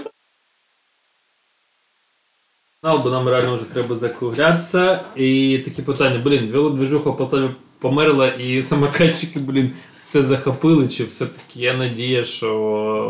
[2.86, 5.00] Ну, бо нам реально вже треба закруглятися.
[5.16, 7.50] І такі питання, блін, велодвижуха в Полтаві
[7.80, 9.72] померла і самокатчики, блін,
[10.04, 12.50] все захопили, чи все-таки є надія, що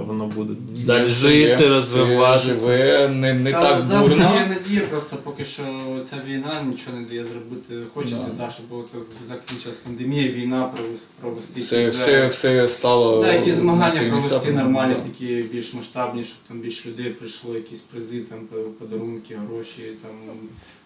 [0.08, 0.54] воно буде
[0.86, 2.56] далі жити, розвиватися.
[2.56, 4.36] Живе, не, не Та так завжди бурно.
[4.36, 5.64] є надія, просто поки що
[6.04, 7.74] ця війна нічого не дає зробити.
[7.94, 8.44] Хочеться, Да.
[8.44, 8.50] да.
[8.50, 8.88] щоб от
[9.28, 13.22] закінчилась пандемія, війна провести, провести Все, якісь, все, е, все стало.
[13.22, 15.02] Да, якісь на змагання свої провести нормальні, Да.
[15.02, 19.82] такі більш масштабні, щоб там більше людей прийшло, якісь призи, там по- подарунки, гроші.
[20.02, 20.12] Там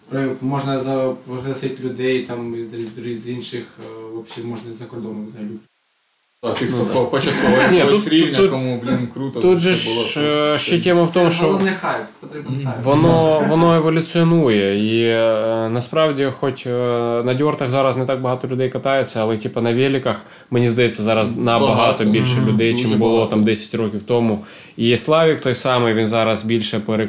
[0.08, 2.54] при- можна за- пригласити людей там
[3.06, 3.82] із, з інших, е,
[4.26, 5.50] взагалі можна за кордоном взагалі.
[6.42, 9.40] Так, тих, хто початково Ні, якогось тут- рівня, тут- кому, блін, круто.
[9.40, 11.44] Тут же ж е, ще тема в тому, що.
[11.46, 12.84] Головне хайп, потрібен хайп.
[12.84, 14.78] Воно, воно еволюціонує.
[14.98, 16.70] І е, насправді, хоч е,
[17.24, 21.36] на дьортах зараз не так багато людей катається, але типу, на великах, мені здається, зараз
[21.36, 22.04] набагато Багато.
[22.04, 24.44] більше людей, чим було там 10 років тому.
[24.76, 27.08] І Славік той самий, він зараз більше пере,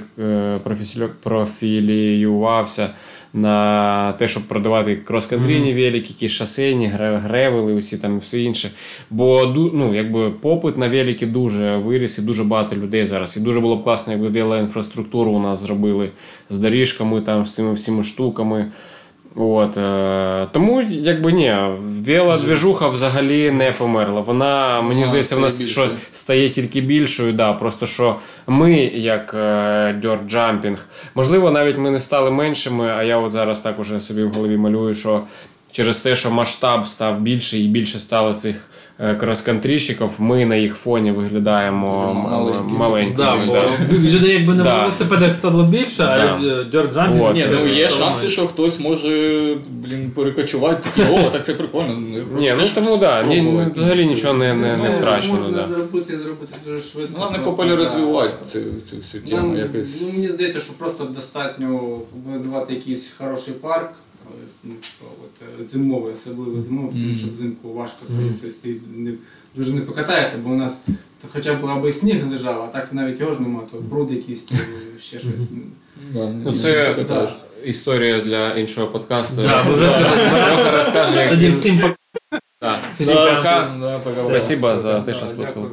[0.63, 2.89] професілю- профіліювався
[3.33, 8.71] на те, щоб продавати крос-кантрійні велики, якісь шосейні, гревели, усі там все інше.
[9.09, 13.37] Бо ну, якби попит на велики дуже виріс і дуже багато людей зараз.
[13.37, 16.09] І дуже було б класно, якби велоінфраструктуру у нас зробили
[16.49, 18.71] з доріжками, там, з цими всіма штуками.
[19.35, 24.21] От, е, тому, якби ні, велодвіжуха взагалі не померла.
[24.21, 27.33] Вона, мені а, здається, в нас стає що стає тільки більшою.
[27.33, 28.15] Да, просто що
[28.47, 29.37] ми, як е,
[30.03, 30.77] dirt jumping,
[31.15, 34.57] можливо, навіть ми не стали меншими, а я от зараз так уже собі в голові
[34.57, 35.23] малюю, що
[35.71, 38.55] через те, що масштаб став більший і більше стало цих
[38.99, 42.77] е, крос-кантрійщиків, ми на їх фоні виглядаємо маленькими.
[42.79, 43.45] маленькими.
[43.47, 43.97] Да, да.
[43.97, 44.79] людей якби на Да.
[44.83, 46.39] велосипедах стало більше, Да.
[46.41, 47.23] а dirt jumping...
[47.23, 47.35] От.
[47.35, 49.09] Ні, ну є шанси, що хтось може,
[49.69, 50.83] блін, перекочувати.
[50.95, 51.97] Такий, о, так це прикольно.
[52.33, 55.33] ну, Ні, ну тому да, ні, ні, взагалі нічого не, не, не втрачено.
[55.33, 55.65] Можна Да.
[55.67, 57.11] зробити, зробити дуже швидко.
[57.15, 58.49] Ну, Головне популяризувати да.
[58.49, 58.59] цю,
[58.89, 59.55] цю всю Ну, тему.
[59.57, 60.01] якось.
[60.01, 61.67] ну, мені здається, що просто достатньо
[62.23, 63.89] побудувати якийсь хороший парк,
[64.63, 68.05] ну, от, е, зимовий, особливо зимовий, тому що взимку важко,
[68.41, 69.13] тобто ти не,
[69.55, 70.79] дуже не покатаєшся, бо у нас
[71.21, 74.43] то хоча б аби сніг лежав, а так навіть його ж нема, то бруд якийсь,
[74.43, 74.55] то
[74.99, 75.41] ще щось.
[76.13, 77.31] Да, Ну, це покатаєш.
[77.65, 79.41] історія для іншого подкасту.
[79.41, 79.63] Да,
[80.77, 81.95] розкаже, Тоді всім пока.
[82.61, 82.79] Да.
[82.99, 83.41] Да,
[83.79, 83.99] да.
[84.27, 85.67] Спасибо за те, Да, що слухали.